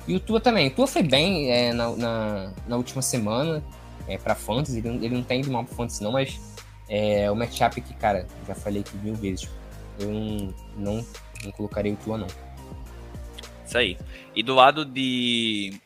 E 0.08 0.16
o 0.16 0.20
Tua 0.20 0.40
também. 0.40 0.68
O 0.68 0.72
Tua 0.72 0.88
foi 0.88 1.04
bem 1.04 1.52
é, 1.52 1.74
na, 1.74 1.96
na, 1.96 2.54
na, 2.68 2.78
última 2.78 3.02
semana 3.02 3.64
é, 4.08 4.18
para 4.18 4.36
Fantasy. 4.36 4.80
Ele, 4.80 5.06
ele, 5.06 5.16
não 5.16 5.24
tem 5.24 5.42
ido 5.42 5.52
mal 5.52 5.64
para 5.64 5.76
Fantasy, 5.76 6.04
não, 6.04 6.12
mas 6.12 6.40
é, 6.88 7.30
o 7.32 7.36
matchup 7.36 7.82
que, 7.82 7.94
cara, 7.96 8.28
já 8.48 8.54
falei 8.54 8.82
aqui 8.82 8.96
mil 8.98 9.16
vezes. 9.16 9.50
Eu 10.00 10.12
não, 10.12 10.54
não, 10.78 11.06
não 11.44 11.52
colocaria 11.52 11.94
o 11.94 11.98
Tua, 11.98 12.18
não. 12.18 12.28
Isso 13.66 13.78
aí. 13.78 13.98
E 14.36 14.44
do 14.44 14.54
lado 14.54 14.86
de. 14.86 15.80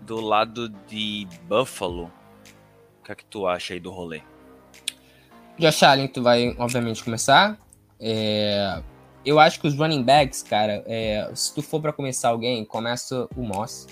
Do 0.00 0.20
lado 0.20 0.68
de 0.68 1.26
Buffalo, 1.48 2.12
o 3.00 3.04
que 3.04 3.10
é 3.10 3.14
que 3.16 3.24
tu 3.24 3.44
acha 3.44 3.74
aí 3.74 3.80
do 3.80 3.90
rolê? 3.90 4.22
Josh 5.58 5.82
Allen, 5.82 6.06
tu 6.06 6.22
vai, 6.22 6.54
obviamente, 6.58 7.02
começar. 7.02 7.58
É, 7.98 8.80
eu 9.26 9.40
acho 9.40 9.60
que 9.60 9.66
os 9.66 9.76
running 9.76 10.04
backs, 10.04 10.42
cara, 10.42 10.84
é, 10.86 11.28
se 11.34 11.52
tu 11.52 11.60
for 11.60 11.82
para 11.82 11.92
começar 11.92 12.28
alguém, 12.28 12.64
começa 12.64 13.28
o 13.36 13.42
Moss, 13.42 13.88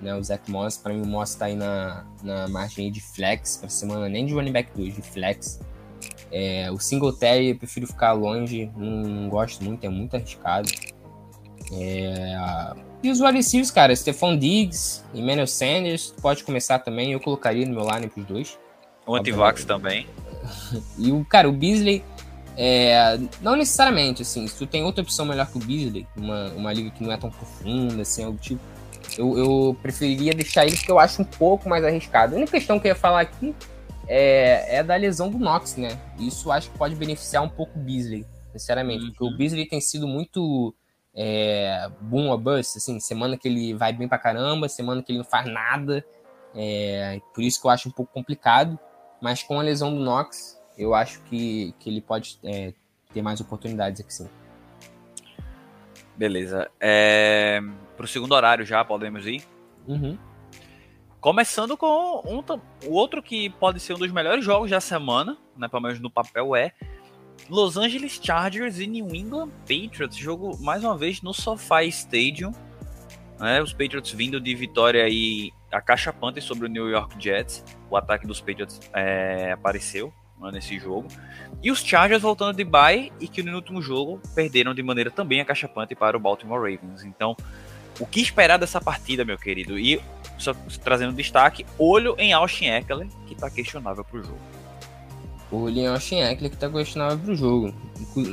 né? 0.00 0.14
O 0.14 0.22
Zach 0.22 0.48
Moss. 0.48 0.78
Para 0.78 0.94
mim, 0.94 1.02
o 1.02 1.06
Moss 1.06 1.34
tá 1.34 1.46
aí 1.46 1.56
na, 1.56 2.06
na 2.22 2.48
margem 2.48 2.90
de 2.90 3.00
flex 3.00 3.56
pra 3.56 3.68
semana, 3.68 4.08
nem 4.08 4.24
de 4.24 4.32
running 4.32 4.52
back 4.52 4.70
2, 4.76 4.94
de 4.94 5.02
flex. 5.02 5.60
É, 6.30 6.70
o 6.70 6.78
Singletary 6.78 7.48
eu 7.48 7.56
prefiro 7.56 7.86
ficar 7.86 8.12
longe, 8.12 8.70
não, 8.76 9.02
não 9.02 9.28
gosto 9.28 9.62
muito, 9.64 9.84
é 9.84 9.88
muito 9.88 10.14
arriscado. 10.14 10.70
É, 11.72 12.36
e 13.02 13.10
os 13.10 13.20
wide 13.20 13.72
cara, 13.72 13.94
Stephon 13.94 14.36
Diggs, 14.36 15.02
Emmanuel 15.12 15.46
Sanders, 15.46 16.14
pode 16.22 16.44
começar 16.44 16.78
também, 16.78 17.12
eu 17.12 17.20
colocaria 17.20 17.66
no 17.66 17.74
meu 17.74 17.90
line 17.90 18.08
pros 18.08 18.24
dois. 18.24 18.58
O 19.06 19.16
Antivax 19.16 19.64
também. 19.64 20.06
e 20.98 21.10
o, 21.10 21.24
cara, 21.24 21.48
o 21.48 21.52
Beasley, 21.52 22.04
é, 22.62 23.18
não 23.40 23.56
necessariamente, 23.56 24.20
assim, 24.20 24.46
se 24.46 24.54
tu 24.54 24.66
tem 24.66 24.84
outra 24.84 25.02
opção 25.02 25.24
melhor 25.24 25.50
que 25.50 25.56
o 25.56 25.60
Beasley, 25.60 26.06
uma, 26.14 26.48
uma 26.50 26.70
liga 26.70 26.90
que 26.90 27.02
não 27.02 27.10
é 27.10 27.16
tão 27.16 27.30
profunda, 27.30 28.02
assim, 28.02 28.22
algo 28.22 28.36
tipo, 28.36 28.60
eu, 29.16 29.38
eu 29.38 29.76
preferiria 29.80 30.34
deixar 30.34 30.66
ele 30.66 30.76
porque 30.76 30.92
eu 30.92 30.98
acho 30.98 31.22
um 31.22 31.24
pouco 31.24 31.70
mais 31.70 31.82
arriscado. 31.82 32.34
A 32.34 32.36
única 32.36 32.52
questão 32.52 32.78
que 32.78 32.86
eu 32.86 32.90
ia 32.90 32.94
falar 32.94 33.22
aqui 33.22 33.56
é, 34.06 34.76
é 34.76 34.82
da 34.84 34.94
lesão 34.94 35.30
do 35.30 35.38
Knox, 35.38 35.76
né? 35.76 35.98
Isso 36.18 36.52
acho 36.52 36.70
que 36.70 36.76
pode 36.76 36.94
beneficiar 36.96 37.42
um 37.42 37.48
pouco 37.48 37.78
o 37.78 37.82
Beasley, 37.82 38.26
sinceramente, 38.52 39.04
uhum. 39.04 39.08
porque 39.08 39.24
o 39.24 39.28
uhum. 39.28 39.36
Beasley 39.38 39.66
tem 39.66 39.80
sido 39.80 40.06
muito 40.06 40.74
é, 41.14 41.90
boom 41.98 42.28
or 42.28 42.36
bust, 42.36 42.76
assim, 42.76 43.00
semana 43.00 43.38
que 43.38 43.48
ele 43.48 43.72
vai 43.72 43.90
bem 43.90 44.06
pra 44.06 44.18
caramba, 44.18 44.68
semana 44.68 45.02
que 45.02 45.10
ele 45.12 45.20
não 45.20 45.24
faz 45.24 45.50
nada, 45.50 46.04
é, 46.54 47.22
por 47.34 47.42
isso 47.42 47.58
que 47.58 47.66
eu 47.66 47.70
acho 47.70 47.88
um 47.88 47.92
pouco 47.92 48.12
complicado, 48.12 48.78
mas 49.18 49.42
com 49.42 49.58
a 49.58 49.62
lesão 49.62 49.94
do 49.94 50.04
Knox, 50.04 50.59
eu 50.80 50.94
acho 50.94 51.20
que, 51.24 51.74
que 51.78 51.90
ele 51.90 52.00
pode 52.00 52.38
é, 52.42 52.72
ter 53.12 53.20
mais 53.20 53.40
oportunidades 53.40 54.00
aqui 54.00 54.12
sim. 54.12 54.28
Beleza. 56.16 56.70
É, 56.80 57.60
Para 57.96 58.04
o 58.04 58.08
segundo 58.08 58.32
horário 58.32 58.64
já 58.64 58.82
podemos 58.82 59.26
ir? 59.26 59.44
Uhum. 59.86 60.18
Começando 61.20 61.76
com 61.76 62.22
um, 62.24 62.42
o 62.86 62.94
outro 62.94 63.22
que 63.22 63.50
pode 63.50 63.78
ser 63.78 63.92
um 63.92 63.98
dos 63.98 64.10
melhores 64.10 64.42
jogos 64.42 64.70
da 64.70 64.80
semana, 64.80 65.36
né, 65.54 65.68
pelo 65.68 65.82
menos 65.82 66.00
no 66.00 66.10
papel, 66.10 66.56
é 66.56 66.72
Los 67.48 67.76
Angeles 67.76 68.18
Chargers 68.22 68.78
e 68.78 68.86
New 68.86 69.14
England 69.14 69.50
Patriots. 69.60 70.16
Jogo 70.16 70.56
mais 70.62 70.82
uma 70.82 70.96
vez 70.96 71.20
no 71.20 71.34
SoFi 71.34 71.88
Stadium. 71.88 72.52
Né, 73.38 73.62
os 73.62 73.72
Patriots 73.72 74.12
vindo 74.12 74.40
de 74.40 74.54
vitória 74.54 75.04
aí 75.04 75.50
a 75.70 75.80
caixa 75.80 76.10
panta 76.10 76.40
sobre 76.40 76.66
o 76.66 76.68
New 76.68 76.88
York 76.88 77.22
Jets. 77.22 77.64
O 77.90 77.96
ataque 77.96 78.26
dos 78.26 78.40
Patriots 78.40 78.80
é, 78.94 79.52
apareceu 79.52 80.12
né, 80.40 80.50
nesse 80.52 80.78
jogo. 80.78 81.08
E 81.62 81.70
os 81.70 81.80
Chargers 81.80 82.22
voltando 82.22 82.56
de 82.56 82.64
bye 82.64 83.12
e 83.20 83.28
que 83.28 83.42
no 83.42 83.54
último 83.54 83.82
jogo 83.82 84.20
perderam 84.34 84.74
de 84.74 84.82
maneira 84.82 85.10
também 85.10 85.40
a 85.40 85.44
caixa 85.44 85.68
pante 85.68 85.94
para 85.94 86.16
o 86.16 86.20
Baltimore 86.20 86.58
Ravens. 86.58 87.04
Então, 87.04 87.36
o 87.98 88.06
que 88.06 88.20
esperar 88.20 88.58
dessa 88.58 88.80
partida, 88.80 89.24
meu 89.24 89.36
querido? 89.36 89.78
E 89.78 90.00
só 90.38 90.54
trazendo 90.82 91.12
destaque, 91.12 91.66
olho 91.78 92.14
em 92.18 92.32
Austin 92.32 92.66
Eckler, 92.66 93.08
que 93.26 93.34
está 93.34 93.50
questionável 93.50 94.02
para 94.02 94.20
o 94.20 94.22
jogo. 94.22 94.38
Olho 95.52 95.78
em 95.78 95.86
Austin 95.86 96.20
Eckler, 96.20 96.50
que 96.50 96.56
está 96.56 96.70
questionável 96.70 97.18
para 97.18 97.32
o 97.32 97.36
jogo. 97.36 97.74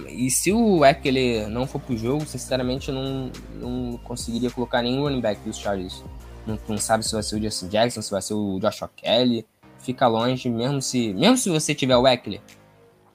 E 0.07 0.29
se 0.31 0.53
o 0.53 0.85
Eckler 0.85 1.49
não 1.49 1.67
for 1.67 1.81
para 1.81 1.95
o 1.95 1.97
jogo, 1.97 2.25
sinceramente 2.25 2.89
eu 2.89 2.95
não, 2.95 3.31
não 3.55 3.97
conseguiria 3.97 4.49
colocar 4.51 4.81
nenhum 4.81 5.01
running 5.01 5.19
back 5.19 5.41
dos 5.41 5.57
Chargers. 5.57 6.03
Não, 6.45 6.57
não 6.69 6.77
sabe 6.77 7.05
se 7.05 7.11
vai 7.11 7.23
ser 7.23 7.35
o 7.35 7.41
Justin 7.41 7.67
Jackson, 7.67 8.01
se 8.01 8.11
vai 8.11 8.21
ser 8.21 8.35
o 8.35 8.59
Joshua 8.59 8.89
Kelly 8.95 9.45
fica 9.79 10.07
longe, 10.07 10.49
mesmo 10.49 10.81
se, 10.81 11.13
mesmo 11.13 11.37
se 11.37 11.49
você 11.49 11.73
tiver 11.73 11.97
o 11.97 12.07
Eckler, 12.07 12.41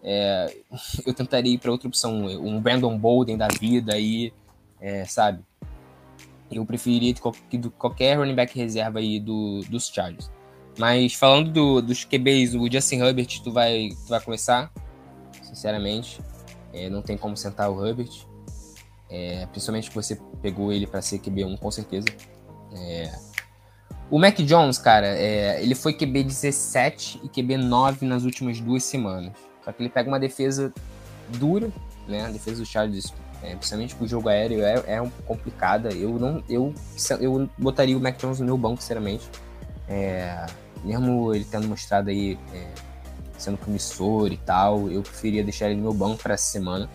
é, 0.03 0.57
eu 1.07 1.15
tentaria 1.15 1.55
ir 1.55 1.59
para 1.59 1.71
outra 1.71 1.89
opção, 1.89 2.25
um 2.27 2.61
Brandon 2.61 2.97
Bolden 2.99 3.37
da 3.37 3.49
vida 3.49 3.95
aí, 3.95 4.33
é, 4.81 5.05
sabe? 5.05 5.43
Eu 6.51 6.67
preferiria 6.67 7.15
de 7.15 7.21
qualquer 7.71 8.19
running 8.19 8.35
back 8.35 8.57
reserva 8.59 8.99
aí 8.99 9.19
do, 9.19 9.61
dos 9.71 9.89
Chargers. 9.89 10.31
Mas 10.79 11.15
falando 11.15 11.51
do, 11.51 11.83
dos 11.83 12.05
QBs, 12.05 12.55
o 12.55 12.71
Justin 12.71 13.01
Herbert, 13.01 13.41
tu 13.43 13.53
vai, 13.53 13.91
tu 13.91 14.09
vai 14.09 14.21
começar, 14.21 14.71
sinceramente. 15.43 16.21
É, 16.73 16.89
não 16.89 17.03
tem 17.03 17.17
como 17.17 17.37
sentar 17.37 17.71
o 17.71 17.87
Herbert. 17.87 18.27
É, 19.09 19.47
principalmente 19.47 19.91
que 19.91 19.95
você 19.95 20.19
pegou 20.41 20.73
ele 20.73 20.87
para 20.87 21.03
ser 21.03 21.19
QB1, 21.19 21.59
com 21.59 21.71
certeza. 21.71 22.07
É, 22.75 23.13
o 24.13 24.19
Mac 24.19 24.37
Jones, 24.41 24.77
cara, 24.77 25.07
é, 25.07 25.63
ele 25.63 25.75
foi 25.75 25.95
QB 25.95 26.25
17 26.25 27.23
e 27.25 27.29
QB 27.31 27.57
9 27.57 28.05
nas 28.05 28.25
últimas 28.25 28.61
duas 28.61 28.85
semanas. 28.85 29.33
Só 29.65 29.73
que 29.73 29.83
ele 29.83 29.89
pega 29.89 30.07
uma 30.07 30.21
defesa 30.21 30.71
dura, 31.39 31.71
né? 32.07 32.27
A 32.27 32.29
defesa 32.29 32.61
do 32.61 32.67
Chargers, 32.67 33.11
é, 33.43 33.57
principalmente 33.57 33.95
pro 33.95 34.07
jogo 34.07 34.29
aéreo, 34.29 34.63
é, 34.63 34.83
é 34.87 35.01
um 35.01 35.09
complicada. 35.27 35.89
Eu 35.95 36.19
não, 36.19 36.45
eu, 36.47 36.75
eu 37.19 37.49
botaria 37.57 37.97
o 37.97 38.01
Mac 38.03 38.19
Jones 38.19 38.39
no 38.39 38.45
meu 38.45 38.59
banco, 38.59 38.83
sinceramente. 38.83 39.27
É, 39.89 40.45
mesmo 40.85 41.35
ele 41.35 41.47
tendo 41.47 41.67
mostrado 41.67 42.11
aí 42.11 42.39
é, 42.53 42.69
sendo 43.39 43.57
promissor 43.57 44.31
e 44.31 44.37
tal. 44.37 44.91
Eu 44.91 45.01
preferia 45.01 45.43
deixar 45.43 45.69
ele 45.71 45.77
no 45.77 45.85
meu 45.85 45.95
banco 45.95 46.23
para 46.23 46.35
essa 46.35 46.53
semana. 46.53 46.87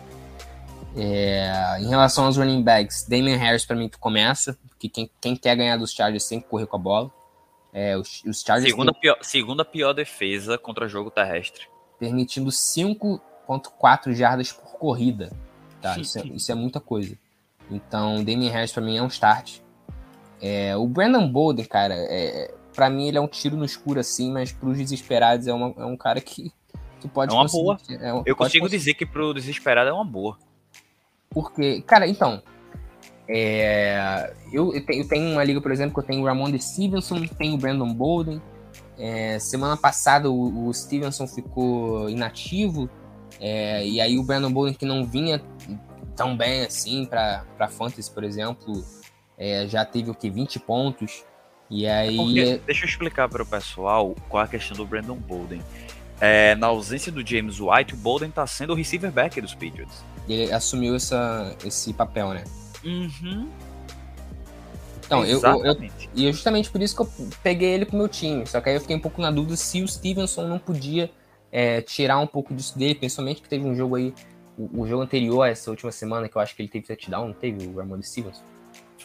É, 0.96 1.78
em 1.80 1.88
relação 1.88 2.26
aos 2.26 2.36
running 2.36 2.62
backs, 2.62 3.04
Damian 3.08 3.38
Harris 3.38 3.66
para 3.66 3.74
mim 3.74 3.90
começa, 3.98 4.56
porque 4.78 4.88
quem, 4.88 5.10
quem, 5.20 5.36
quer 5.36 5.56
ganhar 5.56 5.76
dos 5.76 5.90
Chargers 5.90 6.28
tem 6.28 6.40
que 6.40 6.46
correr 6.46 6.66
com 6.66 6.76
a 6.76 6.78
bola. 6.78 7.10
É, 7.72 7.96
os, 7.96 8.22
os 8.24 8.40
Chargers 8.40 8.70
segunda, 8.70 8.92
tem... 8.92 9.00
pior, 9.00 9.18
segunda 9.20 9.64
pior 9.64 9.92
defesa 9.92 10.56
contra 10.56 10.88
jogo 10.88 11.10
terrestre. 11.10 11.66
Permitindo 11.98 12.48
5.4 12.48 14.14
jardas 14.14 14.52
por 14.52 14.78
corrida. 14.78 15.32
Tá? 15.82 15.98
Isso, 15.98 16.18
é, 16.18 16.22
isso 16.28 16.52
é 16.52 16.54
muita 16.54 16.78
coisa. 16.78 17.18
Então, 17.68 18.24
Damian 18.24 18.52
Harris 18.52 18.70
para 18.70 18.82
mim 18.82 18.96
é 18.96 19.02
um 19.02 19.08
start. 19.08 19.58
É, 20.40 20.76
o 20.76 20.86
Brandon 20.86 21.28
Bolden, 21.28 21.64
cara, 21.64 21.94
é, 21.94 22.54
para 22.72 22.88
mim 22.88 23.08
ele 23.08 23.18
é 23.18 23.20
um 23.20 23.26
tiro 23.26 23.56
no 23.56 23.64
escuro 23.64 23.98
assim, 23.98 24.30
mas 24.30 24.52
pros 24.52 24.78
desesperados 24.78 25.48
é, 25.48 25.52
uma, 25.52 25.74
é 25.76 25.84
um 25.84 25.96
cara 25.96 26.20
que 26.20 26.52
tu 27.00 27.08
pode 27.08 27.34
É 27.34 27.36
uma 27.36 27.46
boa. 27.46 27.76
É, 27.90 28.10
eu 28.24 28.36
consigo 28.36 28.64
conseguir. 28.64 28.68
dizer 28.68 28.94
que 28.94 29.04
pro 29.04 29.34
desesperado 29.34 29.90
é 29.90 29.92
uma 29.92 30.04
boa. 30.04 30.38
Porque, 31.28 31.82
cara, 31.82 32.06
então, 32.06 32.40
é, 33.28 34.32
eu, 34.50 34.72
eu, 34.74 35.06
tenho, 35.06 35.32
uma 35.32 35.44
liga, 35.44 35.60
por 35.60 35.70
exemplo, 35.70 35.92
que 35.92 36.00
eu 36.00 36.04
tenho 36.04 36.22
o 36.22 36.24
Ramon 36.24 36.50
de 36.50 36.58
Stevenson, 36.58 37.26
tenho 37.38 37.54
o 37.54 37.58
Brandon 37.58 37.92
Bolden. 37.92 38.40
É, 38.98 39.38
semana 39.38 39.76
passada 39.76 40.30
o, 40.30 40.66
o, 40.66 40.74
Stevenson 40.74 41.26
ficou 41.26 42.08
inativo, 42.08 42.90
é, 43.38 43.86
e 43.86 44.00
aí 44.00 44.18
o 44.18 44.24
Brandon 44.24 44.50
Bolden, 44.50 44.74
que 44.74 44.86
não 44.86 45.04
vinha 45.04 45.40
tão 46.16 46.36
bem 46.36 46.64
assim 46.64 47.04
para 47.04 47.68
Fantasy, 47.68 48.10
por 48.10 48.24
exemplo, 48.24 48.82
é, 49.36 49.66
já 49.68 49.84
teve 49.84 50.10
o 50.10 50.14
que? 50.14 50.30
20 50.30 50.58
pontos. 50.60 51.22
E 51.70 51.86
aí. 51.86 52.16
Porque, 52.16 52.60
deixa 52.66 52.86
eu 52.86 52.88
explicar 52.88 53.28
para 53.28 53.42
o 53.42 53.46
pessoal 53.46 54.16
qual 54.28 54.42
é 54.42 54.46
a 54.46 54.48
questão 54.48 54.76
do 54.76 54.86
Brandon 54.86 55.16
Bolden. 55.16 55.62
É, 56.20 56.56
na 56.56 56.66
ausência 56.66 57.12
do 57.12 57.24
James 57.24 57.60
White, 57.60 57.94
o 57.94 57.96
Bolden 57.96 58.30
está 58.30 58.44
sendo 58.46 58.72
o 58.72 58.74
receiver 58.74 59.12
back 59.12 59.40
dos 59.40 59.54
Patriots. 59.54 60.02
Ele 60.28 60.50
assumiu 60.52 60.96
essa, 60.96 61.54
esse 61.64 61.92
papel, 61.92 62.30
né? 62.30 62.42
Uhum. 62.84 63.48
Então, 65.04 65.24
eu, 65.24 65.40
eu, 65.40 65.76
E 66.14 66.28
é 66.28 66.32
justamente 66.32 66.70
por 66.70 66.82
isso 66.82 66.94
que 66.94 67.00
eu 67.00 67.08
peguei 67.42 67.70
ele 67.70 67.86
pro 67.86 67.96
meu 67.96 68.08
time. 68.08 68.46
Só 68.46 68.60
que 68.60 68.68
aí 68.68 68.76
eu 68.76 68.80
fiquei 68.80 68.94
um 68.94 69.00
pouco 69.00 69.22
na 69.22 69.30
dúvida 69.30 69.56
se 69.56 69.82
o 69.82 69.88
Stevenson 69.88 70.46
não 70.46 70.58
podia 70.58 71.10
é, 71.50 71.80
tirar 71.80 72.18
um 72.18 72.26
pouco 72.26 72.54
disso 72.54 72.78
dele, 72.78 72.94
principalmente 72.94 73.40
que 73.40 73.48
teve 73.48 73.64
um 73.64 73.74
jogo 73.74 73.96
aí, 73.96 74.12
o, 74.56 74.82
o, 74.82 74.86
jogo 74.86 75.02
anterior 75.02 75.42
a 75.42 75.48
essa 75.48 75.70
última 75.70 75.90
semana, 75.90 76.28
que 76.28 76.36
eu 76.36 76.42
acho 76.42 76.54
que 76.54 76.60
ele 76.60 76.68
teve 76.68 76.86
touchdown, 76.86 77.28
não 77.28 77.34
teve 77.34 77.66
o 77.66 77.76
Ramon 77.76 78.02
Stevenson? 78.02 78.42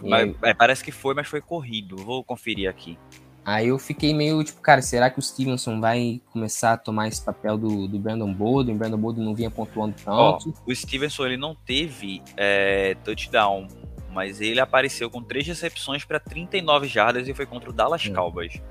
Mas, 0.02 0.36
é, 0.42 0.54
parece 0.54 0.84
que 0.84 0.92
foi, 0.92 1.14
mas 1.14 1.28
foi 1.28 1.40
corrido. 1.40 1.96
Vou 1.98 2.24
conferir 2.24 2.70
aqui. 2.70 2.98
Aí 3.46 3.68
eu 3.68 3.78
fiquei 3.78 4.14
meio 4.14 4.42
tipo, 4.44 4.62
cara, 4.62 4.82
será 4.82 5.10
que 5.10 5.20
o 5.20 5.22
Stevenson 5.22 5.80
vai 5.82 6.22
começar 6.32 6.74
a 6.74 6.78
tomar 6.78 7.10
esse 7.10 7.22
papel 7.22 7.58
do, 7.58 7.88
do 7.88 8.00
Brandon 8.00 8.34
Bolden? 8.34 8.76
O 8.76 8.78
Brandon 8.78 8.98
Bolden 8.98 9.26
não 9.26 9.36
vinha 9.36 9.52
pontuando 9.52 9.96
tanto. 10.04 10.54
o 10.66 10.74
Stevenson 10.74 11.26
ele 11.26 11.38
não 11.38 11.54
teve 11.54 12.22
é, 12.38 12.96
touchdown, 13.04 13.68
mas 14.14 14.40
ele 14.40 14.62
apareceu 14.62 15.10
com 15.10 15.22
três 15.22 15.46
recepções 15.46 16.06
para 16.06 16.22
39 16.22 16.88
jardas 16.88 17.28
e 17.28 17.34
foi 17.34 17.46
contra 17.46 17.70
o 17.70 17.74
Dallas 17.74 18.06
é. 18.06 18.10
Cowboys. 18.12 18.62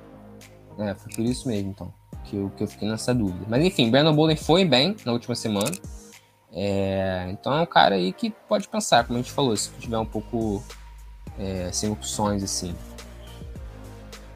É, 0.79 0.95
foi 0.95 1.12
por 1.12 1.25
isso 1.25 1.49
mesmo, 1.49 1.70
então, 1.70 1.93
que 2.25 2.37
eu, 2.37 2.51
que 2.57 2.62
eu 2.62 2.66
fiquei 2.66 2.89
nessa 2.89 3.14
dúvida. 3.14 3.45
Mas 3.49 3.62
enfim, 3.62 3.91
Brandon 3.91 4.14
Bolden 4.14 4.37
foi 4.37 4.64
bem 4.64 4.97
na 5.05 5.12
última 5.12 5.35
semana. 5.35 5.70
É, 6.51 7.29
então 7.31 7.53
é 7.53 7.61
um 7.61 7.66
cara 7.66 7.95
aí 7.95 8.11
que 8.11 8.31
pode 8.49 8.68
pensar, 8.68 9.05
como 9.05 9.18
a 9.18 9.23
gente 9.23 9.33
falou, 9.33 9.55
se 9.55 9.70
tiver 9.79 9.99
um 9.99 10.07
pouco 10.07 10.62
é, 11.39 11.70
sem 11.73 11.91
opções 11.91 12.43
assim. 12.43 12.75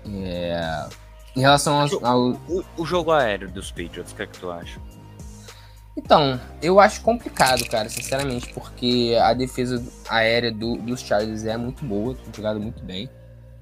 É... 0.07 0.89
Em 1.35 1.41
relação 1.41 1.81
ao, 1.81 2.07
ao... 2.07 2.21
O, 2.49 2.65
o, 2.79 2.87
jogo 2.87 3.13
aéreo 3.13 3.51
dos 3.51 3.71
Patriots, 3.71 4.13
o 4.13 4.17
que 4.17 4.23
é 4.23 4.27
que 4.27 4.39
tu 4.39 4.51
acha? 4.51 4.81
Então, 5.97 6.41
eu 6.63 6.79
acho 6.81 7.03
complicado, 7.03 7.67
cara, 7.69 7.89
sinceramente, 7.89 8.53
porque 8.53 9.17
a 9.21 9.33
defesa 9.35 9.83
aérea 10.09 10.53
do, 10.53 10.77
dos 10.77 11.01
Chargers 11.01 11.45
é 11.45 11.57
muito 11.57 11.85
boa, 11.85 12.15
tem 12.15 12.35
jogado 12.35 12.61
muito 12.61 12.83
bem. 12.83 13.11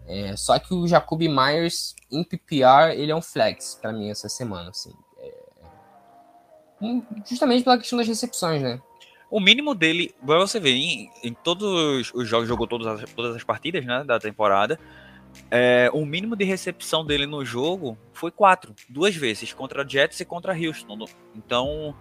É, 0.07 0.37
só 0.37 0.59
que 0.59 0.75
o 0.75 0.87
Jacoby 0.87 1.29
Myers, 1.29 1.95
em 2.11 2.23
PPR, 2.23 2.93
ele 2.95 3.11
é 3.11 3.17
um 3.17 3.23
flex 3.23 3.79
para 3.81 3.93
mim 3.93 4.11
essa 4.11 4.29
semana, 4.29 4.71
assim. 4.71 4.93
É... 5.19 5.33
Justamente 7.25 7.65
pela 7.65 7.79
questão 7.79 7.99
das 7.99 8.07
recepções, 8.07 8.61
né? 8.61 8.81
O 9.31 9.41
mínimo 9.41 9.75
dele, 9.75 10.15
pra 10.25 10.39
você 10.39 10.61
ver, 10.61 10.75
em, 10.75 11.11
em 11.23 11.33
todos 11.33 12.13
os 12.13 12.29
jogos, 12.29 12.47
jogou 12.47 12.67
todas 12.67 12.87
as, 12.87 13.11
todas 13.13 13.35
as 13.35 13.43
partidas 13.43 13.85
né, 13.85 14.05
da 14.05 14.19
temporada. 14.19 14.79
É, 15.51 15.91
o 15.93 16.05
mínimo 16.05 16.37
de 16.37 16.45
recepção 16.45 17.05
dele 17.05 17.27
no 17.27 17.45
jogo 17.45 17.97
foi 18.13 18.31
quatro, 18.31 18.75
duas 18.89 19.15
vezes, 19.15 19.53
contra 19.53 19.87
Jets 19.87 20.21
e 20.21 20.25
contra 20.25 20.53
Houston. 20.53 21.07
Então, 21.35 21.95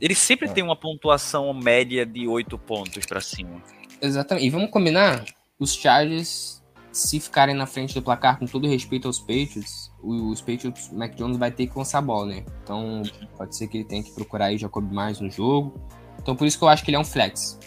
ele 0.00 0.14
sempre 0.14 0.48
é. 0.48 0.52
tem 0.52 0.64
uma 0.64 0.76
pontuação 0.76 1.52
média 1.54 2.04
de 2.04 2.26
oito 2.26 2.58
pontos 2.58 3.04
para 3.06 3.20
cima. 3.20 3.62
Exatamente. 4.00 4.46
E 4.46 4.50
vamos 4.50 4.70
combinar? 4.70 5.24
Os 5.58 5.74
Chargers, 5.74 6.62
se 6.92 7.18
ficarem 7.18 7.54
na 7.54 7.66
frente 7.66 7.94
do 7.94 8.02
placar 8.02 8.38
com 8.38 8.46
todo 8.46 8.68
respeito 8.68 9.06
aos 9.06 9.18
Patriots, 9.18 9.90
os 10.02 10.40
Patriots, 10.40 10.88
o 10.90 10.96
Mac 10.96 11.14
Jones 11.14 11.36
vai 11.36 11.50
ter 11.50 11.66
que 11.66 11.76
lançar 11.76 11.98
a 11.98 12.02
bola, 12.02 12.26
né? 12.26 12.44
Então, 12.62 13.02
pode 13.36 13.56
ser 13.56 13.68
que 13.68 13.78
ele 13.78 13.84
tenha 13.84 14.02
que 14.02 14.12
procurar 14.12 14.46
aí 14.46 14.58
Jacob 14.58 14.84
mais 14.92 15.20
no 15.20 15.30
jogo. 15.30 15.80
Então, 16.20 16.36
por 16.36 16.46
isso 16.46 16.58
que 16.58 16.64
eu 16.64 16.68
acho 16.68 16.84
que 16.84 16.90
ele 16.90 16.96
é 16.96 17.00
um 17.00 17.04
flex. 17.04 17.58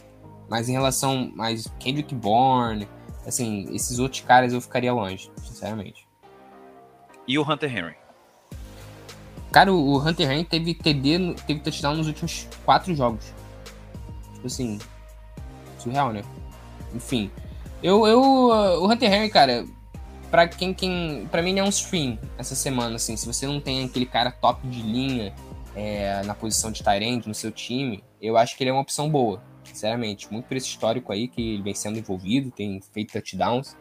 Mas 0.50 0.68
em 0.68 0.72
relação 0.72 1.32
mais 1.36 1.68
Kendrick 1.80 2.14
Bourne, 2.14 2.88
Assim, 3.26 3.68
esses 3.74 4.00
outros 4.00 4.22
caras 4.22 4.54
eu 4.54 4.62
ficaria 4.62 4.94
longe, 4.94 5.32
sinceramente. 5.44 6.08
E 7.28 7.38
o 7.38 7.44
Hunter 7.44 7.76
Henry? 7.76 7.96
Cara, 9.52 9.74
o 9.74 9.98
Hunter 9.98 10.32
Henry 10.32 10.46
teve 10.46 10.74
TD, 10.74 11.36
teve 11.46 11.60
touchdown 11.60 11.96
nos 11.96 12.08
últimos 12.08 12.48
quatro 12.66 12.96
jogos. 12.96 13.34
Tipo 14.34 14.48
assim, 14.48 14.80
surreal, 15.78 16.14
né? 16.14 16.24
Enfim, 16.94 17.30
eu, 17.84 18.08
eu 18.08 18.22
o 18.22 18.92
Hunter 18.92 19.12
Henry, 19.12 19.30
cara, 19.30 19.66
para 20.32 20.48
quem, 20.48 20.74
quem, 20.74 21.28
para 21.32 21.42
mim 21.42 21.58
é 21.60 21.64
um 21.64 21.70
stream 21.70 22.18
essa 22.38 22.56
semana, 22.56 22.96
assim. 22.96 23.16
Se 23.18 23.26
você 23.26 23.46
não 23.48 23.60
tem 23.60 23.84
aquele 23.84 24.06
cara 24.06 24.32
top 24.32 24.66
de 24.68 24.82
linha 24.82 25.34
é, 25.76 26.22
na 26.24 26.34
posição 26.34 26.72
de 26.72 26.84
Tyrant 26.84 27.26
no 27.26 27.34
seu 27.34 27.52
time, 27.52 28.04
eu 28.22 28.38
acho 28.38 28.56
que 28.56 28.64
ele 28.64 28.70
é 28.70 28.74
uma 28.74 28.82
opção 28.82 29.10
boa 29.10 29.42
sinceramente. 29.70 30.32
Muito 30.32 30.46
por 30.46 30.58
esse 30.58 30.68
histórico 30.68 31.12
aí 31.12 31.28
que 31.28 31.56
ele 31.56 31.64
vem 31.64 31.74
sendo 31.74 31.98
envolvido, 31.98 32.52
tem 32.52 32.82
feito 32.94 33.14
touchdowns. 33.14 33.78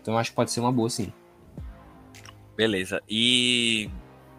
Então 0.00 0.16
acho 0.16 0.30
que 0.30 0.36
pode 0.36 0.50
ser 0.50 0.60
uma 0.60 0.72
boa, 0.72 0.88
sim. 0.88 1.12
Beleza. 2.56 3.02
E 3.08 3.90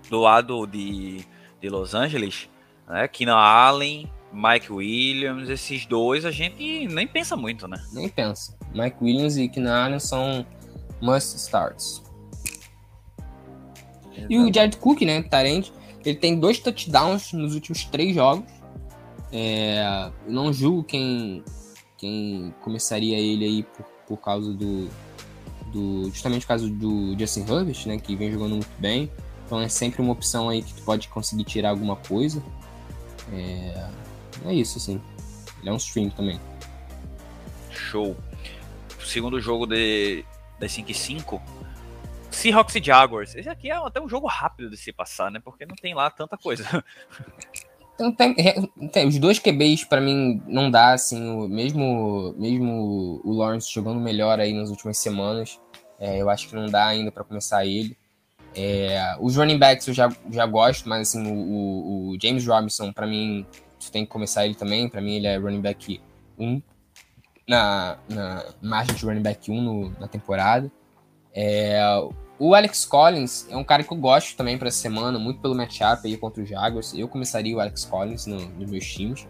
do 0.10 0.20
lado 0.20 0.66
de, 0.66 1.26
de 1.62 1.70
Los 1.70 1.94
Angeles, 1.94 2.50
né? 2.88 3.08
Keenan 3.08 3.36
Allen, 3.36 4.12
Mike 4.32 4.72
Williams, 4.72 5.50
esses 5.50 5.86
dois 5.86 6.26
a 6.26 6.32
gente 6.32 6.88
nem 6.88 7.08
pensa 7.08 7.36
muito, 7.36 7.68
né? 7.68 7.84
Nem 7.92 8.10
pensa. 8.10 8.58
Mike 8.74 8.98
Williams 9.02 9.38
e 9.38 9.48
Keenan 9.50 9.86
Allen 9.86 10.00
são 10.00 10.46
must 11.02 11.36
starts. 11.38 12.04
Exato. 14.12 14.28
E 14.32 14.38
o 14.38 14.54
Jared 14.54 14.78
Cook, 14.78 15.02
né, 15.02 15.22
Tarente, 15.24 15.74
ele 16.06 16.18
tem 16.18 16.40
dois 16.40 16.60
touchdowns 16.60 17.34
nos 17.34 17.54
últimos 17.56 17.84
três 17.86 18.16
jogos. 18.16 18.46
É, 19.36 20.12
não 20.28 20.54
julgo 20.54 20.84
quem, 20.84 21.44
quem 21.98 22.54
começaria 22.62 23.18
ele 23.18 23.44
aí 23.44 23.64
por, 23.64 23.86
por 24.08 24.18
causa 24.18 24.54
do, 24.54 24.88
do. 25.72 26.06
Justamente 26.12 26.42
por 26.42 26.50
causa 26.50 26.70
do 26.70 27.18
Justin 27.18 27.42
Herbert, 27.42 27.88
né? 27.88 27.98
Que 27.98 28.16
vem 28.16 28.32
jogando 28.32 28.52
muito 28.52 28.80
bem. 28.80 29.12
Então 29.46 29.60
é 29.60 29.68
sempre 29.68 30.04
uma 30.04 30.14
opção 30.14 30.50
aí 30.50 30.62
que 30.62 30.72
tu 30.76 30.84
pode 30.84 31.08
conseguir 31.08 31.46
tirar 31.46 31.72
alguma 31.72 31.96
coisa. 31.96 32.44
É, 33.32 33.90
é 34.46 34.54
isso, 34.54 34.78
assim. 34.78 35.02
Ele 35.60 35.70
é 35.70 35.74
um 35.74 35.78
stream 35.78 36.12
também. 36.12 36.40
Show. 37.72 38.16
Segundo 39.04 39.42
jogo 39.42 39.66
de, 39.66 40.24
das 40.60 40.72
5 40.72 40.92
e 40.92 40.94
5. 40.94 41.42
Seahawks 42.30 42.76
e 42.76 42.84
Jaguars. 42.84 43.36
Esse 43.36 43.50
aqui 43.50 43.72
é 43.72 43.76
até 43.76 44.00
um 44.00 44.10
jogo 44.10 44.28
rápido 44.28 44.70
de 44.70 44.78
se 44.78 44.92
passar, 44.92 45.32
né? 45.32 45.40
Porque 45.44 45.66
não 45.66 45.76
tem 45.76 45.94
lá 45.94 46.10
tanta 46.12 46.38
coisa. 46.38 46.64
Então, 47.96 48.12
tem, 48.12 48.36
tem, 48.92 49.08
os 49.08 49.20
dois 49.20 49.38
QBs 49.38 49.86
para 49.86 50.02
mim 50.02 50.42
não 50.48 50.72
dá 50.72 50.94
assim, 50.94 51.30
o, 51.30 51.48
mesmo 51.48 52.34
mesmo 52.38 53.22
o 53.24 53.34
Lawrence 53.34 53.72
jogando 53.72 54.00
melhor 54.00 54.40
aí 54.40 54.54
nas 54.54 54.70
últimas 54.70 54.98
semanas, 54.98 55.60
é, 56.00 56.20
eu 56.22 56.30
acho 56.30 56.50
que 56.50 56.56
não 56.56 56.66
dá 56.66 56.88
ainda 56.88 57.12
para 57.12 57.24
começar 57.24 57.66
ele. 57.66 57.96
É, 58.56 59.16
os 59.20 59.36
running 59.36 59.58
backs 59.58 59.88
eu 59.88 59.94
já, 59.94 60.12
já 60.30 60.46
gosto, 60.46 60.88
mas 60.88 61.10
assim, 61.10 61.32
o, 61.32 62.12
o 62.12 62.18
James 62.22 62.46
Robinson 62.46 62.92
para 62.92 63.08
mim 63.08 63.46
você 63.80 63.92
tem 63.92 64.06
que 64.06 64.12
começar 64.12 64.46
ele 64.46 64.56
também, 64.56 64.88
para 64.90 65.02
mim 65.02 65.16
ele 65.16 65.28
é 65.28 65.38
running 65.38 65.62
back 65.62 66.02
1 66.40 66.62
na, 67.48 67.98
na 68.10 68.46
margem 68.62 68.96
de 68.96 69.06
running 69.06 69.22
back 69.22 69.52
1 69.52 69.62
no, 69.62 69.90
na 70.00 70.08
temporada. 70.08 70.72
É, 71.34 71.80
o 72.40 72.56
Alex 72.56 72.86
Collins 72.86 73.48
é 73.50 73.56
um 73.56 73.64
cara 73.64 73.84
que 73.84 73.92
eu 73.92 73.98
gosto 73.98 74.36
também 74.36 74.58
para 74.58 74.68
essa 74.68 74.80
semana, 74.80 75.20
muito 75.20 75.40
pelo 75.40 75.56
matchup 75.56 76.08
aí 76.08 76.18
contra 76.18 76.42
o 76.42 76.46
Jaguars. 76.46 76.94
Eu 76.94 77.08
começaria 77.08 77.56
o 77.56 77.60
Alex 77.60 77.86
Collins 77.86 78.26
no, 78.26 78.40
nos 78.40 78.70
meus 78.70 78.86
times. 78.86 79.28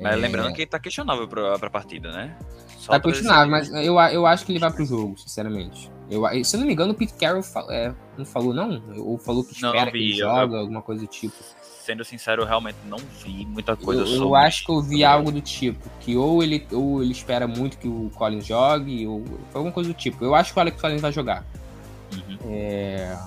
Mas 0.00 0.12
é... 0.12 0.16
lembrando 0.16 0.52
que 0.52 0.66
tá 0.66 0.78
questionável 0.78 1.26
pra, 1.26 1.58
pra 1.58 1.70
partida, 1.70 2.12
né? 2.12 2.36
Só 2.78 2.92
tá 2.92 3.00
questionável, 3.00 3.50
mas 3.50 3.68
eu, 3.72 3.98
eu 3.98 4.26
acho 4.26 4.44
que 4.44 4.52
ele 4.52 4.58
vai 4.58 4.70
pro 4.70 4.84
jogo, 4.84 5.18
sinceramente. 5.18 5.90
Eu, 6.08 6.22
se 6.44 6.54
eu 6.54 6.60
não 6.60 6.66
me 6.66 6.72
engano, 6.72 6.92
o 6.92 6.94
Pete 6.94 7.14
Carroll 7.14 7.42
é, 7.68 7.92
não 8.16 8.24
falou, 8.24 8.54
não? 8.54 8.80
Ou 8.98 9.18
falou 9.18 9.42
que 9.42 9.54
espera 9.54 9.72
não, 9.72 9.84
não 9.86 9.92
vi, 9.92 9.98
que 9.98 10.04
ele 10.04 10.12
joga, 10.14 10.58
alguma 10.58 10.82
coisa 10.82 11.02
do 11.02 11.08
tipo. 11.08 11.34
Sendo 11.84 12.04
sincero, 12.04 12.42
eu 12.42 12.46
realmente 12.46 12.78
não 12.84 12.98
vi 12.98 13.44
muita 13.46 13.76
coisa 13.76 14.02
eu, 14.02 14.06
sobre. 14.06 14.24
Eu 14.24 14.34
acho 14.36 14.64
que 14.64 14.70
eu 14.70 14.82
vi 14.82 15.04
algo 15.04 15.32
do 15.32 15.40
tipo, 15.40 15.90
que 16.00 16.16
ou 16.16 16.42
ele, 16.42 16.64
ou 16.70 17.02
ele 17.02 17.12
espera 17.12 17.48
muito 17.48 17.76
que 17.78 17.88
o 17.88 18.10
Collins 18.14 18.46
jogue, 18.46 19.06
ou 19.06 19.24
foi 19.24 19.58
alguma 19.58 19.72
coisa 19.72 19.90
do 19.90 19.94
tipo. 19.94 20.24
Eu 20.24 20.34
acho 20.34 20.52
que 20.52 20.58
o 20.58 20.60
Alex 20.60 20.80
Collins 20.80 21.00
vai 21.00 21.12
jogar. 21.12 21.44
Uhum. 22.28 22.38
É... 22.46 23.18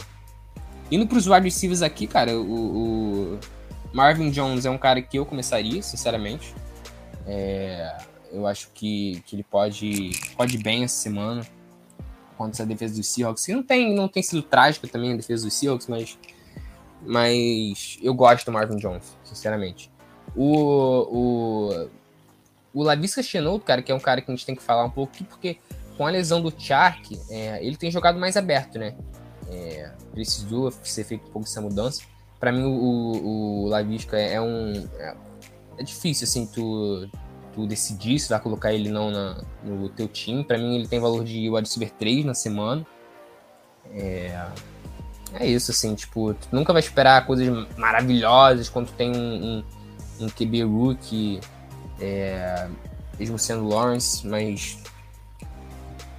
Indo 0.91 1.07
pros 1.07 1.27
wide 1.27 1.43
receivers 1.43 1.81
aqui, 1.81 2.07
cara, 2.07 2.35
o, 2.35 3.35
o, 3.35 3.39
Marvin 3.93 4.31
Jones 4.31 4.65
é 4.65 4.69
um 4.69 4.77
cara 4.77 5.01
que 5.01 5.17
eu 5.17 5.25
começaria, 5.25 5.81
sinceramente. 5.81 6.53
É... 7.25 7.97
Eu 8.31 8.45
acho 8.45 8.69
que, 8.73 9.23
que 9.25 9.35
ele 9.35 9.43
pode, 9.43 10.11
pode 10.37 10.55
ir 10.55 10.61
bem 10.61 10.83
essa 10.83 10.95
semana 10.95 11.45
contra 12.37 12.63
a 12.63 12.65
defesa 12.65 12.95
dos 12.95 13.07
Seahawks. 13.07 13.45
Que 13.45 13.53
não 13.53 13.63
tem, 13.63 13.93
não 13.93 14.07
tem 14.07 14.21
sido 14.23 14.41
trágica 14.43 14.87
também 14.87 15.13
a 15.13 15.17
defesa 15.17 15.43
dos 15.43 15.53
Seahawks, 15.53 15.87
mas, 15.87 16.17
mas 17.01 17.97
eu 18.01 18.13
gosto 18.13 18.45
do 18.45 18.51
Marvin 18.51 18.77
Jones, 18.77 19.17
sinceramente. 19.23 19.91
O, 20.35 21.07
o, 21.11 21.89
o 22.73 22.83
Lavisca 22.83 23.21
Chenault, 23.23 23.65
cara, 23.65 23.81
que 23.81 23.91
é 23.91 23.95
um 23.95 23.99
cara 23.99 24.21
que 24.21 24.31
a 24.31 24.35
gente 24.35 24.45
tem 24.45 24.55
que 24.55 24.61
falar 24.61 24.85
um 24.85 24.89
pouco 24.89 25.13
aqui, 25.13 25.23
porque 25.23 25.57
com 25.99 26.07
a 26.07 26.09
lesão 26.09 26.41
do 26.41 26.49
Chark, 26.57 27.19
é, 27.29 27.61
ele 27.61 27.75
tem 27.75 27.91
jogado 27.91 28.17
mais 28.17 28.37
aberto, 28.37 28.79
né? 28.79 28.95
É, 29.49 29.91
precisou 30.13 30.71
ser 30.81 31.03
feito 31.03 31.27
um 31.27 31.29
pouco 31.29 31.45
essa 31.45 31.59
mudança. 31.59 32.03
Para 32.39 32.53
mim, 32.53 32.63
o, 32.63 33.65
o, 33.65 33.67
Lavisca 33.67 34.17
é 34.17 34.39
um. 34.39 34.87
É, 34.97 35.13
é 35.77 35.83
difícil, 35.83 36.23
assim, 36.23 36.47
tu 36.47 37.05
tu 37.53 37.67
decidir 37.67 38.17
se 38.17 38.29
vai 38.29 38.39
colocar 38.39 38.71
ele 38.71 38.87
não 38.87 39.11
na, 39.11 39.43
no 39.61 39.89
teu 39.89 40.07
time. 40.07 40.41
Para 40.41 40.57
mim, 40.57 40.77
ele 40.77 40.87
tem 40.87 41.01
valor 41.01 41.25
de 41.25 41.49
wide 41.49 41.67
receiver 41.67 41.91
3 41.91 42.23
na 42.23 42.33
semana. 42.33 42.85
É, 43.91 44.47
é 45.33 45.47
isso, 45.47 45.69
assim, 45.71 45.95
tipo, 45.95 46.33
tu 46.33 46.47
nunca 46.53 46.71
vai 46.71 46.79
esperar 46.79 47.25
coisas 47.25 47.67
maravilhosas 47.75 48.69
quando 48.69 48.89
tem 48.93 49.11
um, 49.13 49.43
um, 49.43 49.63
um 50.21 50.29
QB 50.29 50.63
rookie, 50.63 51.41
é, 51.99 52.69
mesmo 53.19 53.37
sendo 53.37 53.67
Lawrence, 53.67 54.25
mas 54.25 54.77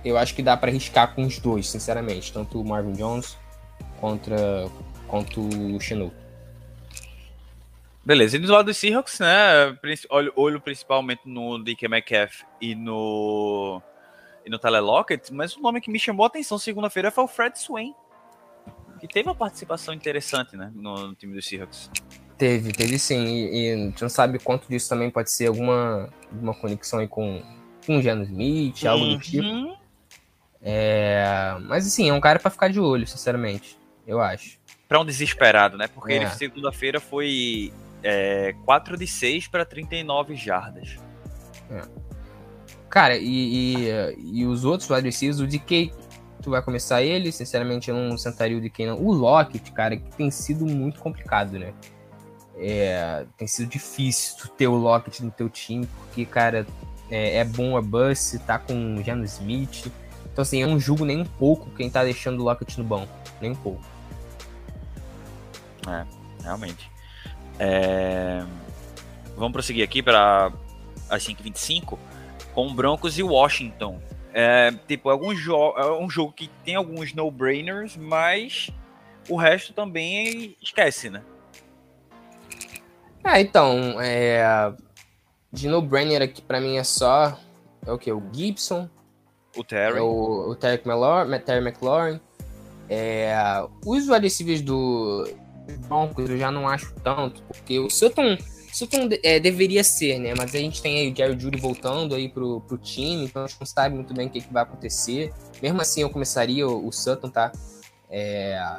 eu 0.05 0.17
acho 0.17 0.35
que 0.35 0.43
dá 0.43 0.57
para 0.57 0.71
arriscar 0.71 1.15
com 1.15 1.23
os 1.23 1.39
dois, 1.39 1.69
sinceramente, 1.69 2.33
tanto 2.33 2.61
o 2.61 2.65
Marvin 2.65 2.93
Jones 2.93 3.37
contra, 4.01 4.69
quanto 5.07 5.41
o 5.41 5.81
Chenou. 5.81 6.13
Beleza, 8.05 8.37
e 8.37 8.41
do 8.41 8.51
lado 8.51 8.67
dos 8.67 8.79
Seahawks, 8.79 9.21
né? 9.21 9.77
Olho, 10.09 10.33
olho 10.35 10.61
principalmente 10.61 11.21
no 11.27 11.63
DK 11.63 11.87
Metcalf 11.87 12.43
e 12.61 12.75
no. 12.75 13.83
E 14.45 14.49
no 14.49 14.59
Tyler 14.59 14.83
Lockett, 14.83 15.33
mas 15.35 15.55
o 15.55 15.61
nome 15.61 15.83
que 15.83 15.91
me 15.91 15.99
chamou 15.99 16.25
a 16.25 16.29
atenção 16.29 16.59
segunda-feira 16.59 17.11
foi 17.11 17.25
o 17.25 17.29
Fred 17.29 17.59
Swain. 17.59 17.95
Que 18.99 19.07
teve 19.07 19.29
uma 19.29 19.35
participação 19.35 19.93
interessante, 19.93 20.57
né? 20.57 20.73
No, 20.75 21.09
no 21.09 21.15
time 21.15 21.35
dos 21.35 21.47
Seahawks. 21.47 21.91
Teve, 22.39 22.73
teve 22.73 22.99
sim. 22.99 23.23
E, 23.27 23.69
e 23.69 23.73
a 23.73 23.77
gente 23.77 24.01
não 24.01 24.09
sabe 24.09 24.39
quanto 24.39 24.67
disso 24.67 24.89
também 24.89 25.11
pode 25.11 25.31
ser 25.31 25.49
alguma, 25.49 26.09
alguma 26.33 26.55
conexão 26.55 27.01
aí 27.01 27.09
com, 27.09 27.43
com 27.85 27.99
o 27.99 28.03
Geno 28.03 28.23
Smith, 28.25 28.85
algo 28.87 29.05
uhum. 29.05 29.17
do 29.17 29.21
tipo. 29.21 29.80
É, 30.63 31.57
mas 31.63 31.87
assim, 31.87 32.09
é 32.09 32.13
um 32.13 32.21
cara 32.21 32.39
para 32.39 32.51
ficar 32.51 32.69
de 32.69 32.81
olho, 32.81 33.07
sinceramente. 33.07 33.79
Eu 34.07 34.21
acho. 34.21 34.59
Para 34.89 35.01
um 35.01 35.05
desesperado, 35.05 35.79
né? 35.79 35.87
Porque 35.89 36.13
é. 36.13 36.17
ele 36.17 36.29
segunda-feira 36.31 37.01
foi 37.01 37.73
é, 38.03 38.55
4 38.65 38.97
de 38.97 39.07
6 39.07 39.49
para 39.49 39.65
39 39.65 40.35
jardas. 40.35 40.97
É. 41.71 41.83
Cara, 42.89 43.17
e, 43.17 43.77
e, 43.77 44.41
e, 44.41 44.47
os 44.47 44.65
outros 44.65 44.91
wide 44.91 45.07
receivers, 45.07 45.39
o 45.39 45.47
DK, 45.47 45.93
tu 46.43 46.51
vai 46.51 46.61
começar 46.61 47.03
ele, 47.03 47.31
sinceramente 47.31 47.89
eu 47.89 47.95
não 47.95 48.19
sentaria 48.19 48.59
o 48.59 48.61
DK 48.61 48.87
não. 48.87 48.99
O 48.99 49.13
Lockett, 49.13 49.71
cara, 49.71 49.97
que 49.97 50.11
tem 50.17 50.31
sido 50.31 50.67
muito 50.67 50.99
complicado, 50.99 51.53
né? 51.53 51.73
É, 52.57 53.25
tem 53.39 53.47
sido 53.47 53.69
difícil 53.69 54.37
tu 54.39 54.49
ter 54.49 54.67
o 54.67 54.75
Lockett 54.75 55.25
no 55.25 55.31
teu 55.31 55.49
time, 55.49 55.87
porque, 55.87 56.27
cara, 56.27 56.67
é, 57.09 57.39
é 57.39 57.45
bom 57.45 57.77
a 57.77 57.81
bus, 57.81 58.37
tá 58.45 58.59
com 58.59 58.97
o 58.97 59.03
Jano 59.05 59.25
Smith. 59.25 59.91
Então, 60.41 60.43
assim, 60.43 60.63
eu 60.63 60.69
não 60.69 60.81
julgo 60.81 61.05
nem 61.05 61.21
um 61.21 61.25
pouco 61.27 61.69
quem 61.77 61.91
tá 61.91 62.03
deixando 62.03 62.41
o 62.41 62.45
Lockett 62.45 62.79
no 62.79 62.85
banco. 62.85 63.13
Nem 63.43 63.51
um 63.51 63.55
pouco. 63.55 63.83
É, 65.87 66.07
realmente. 66.43 66.91
É... 67.59 68.43
Vamos 69.37 69.53
prosseguir 69.53 69.85
aqui 69.85 70.03
para 70.03 70.51
as 71.11 71.23
5h25 71.27 71.99
com 72.55 72.75
Broncos 72.75 73.19
e 73.19 73.23
Washington. 73.23 74.01
É, 74.33 74.73
tipo, 74.89 75.11
algum 75.11 75.35
jo 75.35 75.75
é 75.77 75.93
um 75.93 76.09
jogo 76.09 76.33
que 76.33 76.49
tem 76.65 76.75
alguns 76.75 77.13
no-brainers, 77.13 77.99
mas 77.99 78.71
o 79.29 79.37
resto 79.37 79.75
também 79.75 80.57
esquece, 80.63 81.11
né? 81.11 81.23
Ah, 83.23 83.39
então, 83.39 84.01
é... 84.01 84.73
de 85.53 85.69
no-brainer 85.69 86.23
aqui 86.23 86.41
para 86.41 86.63
mim 86.63 86.79
é 86.79 86.85
só 86.85 87.39
é 87.87 87.93
o 87.93 87.99
que? 87.99 88.11
O 88.11 88.23
Gibson, 88.33 88.89
o 89.57 89.65
Terry, 89.65 89.99
é 89.99 90.01
o, 90.01 90.51
o 90.51 90.55
Terry, 90.55 90.81
McLaurin, 90.85 91.39
Terry 91.41 91.67
McLaurin. 91.67 92.21
É... 92.89 93.35
Os 93.85 94.11
adesivos 94.11 94.61
do, 94.61 95.27
Broncos 95.79 96.29
eu 96.29 96.39
já 96.39 96.51
não 96.51 96.69
acho 96.69 96.93
tanto, 97.03 97.43
porque 97.43 97.79
o 97.79 97.89
Sutton, 97.89 98.37
Sutton 98.73 99.09
é, 99.23 99.39
deveria 99.39 99.85
ser, 99.85 100.19
né? 100.19 100.35
Mas 100.37 100.55
a 100.55 100.59
gente 100.59 100.83
tem 100.83 100.99
aí 100.99 101.13
o 101.13 101.17
Jerry 101.17 101.39
Judy 101.39 101.59
voltando 101.59 102.15
aí 102.15 102.29
pro, 102.29 102.61
pro 102.63 102.79
time, 102.79 103.25
então 103.25 103.45
a 103.45 103.47
gente 103.47 103.59
não 103.61 103.67
sabe 103.67 103.95
muito 103.95 104.15
bem 104.15 104.27
o 104.27 104.31
que, 104.31 104.41
que 104.41 104.53
vai 104.53 104.63
acontecer. 104.63 105.33
Mesmo 105.63 105.81
assim, 105.81 106.03
eu 106.03 106.11
começaria 106.11 106.67
o, 106.67 106.87
o 106.87 106.93
Sutton, 106.93 107.29
tá? 107.29 107.53
É, 108.09 108.79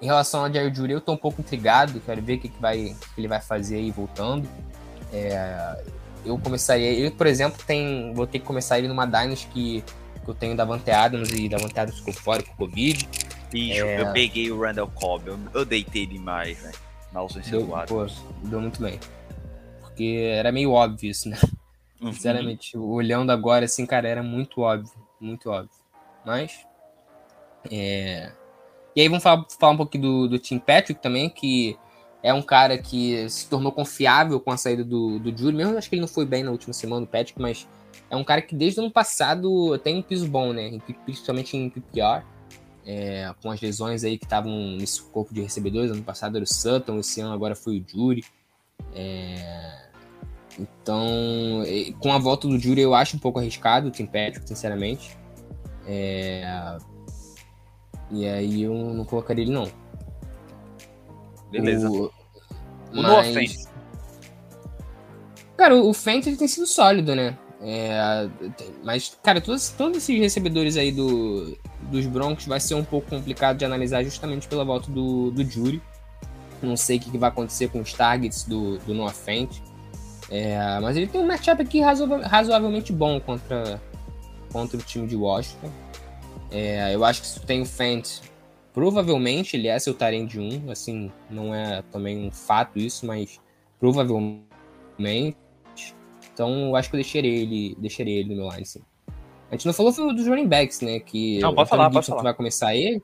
em 0.00 0.06
relação 0.06 0.44
ao 0.44 0.52
Jerry 0.52 0.74
Judy, 0.74 0.92
eu 0.92 1.00
tô 1.00 1.12
um 1.12 1.16
pouco 1.16 1.40
intrigado, 1.40 2.00
quero 2.00 2.22
ver 2.22 2.34
o 2.34 2.40
que, 2.40 2.48
que, 2.48 2.60
vai, 2.60 2.96
que 3.14 3.20
ele 3.20 3.28
vai 3.28 3.40
fazer 3.40 3.76
aí 3.76 3.90
voltando. 3.90 4.48
É, 5.12 5.84
eu 6.24 6.38
começaria, 6.38 6.88
ele, 6.88 7.10
por 7.10 7.26
exemplo, 7.26 7.62
tem, 7.66 8.12
vou 8.14 8.26
ter 8.26 8.38
que 8.38 8.44
começar 8.44 8.78
ele 8.78 8.88
numa 8.88 9.06
Dynasty 9.06 9.46
que, 9.48 9.84
que 10.22 10.30
eu 10.30 10.34
tenho 10.34 10.56
da 10.56 10.64
Vante 10.64 10.90
Adams 10.90 11.30
e 11.30 11.48
da 11.48 11.58
Vante 11.58 11.78
Adams 11.78 11.98
ficou 11.98 12.14
fora 12.14 12.42
com 12.42 12.52
o 12.52 12.56
Covid. 12.56 13.08
Bicho, 13.50 13.84
é... 13.84 14.00
eu 14.00 14.12
peguei 14.12 14.50
o 14.50 14.60
Randall 14.60 14.90
Cobb, 14.94 15.28
eu, 15.28 15.38
eu 15.52 15.64
deitei 15.64 16.06
demais, 16.06 16.58
velho. 16.58 16.78
Na 17.12 17.20
ausência 17.20 17.58
deu, 17.58 17.66
do 17.66 17.86
Pô, 17.86 18.06
deu 18.44 18.60
muito 18.60 18.80
bem. 18.80 18.98
Porque 19.80 20.30
era 20.32 20.50
meio 20.50 20.72
óbvio 20.72 21.10
isso, 21.10 21.28
né? 21.28 21.38
Uhum. 22.00 22.12
Sinceramente, 22.12 22.76
olhando 22.76 23.30
agora, 23.30 23.66
assim, 23.66 23.84
cara, 23.84 24.08
era 24.08 24.22
muito 24.22 24.62
óbvio. 24.62 24.90
Muito 25.20 25.50
óbvio. 25.50 25.70
Mas. 26.24 26.66
É... 27.70 28.32
E 28.96 29.00
aí 29.00 29.08
vamos 29.08 29.22
falar, 29.22 29.44
falar 29.58 29.72
um 29.72 29.76
pouquinho 29.76 30.02
do, 30.02 30.28
do 30.28 30.38
Tim 30.38 30.58
Patrick 30.58 31.00
também, 31.00 31.28
que 31.28 31.78
é 32.22 32.32
um 32.32 32.42
cara 32.42 32.78
que 32.78 33.28
se 33.28 33.48
tornou 33.48 33.72
confiável 33.72 34.38
com 34.40 34.50
a 34.50 34.56
saída 34.56 34.84
do, 34.84 35.18
do 35.18 35.36
Júlio. 35.36 35.56
Mesmo 35.56 35.76
acho 35.76 35.88
que 35.88 35.94
ele 35.94 36.00
não 36.00 36.08
foi 36.08 36.24
bem 36.24 36.42
na 36.42 36.50
última 36.50 36.72
semana, 36.72 37.04
o 37.04 37.08
Patrick, 37.08 37.40
mas 37.40 37.68
é 38.10 38.16
um 38.16 38.24
cara 38.24 38.42
que 38.42 38.54
desde 38.54 38.80
o 38.80 38.82
ano 38.84 38.92
passado 38.92 39.78
tem 39.78 39.98
um 39.98 40.02
piso 40.02 40.28
bom, 40.28 40.52
né? 40.52 40.78
Principalmente 41.04 41.56
em 41.56 41.70
PPR 41.70 42.24
é, 42.84 43.32
com 43.40 43.50
as 43.50 43.60
lesões 43.60 44.04
aí 44.04 44.18
que 44.18 44.24
estavam 44.24 44.52
nesse 44.76 45.02
corpo 45.02 45.32
de 45.32 45.40
recebedores. 45.40 45.90
Ano 45.90 46.02
passado 46.02 46.36
era 46.36 46.44
o 46.44 46.46
Sutton, 46.46 46.98
esse 46.98 47.20
ano 47.20 47.32
agora 47.32 47.54
foi 47.54 47.78
o 47.78 47.84
Jury. 47.86 48.24
É, 48.94 49.82
então, 50.58 51.62
com 52.00 52.12
a 52.12 52.18
volta 52.18 52.46
do 52.46 52.58
Jury, 52.58 52.82
eu 52.82 52.94
acho 52.94 53.16
um 53.16 53.20
pouco 53.20 53.38
arriscado 53.38 53.88
o 53.88 53.90
Tim 53.90 54.06
Patrick, 54.06 54.46
sinceramente. 54.46 55.16
É, 55.86 56.78
e 58.10 58.26
aí 58.26 58.62
eu 58.62 58.74
não 58.74 59.04
colocaria 59.04 59.44
ele, 59.44 59.52
não. 59.52 59.70
Beleza. 61.50 61.90
O, 61.90 62.06
o 62.06 62.12
mas... 62.92 63.70
Cara, 65.56 65.76
o 65.76 65.92
Fent 65.92 66.24
tem 66.24 66.48
sido 66.48 66.66
sólido, 66.66 67.14
né? 67.14 67.38
É, 67.64 68.28
mas, 68.82 69.16
cara, 69.22 69.40
todos, 69.40 69.70
todos 69.70 69.98
esses 69.98 70.18
recebedores 70.18 70.76
aí 70.76 70.90
do, 70.90 71.56
dos 71.82 72.06
Broncos 72.06 72.44
vai 72.44 72.58
ser 72.58 72.74
um 72.74 72.84
pouco 72.84 73.08
complicado 73.08 73.58
de 73.58 73.64
analisar 73.64 74.02
justamente 74.02 74.48
pela 74.48 74.64
volta 74.64 74.90
do, 74.90 75.30
do 75.30 75.44
Jury. 75.44 75.80
Não 76.60 76.76
sei 76.76 76.98
o 76.98 77.00
que, 77.00 77.16
vai 77.18 77.28
acontecer 77.28 77.68
com 77.68 77.80
os 77.80 77.92
targets 77.92 78.44
do, 78.44 78.78
do 78.78 78.92
Noah 78.92 79.12
Fent. 79.12 79.60
É, 80.28 80.80
mas 80.80 80.96
ele 80.96 81.06
tem 81.06 81.20
um 81.20 81.26
matchup 81.26 81.62
aqui 81.62 81.80
razoavelmente 81.80 82.92
bom 82.92 83.20
contra, 83.20 83.80
contra 84.52 84.76
o 84.76 84.82
time 84.82 85.06
de 85.06 85.14
Washington. 85.14 85.70
É, 86.50 86.94
eu 86.94 87.04
acho 87.04 87.20
que 87.20 87.26
se 87.26 87.40
tu 87.40 87.46
tem 87.46 87.62
o 87.62 87.66
Fent, 87.66 88.20
provavelmente 88.74 89.56
ele 89.56 89.68
é 89.68 89.78
seu 89.78 89.94
de 90.26 90.40
1. 90.40 90.70
Assim, 90.70 91.12
não 91.30 91.54
é 91.54 91.82
também 91.92 92.26
um 92.26 92.30
fato 92.30 92.78
isso, 92.78 93.06
mas 93.06 93.40
provavelmente 93.78 95.36
então, 96.32 96.68
eu 96.68 96.76
acho 96.76 96.88
que 96.88 96.96
eu 96.96 97.00
deixaria 97.00 97.30
ele, 97.30 97.76
deixaria 97.78 98.20
ele 98.20 98.30
no 98.30 98.36
meu 98.36 98.50
line, 98.50 98.64
sim. 98.64 98.80
A 99.50 99.54
gente 99.54 99.66
não 99.66 99.74
falou 99.74 99.92
dos 99.92 100.26
running 100.26 100.48
backs, 100.48 100.80
né? 100.80 100.98
Que 100.98 101.38
não, 101.40 101.54
pode 101.54 101.68
falar, 101.68 101.84
Gibson, 101.84 101.98
pode 101.98 102.06
falar. 102.06 102.20
Tu 102.20 102.24
vai 102.24 102.34
começar 102.34 102.74
ele. 102.74 103.02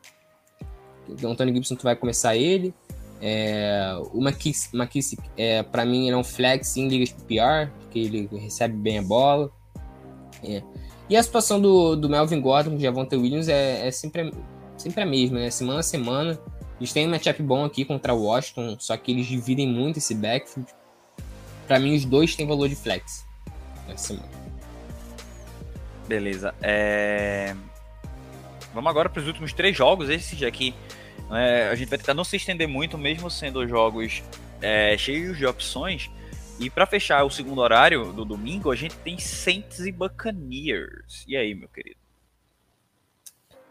O 1.22 1.26
Antônio 1.26 1.55
Gibson, 1.55 1.74
tu 1.74 1.83
vai 1.83 1.95
começar 1.95 2.37
ele. 2.37 2.72
É, 3.20 3.95
o 4.14 4.20
McKissick, 4.20 4.74
McKissick 4.74 5.22
é, 5.37 5.62
para 5.62 5.85
mim, 5.85 6.09
é 6.09 6.16
um 6.16 6.24
flex 6.24 6.76
em 6.76 6.89
ligas 6.89 7.11
PPR, 7.11 7.70
porque 7.81 7.99
ele 7.99 8.29
recebe 8.33 8.74
bem 8.74 8.99
a 8.99 9.03
bola. 9.03 9.51
É. 10.43 10.62
E 11.11 11.16
a 11.16 11.22
situação 11.22 11.61
do, 11.61 11.97
do 11.97 12.09
Melvin 12.09 12.41
Gordon 12.41 12.70
com 12.70 12.76
o 12.76 12.81
Javonte 12.81 13.14
Williams 13.16 13.49
é, 13.49 13.87
é 13.87 13.91
sempre, 13.91 14.33
sempre 14.79 15.03
a 15.03 15.07
mesma, 15.07 15.41
né? 15.41 15.51
Semana 15.51 15.81
a 15.81 15.83
semana. 15.83 16.41
Eles 16.79 16.93
têm 16.93 17.07
um 17.07 17.11
matchup 17.11 17.43
bom 17.43 17.64
aqui 17.64 17.85
contra 17.85 18.14
o 18.14 18.22
Washington, 18.22 18.76
só 18.79 18.97
que 18.97 19.12
eles 19.12 19.26
dividem 19.26 19.66
muito 19.66 19.99
esse 19.99 20.14
backfield. 20.14 20.72
Para 21.69 21.79
mim, 21.79 21.95
os 21.95 22.05
dois 22.07 22.35
têm 22.35 22.47
valor 22.47 22.69
de 22.69 22.75
flex 22.75 23.27
essa 23.89 24.09
semana. 24.09 24.29
Beleza. 26.09 26.55
É... 26.62 27.55
Vamos 28.73 28.89
agora 28.91 29.11
para 29.11 29.21
os 29.21 29.27
últimos 29.27 29.53
três 29.53 29.77
jogos. 29.77 30.09
Esses 30.09 30.43
aqui 30.43 30.75
é, 31.31 31.69
a 31.69 31.75
gente 31.75 31.89
vai 31.89 31.99
tentar 31.99 32.14
não 32.14 32.25
se 32.25 32.37
estender 32.37 32.66
muito, 32.66 32.97
mesmo 32.97 33.31
sendo 33.31 33.66
jogos 33.69 34.23
é, 34.62 34.97
cheios 34.97 35.37
de 35.37 35.47
opções. 35.47 36.11
E 36.59 36.71
para 36.71 36.87
fechar 36.87 37.23
o 37.23 37.31
segundo 37.31 37.61
horário 37.61 38.12
do 38.12 38.25
domingo, 38.25 38.71
a 38.71 38.77
gente 38.77 38.97
tem 38.97 39.19
Saints 39.19 39.81
e 39.81 39.93
Buccaneers. 39.93 41.25
E 41.29 41.37
aí, 41.37 41.55
meu 41.55 41.69
querido? 41.69 42.01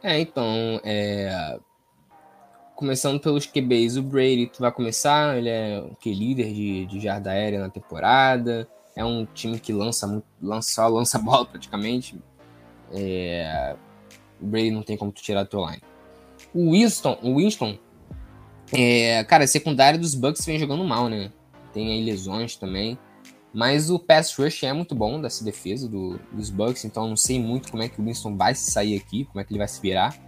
É, 0.04 0.20
então, 0.20 0.80
é... 0.84 1.60
começando 2.78 3.20
pelos 3.20 3.48
QBs, 3.48 3.98
o 3.98 4.04
Brady 4.04 4.52
vai 4.60 4.72
começar, 4.72 5.36
ele 5.36 5.50
é 5.50 5.80
o 5.80 5.96
que 5.96 6.14
líder 6.14 6.54
de, 6.54 6.86
de 6.86 7.00
jarda 7.00 7.32
aérea 7.32 7.60
na 7.60 7.70
temporada. 7.70 8.70
É 8.96 9.04
um 9.04 9.26
time 9.26 9.60
que 9.60 9.74
lança 9.74 10.24
lança, 10.40 10.88
lança 10.88 11.18
bola 11.20 11.46
praticamente. 11.46 12.16
É... 12.94 13.76
O 14.40 14.46
Brady 14.46 14.70
não 14.70 14.84
tem 14.84 14.96
como 14.96 15.12
tu 15.12 15.24
tirar 15.24 15.44
do 15.44 15.50
teu 15.50 15.66
line. 15.66 15.82
O 16.54 16.72
Winston, 16.72 17.18
o 17.24 17.38
Winston, 17.38 17.80
é, 18.72 19.24
cara, 19.24 19.46
a 19.46 19.48
secundária 19.48 20.00
dos 20.00 20.14
Bucks 20.14 20.46
vem 20.46 20.60
jogando 20.60 20.84
mal, 20.84 21.10
né? 21.10 21.32
Tem 21.74 21.92
aí 21.92 22.06
lesões 22.06 22.56
também. 22.56 22.98
Mas 23.52 23.90
o 23.90 23.98
pass 23.98 24.36
rush 24.38 24.64
é 24.64 24.74
muito 24.74 24.94
bom 24.94 25.20
dessa 25.20 25.44
defesa 25.44 25.90
do, 25.90 26.20
dos 26.32 26.52
Bucks, 26.52 26.86
então 26.86 27.08
não 27.08 27.18
sei 27.18 27.40
muito 27.40 27.72
como 27.72 27.82
é 27.82 27.90
que 27.90 28.00
o 28.00 28.06
Winston 28.06 28.38
vai 28.38 28.54
sair 28.54 28.96
aqui, 28.96 29.26
como 29.26 29.40
é 29.40 29.44
que 29.44 29.52
ele 29.52 29.58
vai 29.58 29.68
se 29.68 29.82
virar. 29.82 30.27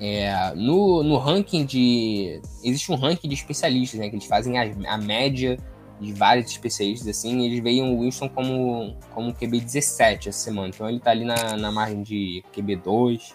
É, 0.00 0.52
no, 0.54 1.02
no 1.02 1.16
ranking 1.16 1.64
de. 1.64 2.40
Existe 2.62 2.92
um 2.92 2.96
ranking 2.96 3.28
de 3.28 3.34
especialistas, 3.34 3.98
né? 3.98 4.08
Que 4.08 4.16
eles 4.16 4.26
fazem 4.26 4.58
a, 4.58 4.94
a 4.94 4.98
média 4.98 5.58
de 6.00 6.12
vários 6.12 6.50
especialistas, 6.50 7.08
assim. 7.08 7.46
Eles 7.46 7.62
veem 7.62 7.82
o 7.82 8.00
Winston 8.00 8.28
como, 8.28 8.96
como 9.14 9.32
QB 9.32 9.60
17 9.60 10.28
essa 10.28 10.38
semana. 10.38 10.68
Então 10.68 10.88
ele 10.88 11.00
tá 11.00 11.10
ali 11.10 11.24
na, 11.24 11.56
na 11.56 11.72
margem 11.72 12.02
de 12.02 12.44
QB 12.52 12.76
2. 12.76 13.34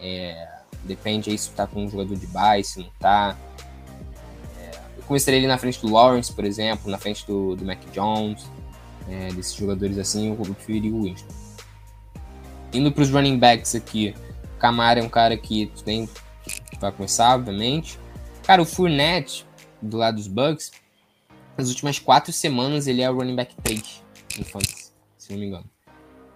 É, 0.00 0.56
Depende 0.86 1.30
aí 1.30 1.38
se 1.38 1.50
tá 1.50 1.66
com 1.66 1.84
um 1.84 1.88
jogador 1.88 2.14
de 2.16 2.26
base, 2.26 2.64
se 2.64 2.78
não 2.80 2.90
tá. 2.98 3.36
É, 4.58 4.70
eu 4.96 5.02
começaria 5.04 5.38
ali 5.38 5.46
na 5.46 5.58
frente 5.58 5.80
do 5.80 5.92
Lawrence, 5.92 6.32
por 6.32 6.44
exemplo, 6.44 6.90
na 6.90 6.98
frente 6.98 7.26
do, 7.26 7.56
do 7.56 7.64
Mac 7.64 7.80
Jones, 7.92 8.48
é, 9.08 9.28
desses 9.32 9.54
jogadores 9.54 9.98
assim, 9.98 10.28
eu 10.28 10.36
preferiria 10.36 10.92
o 10.92 11.02
Winston. 11.02 11.34
Indo 12.72 12.92
para 12.92 13.02
os 13.02 13.10
running 13.10 13.38
backs 13.38 13.74
aqui, 13.74 14.14
Camara 14.58 15.00
é 15.00 15.02
um 15.02 15.08
cara 15.08 15.36
que 15.36 15.70
tem, 15.84 16.08
vai 16.80 16.92
começar, 16.92 17.34
obviamente. 17.34 17.98
Cara, 18.42 18.62
o 18.62 18.66
Fournette, 18.66 19.46
do 19.80 19.96
lado 19.96 20.16
dos 20.16 20.28
Bucks, 20.28 20.72
nas 21.56 21.68
últimas 21.68 21.98
quatro 21.98 22.32
semanas 22.32 22.86
ele 22.86 23.02
é 23.02 23.10
o 23.10 23.14
running 23.14 23.34
back 23.34 23.54
3 23.62 24.02
em 24.38 24.44
fantasy, 24.44 24.92
se 25.16 25.32
não 25.32 25.40
me 25.40 25.46
engano. 25.46 25.64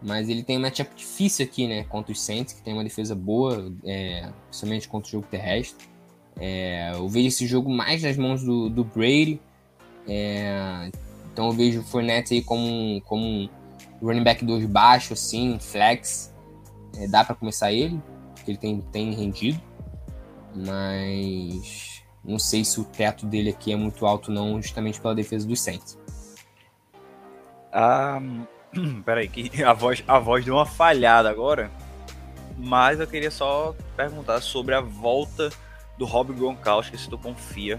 Mas 0.02 0.28
ele 0.28 0.42
tem 0.42 0.56
um 0.56 0.60
matchup 0.60 0.90
difícil 0.96 1.44
aqui, 1.44 1.68
né? 1.68 1.84
Contra 1.84 2.10
os 2.10 2.22
Saints, 2.22 2.54
que 2.54 2.62
tem 2.62 2.72
uma 2.72 2.82
defesa 2.82 3.14
boa, 3.14 3.70
é, 3.84 4.30
principalmente 4.48 4.88
contra 4.88 5.08
o 5.08 5.12
jogo 5.12 5.26
terrestre. 5.30 5.86
É, 6.38 6.92
eu 6.94 7.06
vejo 7.06 7.28
esse 7.28 7.46
jogo 7.46 7.70
mais 7.70 8.02
nas 8.02 8.16
mãos 8.16 8.42
do, 8.42 8.70
do 8.70 8.82
Brady. 8.82 9.38
É, 10.08 10.90
então 11.32 11.46
eu 11.46 11.52
vejo 11.52 11.80
o 11.80 11.84
Fournette 11.84 12.32
aí 12.32 12.42
como, 12.42 13.00
como 13.02 13.50
um 14.00 14.06
running 14.06 14.24
back 14.24 14.42
2 14.42 14.64
baixo, 14.64 15.12
assim, 15.12 15.58
flex. 15.60 16.29
É, 16.96 17.06
dá 17.06 17.24
para 17.24 17.34
começar 17.34 17.72
ele, 17.72 18.00
porque 18.34 18.50
ele 18.50 18.58
tem, 18.58 18.80
tem 18.92 19.14
rendido. 19.14 19.60
Mas 20.54 22.02
não 22.24 22.38
sei 22.38 22.64
se 22.64 22.80
o 22.80 22.84
teto 22.84 23.26
dele 23.26 23.50
aqui 23.50 23.72
é 23.72 23.76
muito 23.76 24.04
alto, 24.06 24.30
não, 24.30 24.60
justamente 24.60 25.00
pela 25.00 25.14
defesa 25.14 25.46
dos 25.46 25.60
Saints. 25.60 25.98
Um, 27.72 28.46
Peraí, 29.02 29.28
que 29.28 29.62
a 29.62 29.72
voz, 29.72 30.02
a 30.06 30.18
voz 30.18 30.44
deu 30.44 30.54
uma 30.54 30.66
falhada 30.66 31.30
agora. 31.30 31.70
Mas 32.56 33.00
eu 33.00 33.06
queria 33.06 33.30
só 33.30 33.74
perguntar 33.96 34.40
sobre 34.42 34.74
a 34.74 34.80
volta 34.80 35.50
do 35.96 36.04
Rob 36.04 36.32
Gronkowski, 36.32 36.98
se 36.98 37.08
tu 37.08 37.16
confia 37.16 37.78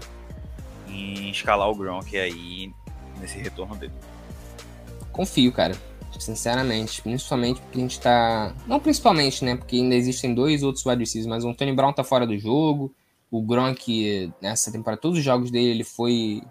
em 0.88 1.30
escalar 1.30 1.68
o 1.68 1.74
Gronk 1.74 2.16
aí 2.16 2.72
nesse 3.20 3.38
retorno 3.38 3.76
dele. 3.76 3.92
Confio, 5.12 5.52
cara. 5.52 5.76
Sinceramente. 6.18 7.02
Principalmente 7.02 7.60
porque 7.60 7.78
a 7.78 7.80
gente 7.82 8.00
tá. 8.00 8.54
Não 8.66 8.80
principalmente, 8.80 9.44
né? 9.44 9.56
Porque 9.56 9.76
ainda 9.76 9.94
existem 9.94 10.34
dois 10.34 10.62
outros 10.62 10.84
wide 10.84 11.00
receivers, 11.00 11.28
mas 11.28 11.44
o 11.44 11.48
Anthony 11.48 11.72
Brown 11.72 11.92
tá 11.92 12.04
fora 12.04 12.26
do 12.26 12.36
jogo. 12.38 12.94
O 13.30 13.40
Gronk, 13.42 14.32
nessa 14.40 14.70
temporada, 14.70 15.00
todos 15.00 15.18
os 15.18 15.24
jogos 15.24 15.50
dele, 15.50 15.70
ele 15.70 15.84
foi. 15.84 16.42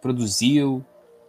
produziu. 0.00 0.84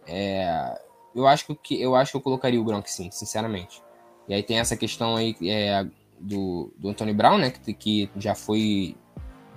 É, 0.06 0.80
eu 1.14 1.26
acho 1.26 1.46
que 1.62 1.80
eu 1.80 1.94
acho 1.94 2.12
que 2.12 2.16
eu 2.16 2.22
colocaria 2.22 2.60
o 2.60 2.64
Gronk 2.64 2.90
sim, 2.90 3.10
sinceramente. 3.10 3.82
E 4.28 4.34
aí 4.34 4.42
tem 4.42 4.58
essa 4.58 4.76
questão 4.76 5.16
aí 5.16 5.34
é, 5.42 5.86
do, 6.20 6.72
do 6.76 6.88
Anthony 6.88 7.12
Brown, 7.12 7.38
né? 7.38 7.50
Que, 7.50 7.72
que 7.74 8.10
já 8.16 8.34
foi. 8.34 8.96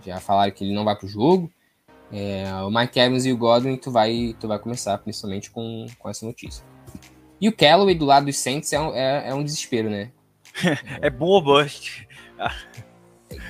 Já 0.03 0.19
falaram 0.19 0.51
que 0.51 0.63
ele 0.63 0.73
não 0.73 0.85
vai 0.85 0.95
pro 0.95 1.07
jogo. 1.07 1.51
É, 2.11 2.43
o 2.63 2.69
Mike 2.69 2.99
Evans 2.99 3.25
e 3.25 3.31
o 3.31 3.37
Godwin, 3.37 3.77
tu 3.77 3.89
vai, 3.89 4.35
tu 4.39 4.47
vai 4.47 4.59
começar, 4.59 4.97
principalmente 4.97 5.49
com, 5.49 5.85
com 5.97 6.09
essa 6.09 6.25
notícia. 6.25 6.63
E 7.41 7.49
o 7.49 7.51
Callaway 7.51 7.95
do 7.95 8.05
lado 8.05 8.27
dos 8.27 8.37
Saints 8.37 8.71
é 8.71 8.79
um, 8.79 8.95
é, 8.95 9.29
é 9.29 9.33
um 9.33 9.43
desespero, 9.43 9.89
né? 9.89 10.11
é 11.01 11.09
bom 11.09 11.25
ou 11.25 11.41
bust? 11.41 12.07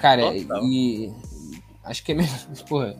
Cara, 0.02 0.34
e. 0.34 1.12
Acho 1.84 2.04
que 2.04 2.14
é 2.14 2.16
mesmo. 2.16 2.56
Porra, 2.68 2.96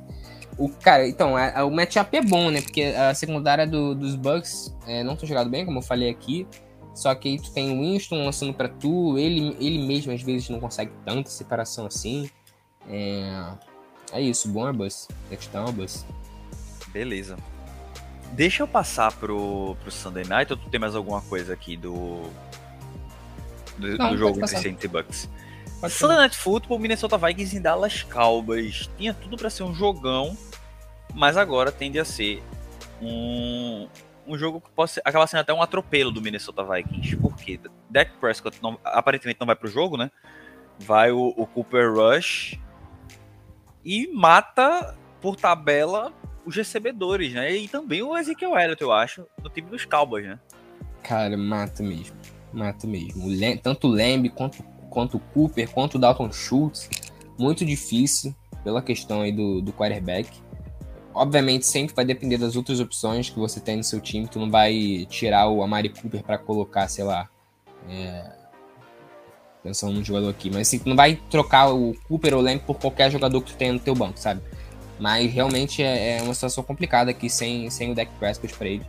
o, 0.58 0.70
cara, 0.70 1.08
então, 1.08 1.36
a, 1.36 1.60
a, 1.60 1.66
o 1.66 1.72
matchup 1.72 2.16
é 2.16 2.22
bom, 2.22 2.52
né? 2.52 2.62
Porque 2.62 2.84
a 2.84 3.14
secundária 3.14 3.66
do, 3.66 3.96
dos 3.96 4.16
Bucks 4.16 4.76
é, 4.86 5.04
não 5.04 5.16
tem 5.16 5.28
jogado 5.28 5.50
bem, 5.50 5.66
como 5.66 5.80
eu 5.80 5.84
falei 5.84 6.10
aqui. 6.10 6.46
Só 6.94 7.16
que 7.16 7.30
aí 7.30 7.40
tu 7.40 7.52
tem 7.52 7.72
o 7.72 7.82
Winston 7.82 8.26
lançando 8.26 8.54
para 8.54 8.68
tu, 8.68 9.18
ele, 9.18 9.56
ele 9.60 9.88
mesmo 9.88 10.12
às 10.12 10.22
vezes 10.22 10.50
não 10.50 10.60
consegue 10.60 10.92
tanta 11.06 11.30
separação 11.30 11.86
assim. 11.86 12.30
É, 12.88 13.54
é 14.12 14.22
isso, 14.22 14.50
bom 14.50 14.68
é 14.68 14.74
bus. 14.74 15.08
Touchdown 15.30 15.70
é 15.70 15.72
bus. 15.72 16.06
Beleza. 16.92 17.38
Deixa 18.32 18.64
eu 18.64 18.68
passar 18.68 19.12
pro, 19.14 19.76
pro 19.82 19.92
Sunday 19.92 20.24
Night 20.24 20.52
ou 20.54 20.58
tu 20.58 20.70
tem 20.70 20.80
mais 20.80 20.96
alguma 20.96 21.22
coisa 21.22 21.54
aqui 21.54 21.76
do, 21.76 22.30
do, 23.78 23.98
não, 23.98 24.12
do 24.12 24.18
jogo 24.18 24.40
entre 24.40 24.58
Saints 24.58 24.84
e 24.84 24.88
Bucks? 24.88 25.30
Sunday 25.90 26.18
Night 26.18 26.38
Football, 26.38 26.80
Minnesota 26.80 27.18
Vikings 27.18 27.58
em 27.58 27.62
Dallas 27.62 28.04
Cowboys. 28.04 28.90
Tinha 28.98 29.14
tudo 29.14 29.36
para 29.36 29.50
ser 29.50 29.64
um 29.64 29.74
jogão, 29.74 30.38
mas 31.14 31.36
agora 31.36 31.72
tende 31.72 32.00
a 32.00 32.06
ser 32.06 32.42
um, 33.02 33.90
um 34.26 34.38
jogo 34.38 34.62
que 34.62 34.70
pode 34.70 34.92
ser, 34.92 35.02
acaba 35.04 35.28
sendo 35.28 35.42
até 35.42 35.54
um 35.54 35.62
atropelo 35.62 36.12
do 36.12 36.22
Minnesota 36.22 36.64
Vikings. 36.64 37.18
Por 37.18 37.36
quê? 37.36 37.60
Dak 37.90 38.12
Prescott 38.20 38.58
não, 38.62 38.80
aparentemente 38.84 39.40
não 39.40 39.48
vai 39.48 39.56
pro 39.56 39.68
jogo, 39.68 39.98
né? 39.98 40.10
Vai 40.80 41.12
o, 41.12 41.34
o 41.36 41.46
Cooper 41.46 41.94
Rush 41.94 42.58
e 43.84 44.08
mata 44.08 44.96
por 45.20 45.36
tabela 45.36 46.14
os 46.46 46.56
recebedores, 46.56 47.34
né? 47.34 47.56
E 47.56 47.68
também 47.68 48.02
o 48.02 48.18
Ezekiel 48.18 48.58
Elliott, 48.58 48.82
eu 48.82 48.92
acho, 48.92 49.26
no 49.44 49.50
time 49.50 49.70
dos 49.70 49.86
Cowboys, 49.86 50.26
né? 50.26 50.40
Cara, 51.04 51.38
mata 51.38 51.82
mesmo. 51.82 52.16
Mata 52.54 52.86
mesmo. 52.86 53.24
Tanto 53.62 53.88
o 53.88 53.92
Lamb 53.92 54.30
quanto 54.30 54.64
quanto 54.92 55.18
o 55.18 55.20
Cooper, 55.20 55.70
quanto 55.72 55.96
o 55.96 56.00
Dalton 56.00 56.32
Schultz. 56.32 56.90
Muito 57.40 57.66
difícil 57.66 58.36
pela 58.64 58.82
questão 58.82 59.22
aí 59.22 59.32
do, 59.32 59.62
do 59.62 59.74
quarterback. 59.74 60.30
Obviamente, 61.14 61.66
sempre 61.66 61.96
vai 61.96 62.06
depender 62.06 62.38
das 62.38 62.56
outras 62.56 62.80
opções 62.80 63.30
que 63.30 63.40
você 63.40 63.60
tem 63.60 63.78
no 63.78 63.84
seu 63.84 64.00
time. 64.00 64.28
Tu 64.28 64.38
não 64.38 64.52
vai 64.52 65.08
tirar 65.10 65.50
o 65.50 65.64
Amari 65.64 65.90
Cooper 65.90 66.22
para 66.22 66.38
colocar, 66.38 66.88
sei 66.88 67.04
lá. 67.04 67.30
É... 67.90 68.42
Pensando 69.64 69.94
num 69.94 70.04
jogador 70.04 70.30
aqui. 70.30 70.50
Mas 70.50 70.68
assim, 70.68 70.80
tu 70.80 70.90
não 70.90 70.96
vai 70.96 71.16
trocar 71.30 71.74
o 71.74 71.96
Cooper 72.08 72.34
ou 72.34 72.40
o 72.40 72.44
Lamb 72.44 72.62
por 72.62 72.78
qualquer 72.78 73.10
jogador 73.10 73.42
que 73.42 73.52
tu 73.52 73.58
tenha 73.58 73.74
no 73.74 73.80
teu 73.80 73.96
banco, 73.96 74.20
sabe? 74.20 74.42
Mas 75.02 75.34
realmente 75.34 75.82
é, 75.82 76.20
é 76.20 76.22
uma 76.22 76.34
situação 76.36 76.64
complicada 76.64 77.10
aqui 77.10 77.28
sem, 77.28 77.68
sem 77.72 77.92
o 77.92 77.96
Deck 77.96 78.12
Prescott 78.20 78.54
para 78.54 78.68
ele. 78.68 78.86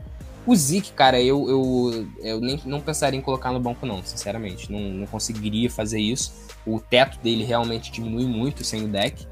O 0.47 0.55
Zeke, 0.55 0.93
cara, 0.93 1.19
eu, 1.19 1.49
eu, 1.49 2.09
eu 2.19 2.39
nem 2.39 2.61
não 2.67 2.83
pensaria 2.83 3.19
em 3.19 3.23
colocar 3.23 3.51
no 3.51 3.59
banco, 3.59 3.87
não, 3.87 4.05
sinceramente. 4.05 4.71
Não, 4.71 4.79
não 4.79 5.07
conseguiria 5.07 5.71
fazer 5.71 6.01
isso. 6.01 6.47
O 6.67 6.79
teto 6.79 7.19
dele 7.21 7.45
realmente 7.45 7.91
diminui 7.91 8.27
muito 8.27 8.63
sem 8.63 8.85
o 8.85 8.89
deck. 8.89 9.27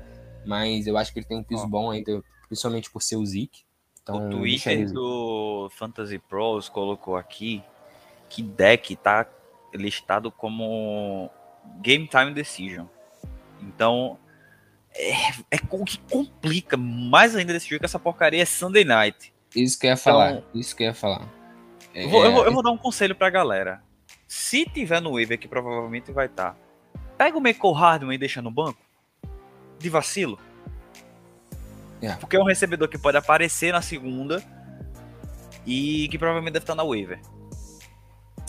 Mas 0.46 0.86
eu 0.86 0.96
acho 0.96 1.12
que 1.12 1.18
ele 1.18 1.26
tem 1.26 1.36
um 1.36 1.42
piso 1.42 1.64
oh. 1.64 1.68
bom 1.68 1.90
ainda, 1.90 2.22
principalmente 2.48 2.90
por 2.90 3.02
ser 3.02 3.16
o 3.16 3.26
Zeke. 3.26 3.60
Então, 4.02 4.28
o 4.28 4.30
Twitter 4.30 4.90
do 4.90 5.70
Fantasy 5.76 6.18
Pros 6.18 6.70
colocou 6.70 7.14
aqui 7.14 7.62
que 8.30 8.42
deck 8.42 8.96
tá 8.96 9.26
listado 9.74 10.32
como 10.32 11.28
Game 11.82 12.08
Time 12.08 12.32
Decision. 12.32 12.86
Então, 13.60 14.18
é, 14.94 15.30
é 15.50 15.58
o 15.70 15.84
que 15.84 15.98
complica 16.10 16.76
mais 16.76 17.34
ainda 17.36 17.52
desse 17.52 17.68
jogo 17.68 17.80
que 17.80 17.86
essa 17.86 17.98
porcaria 17.98 18.42
é 18.42 18.44
Sunday 18.44 18.84
Night. 18.84 19.32
Isso 19.54 19.78
que 19.78 19.86
eu 19.86 19.90
ia 19.90 19.96
falar. 19.96 20.32
Então, 20.32 20.44
isso 20.54 20.76
que 20.76 20.82
eu 20.82 20.88
ia 20.88 20.94
falar. 20.94 21.26
É... 21.94 22.04
Eu, 22.04 22.08
vou, 22.08 22.24
eu, 22.24 22.32
vou, 22.32 22.44
eu, 22.46 22.52
vou, 22.52 22.62
dar 22.62 22.70
um 22.70 22.78
conselho 22.78 23.14
pra 23.14 23.30
galera. 23.30 23.82
Se 24.26 24.64
tiver 24.64 25.00
no 25.00 25.12
waiver, 25.12 25.38
que 25.38 25.48
provavelmente 25.48 26.12
vai 26.12 26.26
estar, 26.26 26.52
tá, 26.52 27.00
pega 27.18 27.36
o 27.36 27.40
Michael 27.40 27.72
Hardman 27.72 28.14
e 28.14 28.18
deixa 28.18 28.40
no 28.40 28.50
banco. 28.50 28.78
De 29.78 29.88
vacilo. 29.88 30.38
Yeah. 32.02 32.20
Porque 32.20 32.36
é 32.36 32.40
um 32.40 32.44
recebedor 32.44 32.88
que 32.88 32.98
pode 32.98 33.16
aparecer 33.16 33.72
na 33.72 33.82
segunda 33.82 34.42
e 35.66 36.08
que 36.08 36.18
provavelmente 36.18 36.54
deve 36.54 36.62
estar 36.62 36.74
na 36.74 36.84
waiver. 36.84 37.20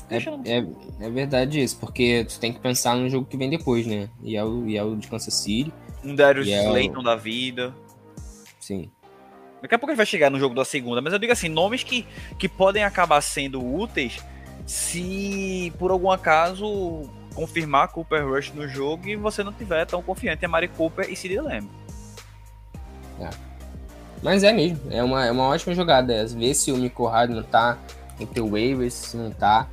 É, 0.10 0.18
é, 0.18 1.06
é, 1.06 1.10
verdade 1.10 1.62
isso, 1.62 1.78
porque 1.80 2.26
tu 2.26 2.38
tem 2.38 2.52
que 2.52 2.60
pensar 2.60 2.96
no 2.96 3.10
jogo 3.10 3.26
que 3.26 3.38
vem 3.38 3.50
depois, 3.50 3.88
né? 3.88 4.10
E 4.22 4.36
é 4.36 4.44
o, 4.44 4.68
e 4.68 4.78
é 4.78 4.84
o 4.84 4.96
de 4.96 5.08
Kansas 5.08 5.34
City. 5.34 5.74
Um 6.04 6.16
Darius 6.16 6.48
é 6.48 6.64
Slayton 6.64 7.04
da 7.04 7.16
vida. 7.16 7.74
Sim. 8.60 8.90
Daqui 9.62 9.76
a 9.76 9.78
pouco 9.78 9.92
gente 9.92 9.98
vai 9.98 10.06
chegar 10.06 10.32
no 10.32 10.40
jogo 10.40 10.56
da 10.56 10.66
segunda, 10.66 11.02
mas 11.02 11.14
eu 11.14 11.20
digo 11.20 11.32
assim, 11.32 11.48
nomes 11.48 11.84
que, 11.84 12.06
que 12.40 12.50
podem 12.50 12.84
acabar 12.84 13.22
sendo 13.22 13.64
úteis 13.64 14.18
se 14.66 15.72
por 15.78 15.92
algum 15.92 16.10
acaso 16.10 17.04
confirmar 17.36 17.90
Cooper 17.90 18.28
Rush 18.28 18.52
no 18.54 18.68
jogo 18.68 19.08
e 19.08 19.16
você 19.16 19.44
não 19.44 19.54
tiver 19.54 19.86
tão 19.86 20.02
confiante 20.02 20.44
em 20.44 20.48
Mari 20.48 20.68
Cooper 20.68 21.10
e 21.10 21.16
Sid 21.16 21.40
Lamb. 21.40 21.70
É. 23.20 23.30
Mas 24.24 24.44
é 24.44 24.52
mesmo, 24.52 24.80
é 24.92 25.04
uma, 25.04 25.26
é 25.26 25.32
uma 25.32 25.48
ótima 25.48 25.74
jogada. 25.74 26.22
Às 26.22 26.34
vezes 26.34 26.58
se 26.58 26.72
o 26.72 26.78
Miko 26.78 27.10
não 27.30 27.44
tá 27.44 27.78
entre 28.20 28.40
o 28.42 28.50
waivers, 28.50 28.94
se 28.94 29.18
não 29.18 29.32
tá. 29.32 29.68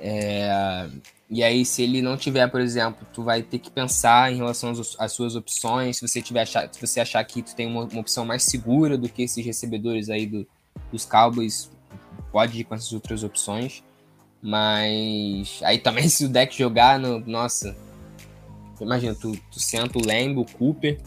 É... 0.00 0.88
E 1.28 1.42
aí, 1.42 1.64
se 1.64 1.82
ele 1.82 2.02
não 2.02 2.16
tiver, 2.16 2.46
por 2.48 2.60
exemplo, 2.60 3.06
tu 3.12 3.22
vai 3.22 3.42
ter 3.42 3.58
que 3.58 3.70
pensar 3.70 4.30
em 4.30 4.36
relação 4.36 4.72
às, 4.98 5.12
suas 5.12 5.34
opções. 5.34 5.96
Se 5.96 6.06
você 6.06 6.20
tiver 6.20 6.42
achar, 6.42 6.68
se 6.72 6.80
você 6.80 7.00
achar 7.00 7.24
que 7.24 7.42
tu 7.42 7.54
tem 7.56 7.66
uma, 7.66 7.84
uma 7.84 8.00
opção 8.00 8.24
mais 8.26 8.42
segura 8.42 8.98
do 8.98 9.08
que 9.08 9.22
esses 9.22 9.44
recebedores 9.44 10.10
aí 10.10 10.26
do, 10.26 10.46
dos 10.92 11.04
Cowboys, 11.04 11.70
pode 12.30 12.60
ir 12.60 12.64
com 12.64 12.74
essas 12.74 12.92
outras 12.92 13.24
opções. 13.24 13.82
Mas 14.42 15.60
aí 15.64 15.78
também 15.78 16.06
se 16.10 16.26
o 16.26 16.28
deck 16.28 16.56
jogar 16.56 16.98
no. 16.98 17.20
Nossa. 17.20 17.74
Imagina, 18.80 19.14
tu, 19.14 19.32
tu 19.50 19.60
senta 19.60 19.98
o 19.98 20.06
Lambo, 20.06 20.42
o 20.42 20.50
Cooper. 20.52 21.00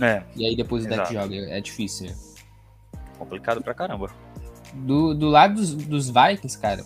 É. 0.00 0.22
E 0.34 0.46
aí 0.46 0.56
depois 0.56 0.84
o 0.84 0.88
deck 0.88 1.12
joga. 1.12 1.36
É 1.36 1.60
difícil, 1.60 2.08
né? 2.08 2.16
Complicado 3.16 3.62
pra 3.62 3.74
caramba. 3.74 4.10
Do, 4.72 5.14
do 5.14 5.28
lado 5.28 5.54
dos, 5.54 5.74
dos 5.74 6.08
Vikings, 6.08 6.58
cara. 6.58 6.84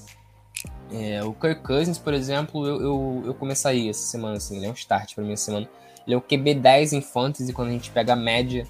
É, 0.93 1.23
o 1.25 1.33
Kirk 1.33 1.63
Cousins, 1.63 1.99
por 1.99 2.15
exemplo, 2.15 2.67
eu, 2.67 2.81
eu, 2.81 3.23
eu 3.27 3.35
começaria 3.35 3.91
essa 3.91 4.03
semana, 4.07 4.37
assim, 4.37 4.57
ele 4.57 4.67
é 4.67 4.71
um 4.71 4.75
start 4.75 5.15
pra 5.15 5.25
mim 5.25 5.33
essa 5.33 5.47
semana. 5.47 5.69
Ele 6.07 6.15
é 6.15 6.19
o 6.19 6.21
QB 6.21 6.55
10 6.55 6.93
em 6.93 7.01
fantasy 7.01 7.53
quando 7.53 7.69
a 7.69 7.73
gente 7.73 7.91
pega 7.91 8.13
a 8.13 8.17
média 8.17 8.67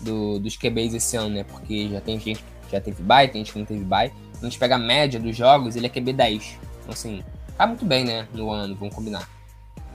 do, 0.00 0.38
dos 0.38 0.56
QBs 0.56 0.94
esse 0.94 1.16
ano, 1.16 1.34
né? 1.34 1.44
Porque 1.44 1.88
já 1.88 2.00
tem 2.00 2.18
gente 2.18 2.42
que 2.42 2.72
já 2.72 2.80
teve 2.80 3.02
bye, 3.02 3.28
tem 3.28 3.44
gente 3.44 3.52
que 3.52 3.58
não 3.58 3.66
teve 3.66 3.84
bye. 3.84 4.10
Quando 4.10 4.44
a 4.44 4.48
gente 4.48 4.58
pega 4.58 4.76
a 4.76 4.78
média 4.78 5.20
dos 5.20 5.36
jogos, 5.36 5.76
ele 5.76 5.86
é 5.86 5.88
QB 5.88 6.12
10. 6.12 6.58
Então, 6.80 6.92
assim, 6.92 7.22
tá 7.56 7.66
muito 7.66 7.84
bem, 7.84 8.04
né? 8.04 8.26
No 8.32 8.50
ano, 8.50 8.74
vamos 8.74 8.94
combinar. 8.94 9.28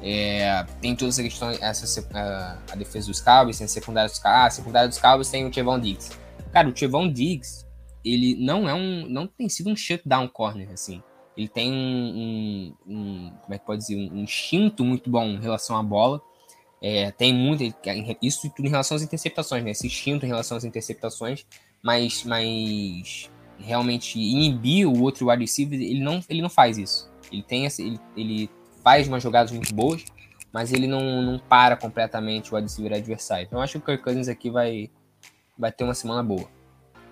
É, 0.01 0.65
tem 0.81 0.95
toda 0.95 1.09
essa 1.09 1.23
questão, 1.23 1.49
essa, 1.49 2.07
a, 2.13 2.57
a 2.71 2.75
defesa 2.75 3.07
dos 3.07 3.21
Cowboys, 3.21 3.57
tem 3.57 3.65
a 3.65 3.69
secundária 3.69 4.09
dos 4.09 4.19
Cowboys. 4.19 4.41
Ah, 4.41 4.45
a 4.45 4.49
secundária 4.49 4.89
dos 4.89 4.97
Cowboys 4.97 5.29
tem 5.29 5.45
o 5.45 5.51
Trevon 5.51 5.79
Diggs. 5.79 6.11
Cara, 6.51 6.67
o 6.67 6.73
Trevon 6.73 7.11
Diggs, 7.11 7.65
ele 8.03 8.35
não 8.35 8.67
é 8.69 8.73
um. 8.73 9.07
Não 9.07 9.25
tem 9.25 9.47
sido 9.47 9.69
um 9.69 9.75
shutdown 9.75 10.27
corner, 10.27 10.69
assim. 10.71 11.01
Ele 11.35 11.47
tem 11.47 11.71
um, 11.71 12.75
um, 12.85 12.93
um 12.93 13.31
como 13.41 13.53
é 13.53 13.57
que 13.57 13.65
pode 13.65 13.81
dizer, 13.81 13.95
um 13.95 14.23
instinto 14.23 14.83
muito 14.85 15.09
bom 15.09 15.25
em 15.25 15.39
relação 15.39 15.75
à 15.77 15.83
bola. 15.83 16.21
É, 16.81 17.11
tem 17.11 17.33
muito, 17.33 17.63
isso 18.21 18.49
tudo 18.49 18.65
em 18.67 18.69
relação 18.69 18.95
às 18.95 19.03
interceptações, 19.03 19.63
né? 19.63 19.71
Esse 19.71 19.87
instinto 19.87 20.25
em 20.25 20.27
relação 20.27 20.57
às 20.57 20.65
interceptações, 20.65 21.45
mas, 21.81 22.23
mas 22.25 23.31
realmente 23.57 24.19
inibir 24.19 24.87
o 24.87 25.01
outro 25.01 25.29
wide 25.29 25.43
receiver, 25.43 25.79
ele 25.79 26.01
não, 26.01 26.21
ele 26.29 26.41
não 26.41 26.49
faz 26.49 26.77
isso. 26.77 27.09
Ele 27.31 27.41
tem 27.41 27.65
ele, 27.65 27.99
ele 28.15 28.49
faz 28.83 29.07
umas 29.07 29.23
jogadas 29.23 29.51
muito 29.51 29.73
boas, 29.73 30.03
mas 30.51 30.71
ele 30.73 30.85
não, 30.85 31.21
não 31.21 31.39
para 31.39 31.75
completamente 31.75 32.51
o 32.51 32.55
wide 32.55 32.67
receiver 32.67 32.93
adversário. 32.93 33.45
Então 33.45 33.59
eu 33.59 33.63
acho 33.63 33.73
que 33.73 33.77
o 33.79 33.81
Kirk 33.81 34.03
Cousins 34.03 34.27
aqui 34.27 34.49
vai, 34.49 34.91
vai 35.57 35.71
ter 35.71 35.83
uma 35.83 35.95
semana 35.95 36.21
boa. 36.21 36.47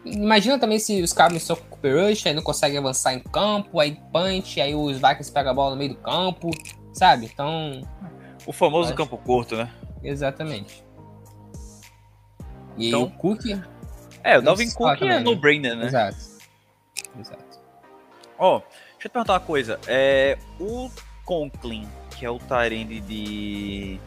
Imagina 0.04 0.58
também 0.58 0.80
se 0.80 1.02
os 1.02 1.14
caras 1.14 1.38
estão 1.38 1.56
com 1.56 1.64
o 1.64 1.68
Cooper 1.70 2.08
Rush, 2.08 2.26
aí 2.26 2.34
não 2.34 2.42
conseguem 2.42 2.78
avançar 2.78 3.14
em 3.14 3.20
campo, 3.20 3.80
aí 3.80 4.00
punch, 4.12 4.60
aí 4.60 4.74
os 4.74 4.98
Vikings 4.98 5.32
pegam 5.32 5.52
a 5.52 5.54
bola 5.54 5.72
no 5.72 5.78
meio 5.78 5.92
do 5.92 6.00
campo, 6.00 6.50
sabe? 6.94 7.30
Então. 7.32 7.82
O 8.46 8.52
famoso 8.52 8.90
acho... 8.90 8.98
campo 8.98 9.18
curto, 9.18 9.56
né? 9.56 9.72
Exatamente. 10.04 10.84
E 12.78 12.88
então, 12.88 13.04
o 13.04 13.12
Cook. 13.12 13.46
É, 14.24 14.38
o 14.38 14.42
Dalvin 14.42 14.72
Cook 14.72 15.02
é 15.02 15.20
no-brainer, 15.20 15.76
né? 15.76 15.86
Exato. 15.86 16.18
Exato. 17.20 17.60
Ó, 18.40 18.58
oh, 18.58 18.60
deixa 18.60 18.76
eu 19.06 19.10
te 19.10 19.10
perguntar 19.10 19.34
uma 19.34 19.40
coisa. 19.40 19.80
É, 19.88 20.38
o 20.60 20.90
Conklin, 21.26 21.88
que 22.18 22.26
é 22.26 22.30
o 22.30 22.40
Tyrande 22.40 23.00
de 23.02 24.00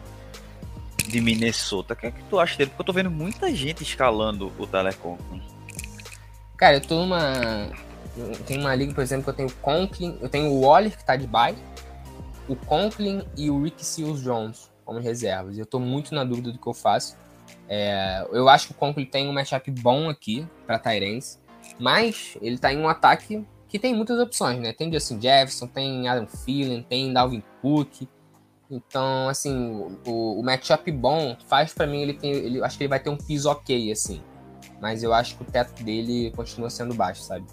de 1.07 1.21
Minnesota, 1.21 1.93
o 1.93 1.97
que 1.97 2.07
é 2.07 2.11
que 2.11 2.23
tu 2.23 2.39
acha 2.39 2.57
dele? 2.57 2.71
Porque 2.71 2.81
eu 2.81 2.85
tô 2.85 2.93
vendo 2.93 3.11
muita 3.11 3.53
gente 3.53 3.83
escalando 3.83 4.51
o 4.57 4.65
Tyler 4.65 4.97
Conklin. 4.97 5.54
Cara, 6.57 6.77
eu 6.77 6.81
tô 6.81 6.95
numa. 6.95 7.69
Tem 8.45 8.59
uma 8.59 8.73
liga, 8.73 8.93
por 8.93 9.01
exemplo, 9.01 9.23
que 9.25 9.29
eu 9.29 9.33
tenho 9.33 9.49
o 9.49 9.53
Conklin, 9.55 10.17
eu 10.21 10.29
tenho 10.29 10.51
o 10.51 10.61
Waller, 10.61 10.95
que 10.97 11.03
tá 11.03 11.15
de 11.15 11.27
bye, 11.27 11.55
o 12.47 12.55
Conklin 12.55 13.23
e 13.35 13.49
o 13.49 13.61
Rick 13.61 13.85
Seals 13.85 14.21
Jones 14.21 14.71
como 14.85 14.99
reservas. 14.99 15.57
Eu 15.57 15.65
tô 15.65 15.79
muito 15.79 16.15
na 16.15 16.23
dúvida 16.23 16.51
do 16.51 16.59
que 16.59 16.67
eu 16.67 16.73
faço. 16.73 17.17
É, 17.67 18.25
eu 18.31 18.47
acho 18.47 18.67
que 18.67 18.73
o 18.73 18.75
Conklin 18.75 19.05
tem 19.05 19.27
um 19.27 19.33
matchup 19.33 19.69
bom 19.71 20.09
aqui 20.09 20.47
para 20.65 20.79
Tyrants, 20.79 21.41
mas 21.79 22.37
ele 22.41 22.57
tá 22.57 22.71
em 22.71 22.77
um 22.77 22.87
ataque 22.87 23.45
que 23.67 23.79
tem 23.79 23.93
muitas 23.93 24.19
opções, 24.19 24.59
né? 24.59 24.71
Tem 24.71 24.91
Justin 24.91 25.19
Jefferson, 25.19 25.67
tem 25.67 26.07
Adam 26.07 26.25
Thielen, 26.25 26.83
tem 26.83 27.11
Dalvin 27.11 27.43
Cook. 27.61 28.07
Então, 28.69 29.27
assim, 29.27 29.99
o, 30.05 30.39
o 30.39 30.43
matchup 30.43 30.89
bom 30.91 31.35
faz 31.47 31.73
para 31.73 31.85
mim 31.85 32.01
ele 32.01 32.13
tem, 32.13 32.31
ele 32.31 32.63
acho 32.63 32.77
que 32.77 32.83
ele 32.83 32.89
vai 32.89 32.99
ter 32.99 33.09
um 33.09 33.17
piso 33.17 33.49
ok, 33.49 33.91
assim. 33.91 34.21
Mas 34.85 35.01
eu 35.01 35.11
acho 35.15 35.35
que 35.35 35.41
o 35.41 35.45
teto 35.45 35.83
dele 35.83 36.31
continua 36.35 36.69
sendo 36.69 36.93
baixo, 36.93 37.23
sabe? 37.23 37.43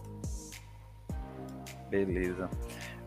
Beleza. 1.88 2.50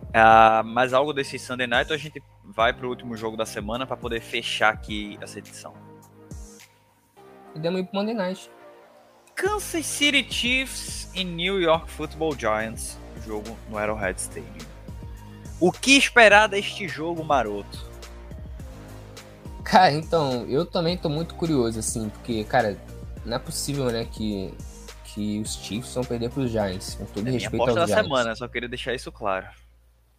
Uh, 0.06 0.66
mas 0.66 0.94
algo 0.94 1.14
desse 1.14 1.38
Sunday 1.38 1.68
Night 1.68 1.94
a 1.94 1.98
gente 1.98 2.24
vai 2.44 2.74
pro 2.74 2.90
último 2.90 3.16
jogo 3.16 3.38
da 3.38 3.46
semana 3.46 3.86
para 3.86 3.96
poder 3.96 4.22
fechar 4.22 4.74
aqui 4.74 5.16
essa 5.22 5.38
edição? 5.38 5.76
Podemos 7.54 7.82
ir 7.82 7.84
pro 7.84 8.00
Monday 8.00 8.16
Night. 8.16 8.50
Kansas 9.36 9.86
City 9.86 10.26
Chiefs 10.28 11.08
e 11.14 11.24
New 11.24 11.62
York 11.62 11.88
Football 11.92 12.36
Giants, 12.36 12.98
jogo 13.28 13.56
no 13.70 13.78
Arrowhead 13.78 14.20
Stadium. 14.20 14.68
O 15.60 15.72
que 15.72 15.96
esperar 15.96 16.48
deste 16.48 16.88
jogo 16.88 17.24
maroto? 17.24 17.88
Cara, 19.64 19.92
então, 19.92 20.48
eu 20.48 20.66
também 20.66 20.98
tô 20.98 21.10
muito 21.10 21.36
curioso, 21.36 21.78
assim, 21.78 22.10
porque, 22.10 22.44
cara, 22.44 22.76
não 23.26 23.38
é 23.38 23.40
possível, 23.40 23.86
né, 23.92 24.06
que, 24.06 24.54
que 25.04 25.40
os 25.40 25.56
Chiefs 25.56 25.94
vão 25.94 26.04
perder 26.04 26.30
para 26.30 26.44
os 26.44 26.52
Giants. 26.52 26.96
Com 26.96 27.06
todo 27.06 27.28
é 27.28 27.32
respeito 27.32 27.62
aos 27.62 27.76
da 27.76 27.86
Giants. 27.86 28.04
semana, 28.04 28.36
só 28.36 28.48
queria 28.48 28.70
deixar 28.70 28.94
isso 28.94 29.12
claro. 29.12 29.48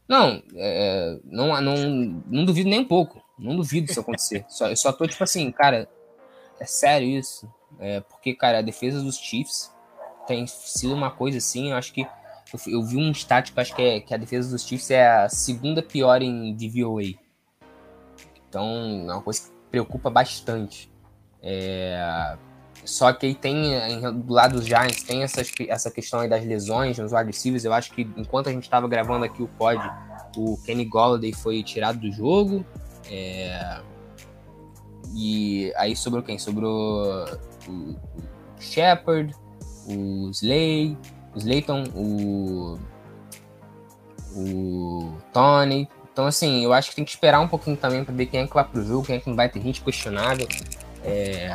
Não, 0.08 0.42
é, 0.54 1.18
não, 1.24 1.60
não, 1.60 2.22
não 2.26 2.44
duvido 2.44 2.70
nem 2.70 2.80
um 2.80 2.84
pouco. 2.84 3.22
Não 3.38 3.56
duvido 3.56 3.90
isso 3.90 4.00
acontecer. 4.00 4.44
só, 4.50 4.68
eu 4.68 4.76
só 4.76 4.92
tô 4.92 5.06
tipo 5.06 5.22
assim, 5.22 5.50
cara, 5.50 5.88
é 6.60 6.64
sério 6.64 7.08
isso. 7.08 7.50
É, 7.78 8.00
porque, 8.00 8.34
cara, 8.34 8.58
a 8.58 8.62
defesa 8.62 9.02
dos 9.02 9.16
Chiefs 9.16 9.72
tem 10.26 10.46
sido 10.46 10.94
uma 10.94 11.10
coisa 11.10 11.38
assim, 11.38 11.70
eu 11.70 11.76
acho 11.76 11.92
que. 11.92 12.02
Eu, 12.02 12.72
eu 12.72 12.82
vi 12.82 12.96
um 12.96 13.10
stat 13.10 13.52
que 13.52 13.58
eu 13.58 13.62
acho 13.62 13.74
que, 13.74 13.82
é, 13.82 14.00
que 14.00 14.14
a 14.14 14.16
defesa 14.16 14.50
dos 14.50 14.64
Chiefs 14.64 14.90
é 14.90 15.06
a 15.06 15.28
segunda 15.28 15.82
pior 15.82 16.22
em 16.22 16.54
DVOA. 16.54 17.02
Então, 18.48 18.64
é 19.08 19.12
uma 19.12 19.22
coisa 19.22 19.42
que 19.42 19.50
preocupa 19.70 20.08
bastante. 20.08 20.90
É, 21.42 22.36
só 22.86 23.12
que 23.12 23.26
aí 23.26 23.34
tem, 23.34 24.00
do 24.22 24.32
lado 24.32 24.56
dos 24.56 24.66
Giants, 24.66 25.02
tem 25.02 25.22
essa 25.22 25.90
questão 25.90 26.20
aí 26.20 26.28
das 26.28 26.44
lesões 26.44 26.98
nos 26.98 27.12
receivers. 27.12 27.64
Eu 27.64 27.72
acho 27.72 27.92
que 27.92 28.02
enquanto 28.16 28.48
a 28.48 28.52
gente 28.52 28.62
estava 28.62 28.86
gravando 28.86 29.24
aqui 29.24 29.42
o 29.42 29.48
pod, 29.48 29.80
o 30.36 30.56
Kenny 30.64 30.84
Golladay 30.84 31.32
foi 31.32 31.62
tirado 31.62 31.98
do 31.98 32.10
jogo. 32.12 32.64
É... 33.10 33.80
E 35.14 35.72
aí 35.76 35.96
sobrou 35.96 36.22
quem? 36.22 36.38
Sobrou 36.38 37.26
o, 37.68 37.96
Shepard, 38.60 39.34
o 39.88 40.30
Slay, 40.30 40.96
o 41.34 41.38
Slayton, 41.38 41.84
o, 41.94 42.78
o 44.34 45.12
Tony. 45.32 45.88
Então, 46.12 46.26
assim, 46.26 46.64
eu 46.64 46.72
acho 46.72 46.90
que 46.90 46.96
tem 46.96 47.04
que 47.04 47.10
esperar 47.10 47.40
um 47.40 47.48
pouquinho 47.48 47.76
também 47.76 48.04
para 48.04 48.14
ver 48.14 48.26
quem 48.26 48.40
é 48.40 48.46
que 48.46 48.54
vai 48.54 48.64
pro 48.64 48.82
jogo, 48.82 49.06
quem 49.06 49.16
é 49.16 49.20
que 49.20 49.28
não 49.28 49.36
vai 49.36 49.48
ter 49.48 49.60
gente 49.60 49.82
questionável. 49.82 50.46
É... 51.02 51.48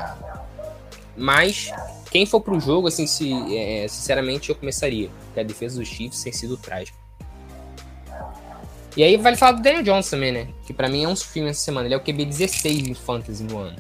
Mas 1.22 1.72
quem 2.10 2.26
for 2.26 2.42
pro 2.42 2.60
jogo, 2.60 2.88
assim, 2.88 3.06
se, 3.06 3.32
é, 3.56 3.88
sinceramente, 3.88 4.50
eu 4.50 4.56
começaria. 4.56 5.10
Porque 5.26 5.40
a 5.40 5.44
defesa 5.44 5.80
dos 5.80 5.88
Chiefs 5.88 6.24
tem 6.24 6.34
sido 6.34 6.58
trágica. 6.58 6.98
E 8.98 9.04
aí 9.04 9.16
vale 9.16 9.38
falar 9.38 9.54
do 9.54 9.62
Daniel 9.62 9.84
Jones 9.84 10.10
também, 10.10 10.32
né? 10.32 10.48
Que 10.66 10.74
para 10.74 10.90
mim 10.90 11.04
é 11.04 11.08
um 11.08 11.16
filme 11.16 11.50
essa 11.50 11.62
semana. 11.62 11.88
Ele 11.88 11.94
é 11.94 11.98
o 11.98 12.02
QB 12.02 12.26
16 12.26 12.88
em 12.88 12.94
fantasy 12.94 13.44
no 13.44 13.60
ano. 13.60 13.80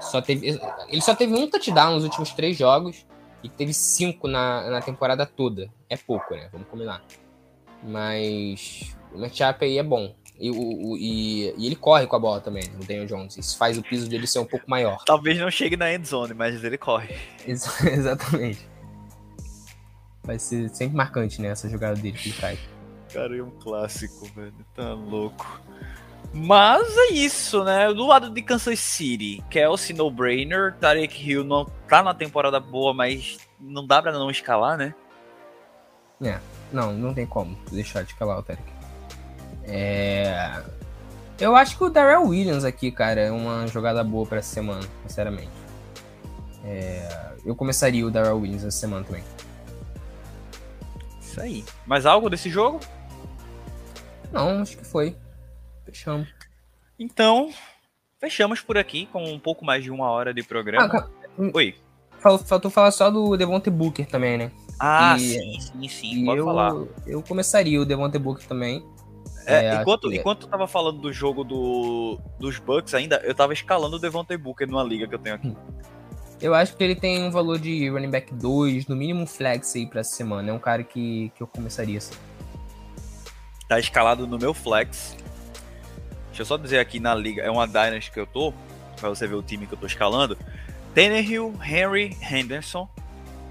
Só 0.00 0.20
teve, 0.20 0.60
ele 0.88 1.00
só 1.00 1.14
teve 1.14 1.32
um 1.32 1.48
touchdown 1.48 1.94
nos 1.94 2.04
últimos 2.04 2.32
três 2.32 2.58
jogos 2.58 3.06
e 3.42 3.48
teve 3.48 3.72
cinco 3.72 4.26
na, 4.26 4.68
na 4.68 4.82
temporada 4.82 5.24
toda. 5.24 5.72
É 5.88 5.96
pouco, 5.96 6.34
né? 6.34 6.48
Vamos 6.52 6.66
combinar. 6.68 7.02
Mas 7.82 8.94
o 9.14 9.18
matchup 9.18 9.64
aí 9.64 9.78
é 9.78 9.82
bom. 9.82 10.14
E, 10.38 10.50
o, 10.50 10.96
e, 10.96 11.54
e, 11.56 11.66
ele 11.66 11.76
corre 11.76 12.06
com 12.06 12.16
a 12.16 12.18
bola 12.18 12.40
também, 12.40 12.64
o 12.80 12.84
Daniel 12.84 13.06
Jones. 13.06 13.36
Isso 13.36 13.56
faz 13.56 13.78
o 13.78 13.82
piso 13.82 14.08
dele 14.08 14.26
ser 14.26 14.40
um 14.40 14.44
pouco 14.44 14.68
maior. 14.68 15.04
Talvez 15.04 15.38
não 15.38 15.50
chegue 15.50 15.76
na 15.76 15.92
end 15.92 16.06
zone, 16.06 16.34
mas 16.34 16.62
ele 16.64 16.78
corre. 16.78 17.14
Exatamente. 17.46 18.68
Vai 20.24 20.38
ser 20.38 20.68
sempre 20.70 20.96
marcante, 20.96 21.40
né? 21.40 21.48
Essa 21.48 21.68
jogada 21.68 21.96
dele 21.96 22.16
que 22.16 22.28
ele 22.28 22.36
faz. 22.36 22.58
Cara, 23.12 23.36
é 23.36 23.42
um 23.42 23.50
clássico, 23.50 24.26
velho. 24.34 24.54
Tá 24.74 24.94
louco. 24.94 25.60
Mas 26.32 26.96
é 26.96 27.12
isso, 27.12 27.62
né? 27.62 27.92
Do 27.92 28.06
lado 28.06 28.30
de 28.30 28.40
Kansas 28.40 28.78
City, 28.78 29.44
Kelsey 29.50 29.94
no 29.94 30.10
brainer, 30.10 30.74
Tarek 30.80 31.30
Hill 31.30 31.44
não 31.44 31.66
tá 31.88 32.02
na 32.02 32.14
temporada 32.14 32.58
boa, 32.58 32.94
mas 32.94 33.38
não 33.60 33.86
dá 33.86 34.00
pra 34.00 34.12
não 34.12 34.30
escalar, 34.30 34.78
né? 34.78 34.94
É, 36.22 36.38
não, 36.72 36.92
não 36.94 37.12
tem 37.12 37.26
como 37.26 37.56
deixar 37.70 38.02
de 38.02 38.12
escalar 38.12 38.38
o 38.38 38.42
Tarek. 38.42 38.62
É... 39.64 40.62
Eu 41.40 41.56
acho 41.56 41.76
que 41.76 41.84
o 41.84 41.90
Darrell 41.90 42.24
Williams 42.24 42.64
aqui, 42.64 42.90
cara, 42.92 43.20
é 43.20 43.30
uma 43.30 43.66
jogada 43.66 44.04
boa 44.04 44.26
pra 44.26 44.38
essa 44.38 44.54
semana, 44.54 44.82
sinceramente. 45.06 45.50
É... 46.64 47.32
Eu 47.44 47.56
começaria 47.56 48.06
o 48.06 48.10
Darrell 48.10 48.38
Williams 48.38 48.64
essa 48.64 48.78
semana 48.78 49.04
também. 49.04 49.24
Isso 51.20 51.40
aí. 51.40 51.64
Mais 51.86 52.06
algo 52.06 52.28
desse 52.30 52.48
jogo? 52.48 52.80
Não, 54.30 54.62
acho 54.62 54.76
que 54.76 54.84
foi. 54.84 55.16
Fechamos. 55.84 56.28
Então, 56.98 57.50
fechamos 58.20 58.60
por 58.60 58.78
aqui 58.78 59.06
com 59.06 59.24
um 59.24 59.38
pouco 59.38 59.64
mais 59.64 59.82
de 59.82 59.90
uma 59.90 60.10
hora 60.10 60.32
de 60.32 60.42
programa. 60.42 60.88
Ah, 60.94 61.08
Oi. 61.54 61.74
Faltou 62.20 62.70
falar 62.70 62.92
só 62.92 63.10
do 63.10 63.36
Devonte 63.36 63.68
Booker 63.68 64.06
também, 64.06 64.38
né? 64.38 64.52
Ah, 64.78 65.16
e, 65.16 65.20
sim, 65.20 65.60
sim, 65.60 65.88
sim. 65.88 66.24
Pode 66.24 66.38
eu, 66.38 66.44
falar. 66.44 66.72
Eu 67.04 67.20
começaria 67.22 67.80
o 67.80 67.84
Devonte 67.84 68.16
Booker 68.18 68.46
também. 68.46 68.84
É, 69.46 69.66
é, 69.66 69.74
enquanto, 69.80 70.08
que... 70.08 70.16
enquanto 70.16 70.42
eu 70.42 70.48
tava 70.48 70.66
falando 70.66 71.00
do 71.00 71.12
jogo 71.12 71.42
do, 71.42 72.18
dos 72.38 72.58
Bucks 72.58 72.94
ainda, 72.94 73.16
eu 73.24 73.34
tava 73.34 73.52
escalando 73.52 73.96
o 73.96 73.98
Devontae 73.98 74.36
Booker 74.36 74.68
numa 74.68 74.84
liga 74.84 75.06
que 75.06 75.14
eu 75.14 75.18
tenho 75.18 75.34
aqui. 75.34 75.56
Eu 76.40 76.54
acho 76.54 76.76
que 76.76 76.82
ele 76.82 76.96
tem 76.96 77.22
um 77.22 77.30
valor 77.30 77.58
de 77.58 77.88
running 77.88 78.10
back 78.10 78.34
2, 78.34 78.86
no 78.88 78.96
mínimo 78.96 79.26
flex 79.26 79.76
aí 79.76 79.86
pra 79.86 80.00
essa 80.00 80.16
semana. 80.16 80.50
É 80.50 80.52
um 80.52 80.58
cara 80.58 80.82
que, 80.82 81.30
que 81.36 81.42
eu 81.42 81.46
começaria 81.46 81.98
assim. 81.98 82.14
Tá 83.68 83.78
escalado 83.78 84.26
no 84.26 84.38
meu 84.38 84.52
flex. 84.52 85.16
Deixa 86.26 86.42
eu 86.42 86.46
só 86.46 86.56
dizer 86.56 86.78
aqui 86.78 86.98
na 86.98 87.14
liga, 87.14 87.42
é 87.42 87.50
uma 87.50 87.66
Dynasty 87.66 88.10
que 88.10 88.18
eu 88.18 88.26
tô, 88.26 88.52
pra 88.98 89.08
você 89.08 89.26
ver 89.26 89.34
o 89.34 89.42
time 89.42 89.66
que 89.66 89.74
eu 89.74 89.78
tô 89.78 89.86
escalando. 89.86 90.36
Tannehill, 90.94 91.54
Henry, 91.62 92.16
Henderson, 92.20 92.88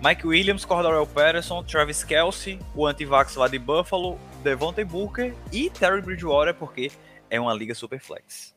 Mike 0.04 0.26
Williams, 0.26 0.66
Cordarrelle 0.66 1.06
Patterson, 1.06 1.64
Travis 1.64 2.04
Kelsey, 2.04 2.60
o 2.76 2.88
antivax 2.88 3.36
lá 3.36 3.48
de 3.48 3.60
Buffalo, 3.60 4.18
Devontae 4.44 4.84
Booker 4.84 5.32
e 5.52 5.70
Terry 5.70 6.02
Bridgewater, 6.02 6.56
porque 6.56 6.92
é 7.30 7.40
uma 7.40 7.54
liga 7.54 7.76
super 7.76 8.00
flex. 8.00 8.56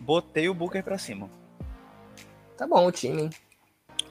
Botei 0.00 0.48
o 0.48 0.54
Booker 0.54 0.82
pra 0.82 0.96
cima. 0.96 1.28
Tá 2.56 2.66
bom 2.66 2.86
o 2.86 2.90
time, 2.90 3.24
hein? 3.24 3.30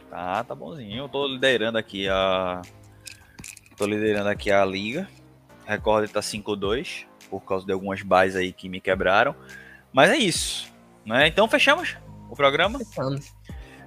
Tá, 0.07 0.43
tá 0.43 0.53
bonzinho. 0.53 0.97
Eu 0.97 1.09
tô 1.09 1.27
liderando 1.27 1.79
aqui 1.79 2.07
a. 2.07 2.61
Tô 3.75 3.87
liderando 3.87 4.29
aqui 4.29 4.51
a 4.51 4.63
liga. 4.63 5.09
Recorde 5.65 6.11
tá 6.11 6.19
5-2, 6.19 7.05
por 7.27 7.41
causa 7.41 7.65
de 7.65 7.71
algumas 7.71 8.03
bases 8.03 8.35
aí 8.35 8.53
que 8.53 8.69
me 8.69 8.79
quebraram. 8.79 9.35
Mas 9.91 10.11
é 10.11 10.17
isso. 10.17 10.71
Né? 11.03 11.27
Então 11.27 11.47
fechamos 11.47 11.97
o 12.29 12.35
programa. 12.35 12.77
Fechamos. 12.77 13.33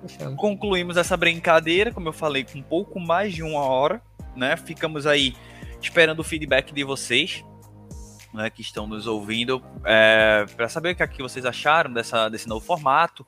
Fechamos. 0.08 0.36
Concluímos 0.36 0.96
essa 0.96 1.16
brincadeira, 1.16 1.92
como 1.92 2.08
eu 2.08 2.12
falei, 2.12 2.44
com 2.44 2.58
um 2.58 2.62
pouco 2.62 2.98
mais 3.00 3.34
de 3.34 3.42
uma 3.42 3.60
hora. 3.60 4.00
Né? 4.36 4.56
Ficamos 4.56 5.06
aí 5.06 5.34
esperando 5.80 6.20
o 6.20 6.24
feedback 6.24 6.72
de 6.72 6.82
vocês, 6.82 7.44
né, 8.32 8.50
que 8.50 8.62
estão 8.62 8.86
nos 8.86 9.06
ouvindo, 9.06 9.62
é, 9.84 10.44
para 10.56 10.68
saber 10.68 10.92
o 10.92 10.96
que, 10.96 11.02
é 11.02 11.06
que 11.06 11.22
vocês 11.22 11.44
acharam 11.44 11.92
dessa, 11.92 12.28
desse 12.28 12.48
novo 12.48 12.64
formato, 12.64 13.24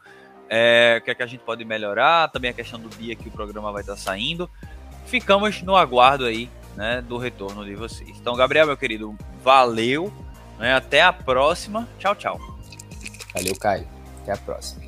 é, 0.49 0.99
o 1.01 1.05
que 1.05 1.11
é 1.11 1.15
que 1.15 1.23
a 1.23 1.27
gente 1.27 1.41
pode 1.45 1.65
melhorar, 1.65 2.29
também 2.29 2.51
a 2.51 2.55
questão 2.55 2.81
do 2.81 2.89
dia 2.89 3.15
que 3.15 3.29
o 3.29 3.31
programa 3.31 3.71
vai 3.71 3.83
estar 3.83 3.97
saindo. 3.97 4.51
Ficamos 5.07 5.63
no 5.63 5.77
aguardo 5.77 6.25
aí, 6.25 6.51
né, 6.75 7.03
do 7.03 7.17
retorno 7.19 7.65
de 7.65 7.75
vocês. 7.75 8.11
Então, 8.19 8.35
Gabriel, 8.35 8.67
meu 8.67 8.77
querido, 8.77 9.17
valeu, 9.43 10.13
né, 10.59 10.75
até 10.75 11.03
a 11.03 11.13
próxima. 11.13 11.89
Tchau, 11.99 12.15
tchau. 12.15 12.41
Valeu, 13.33 13.55
Caio. 13.57 13.87
Até 14.23 14.33
a 14.33 14.37
próxima. 14.37 14.86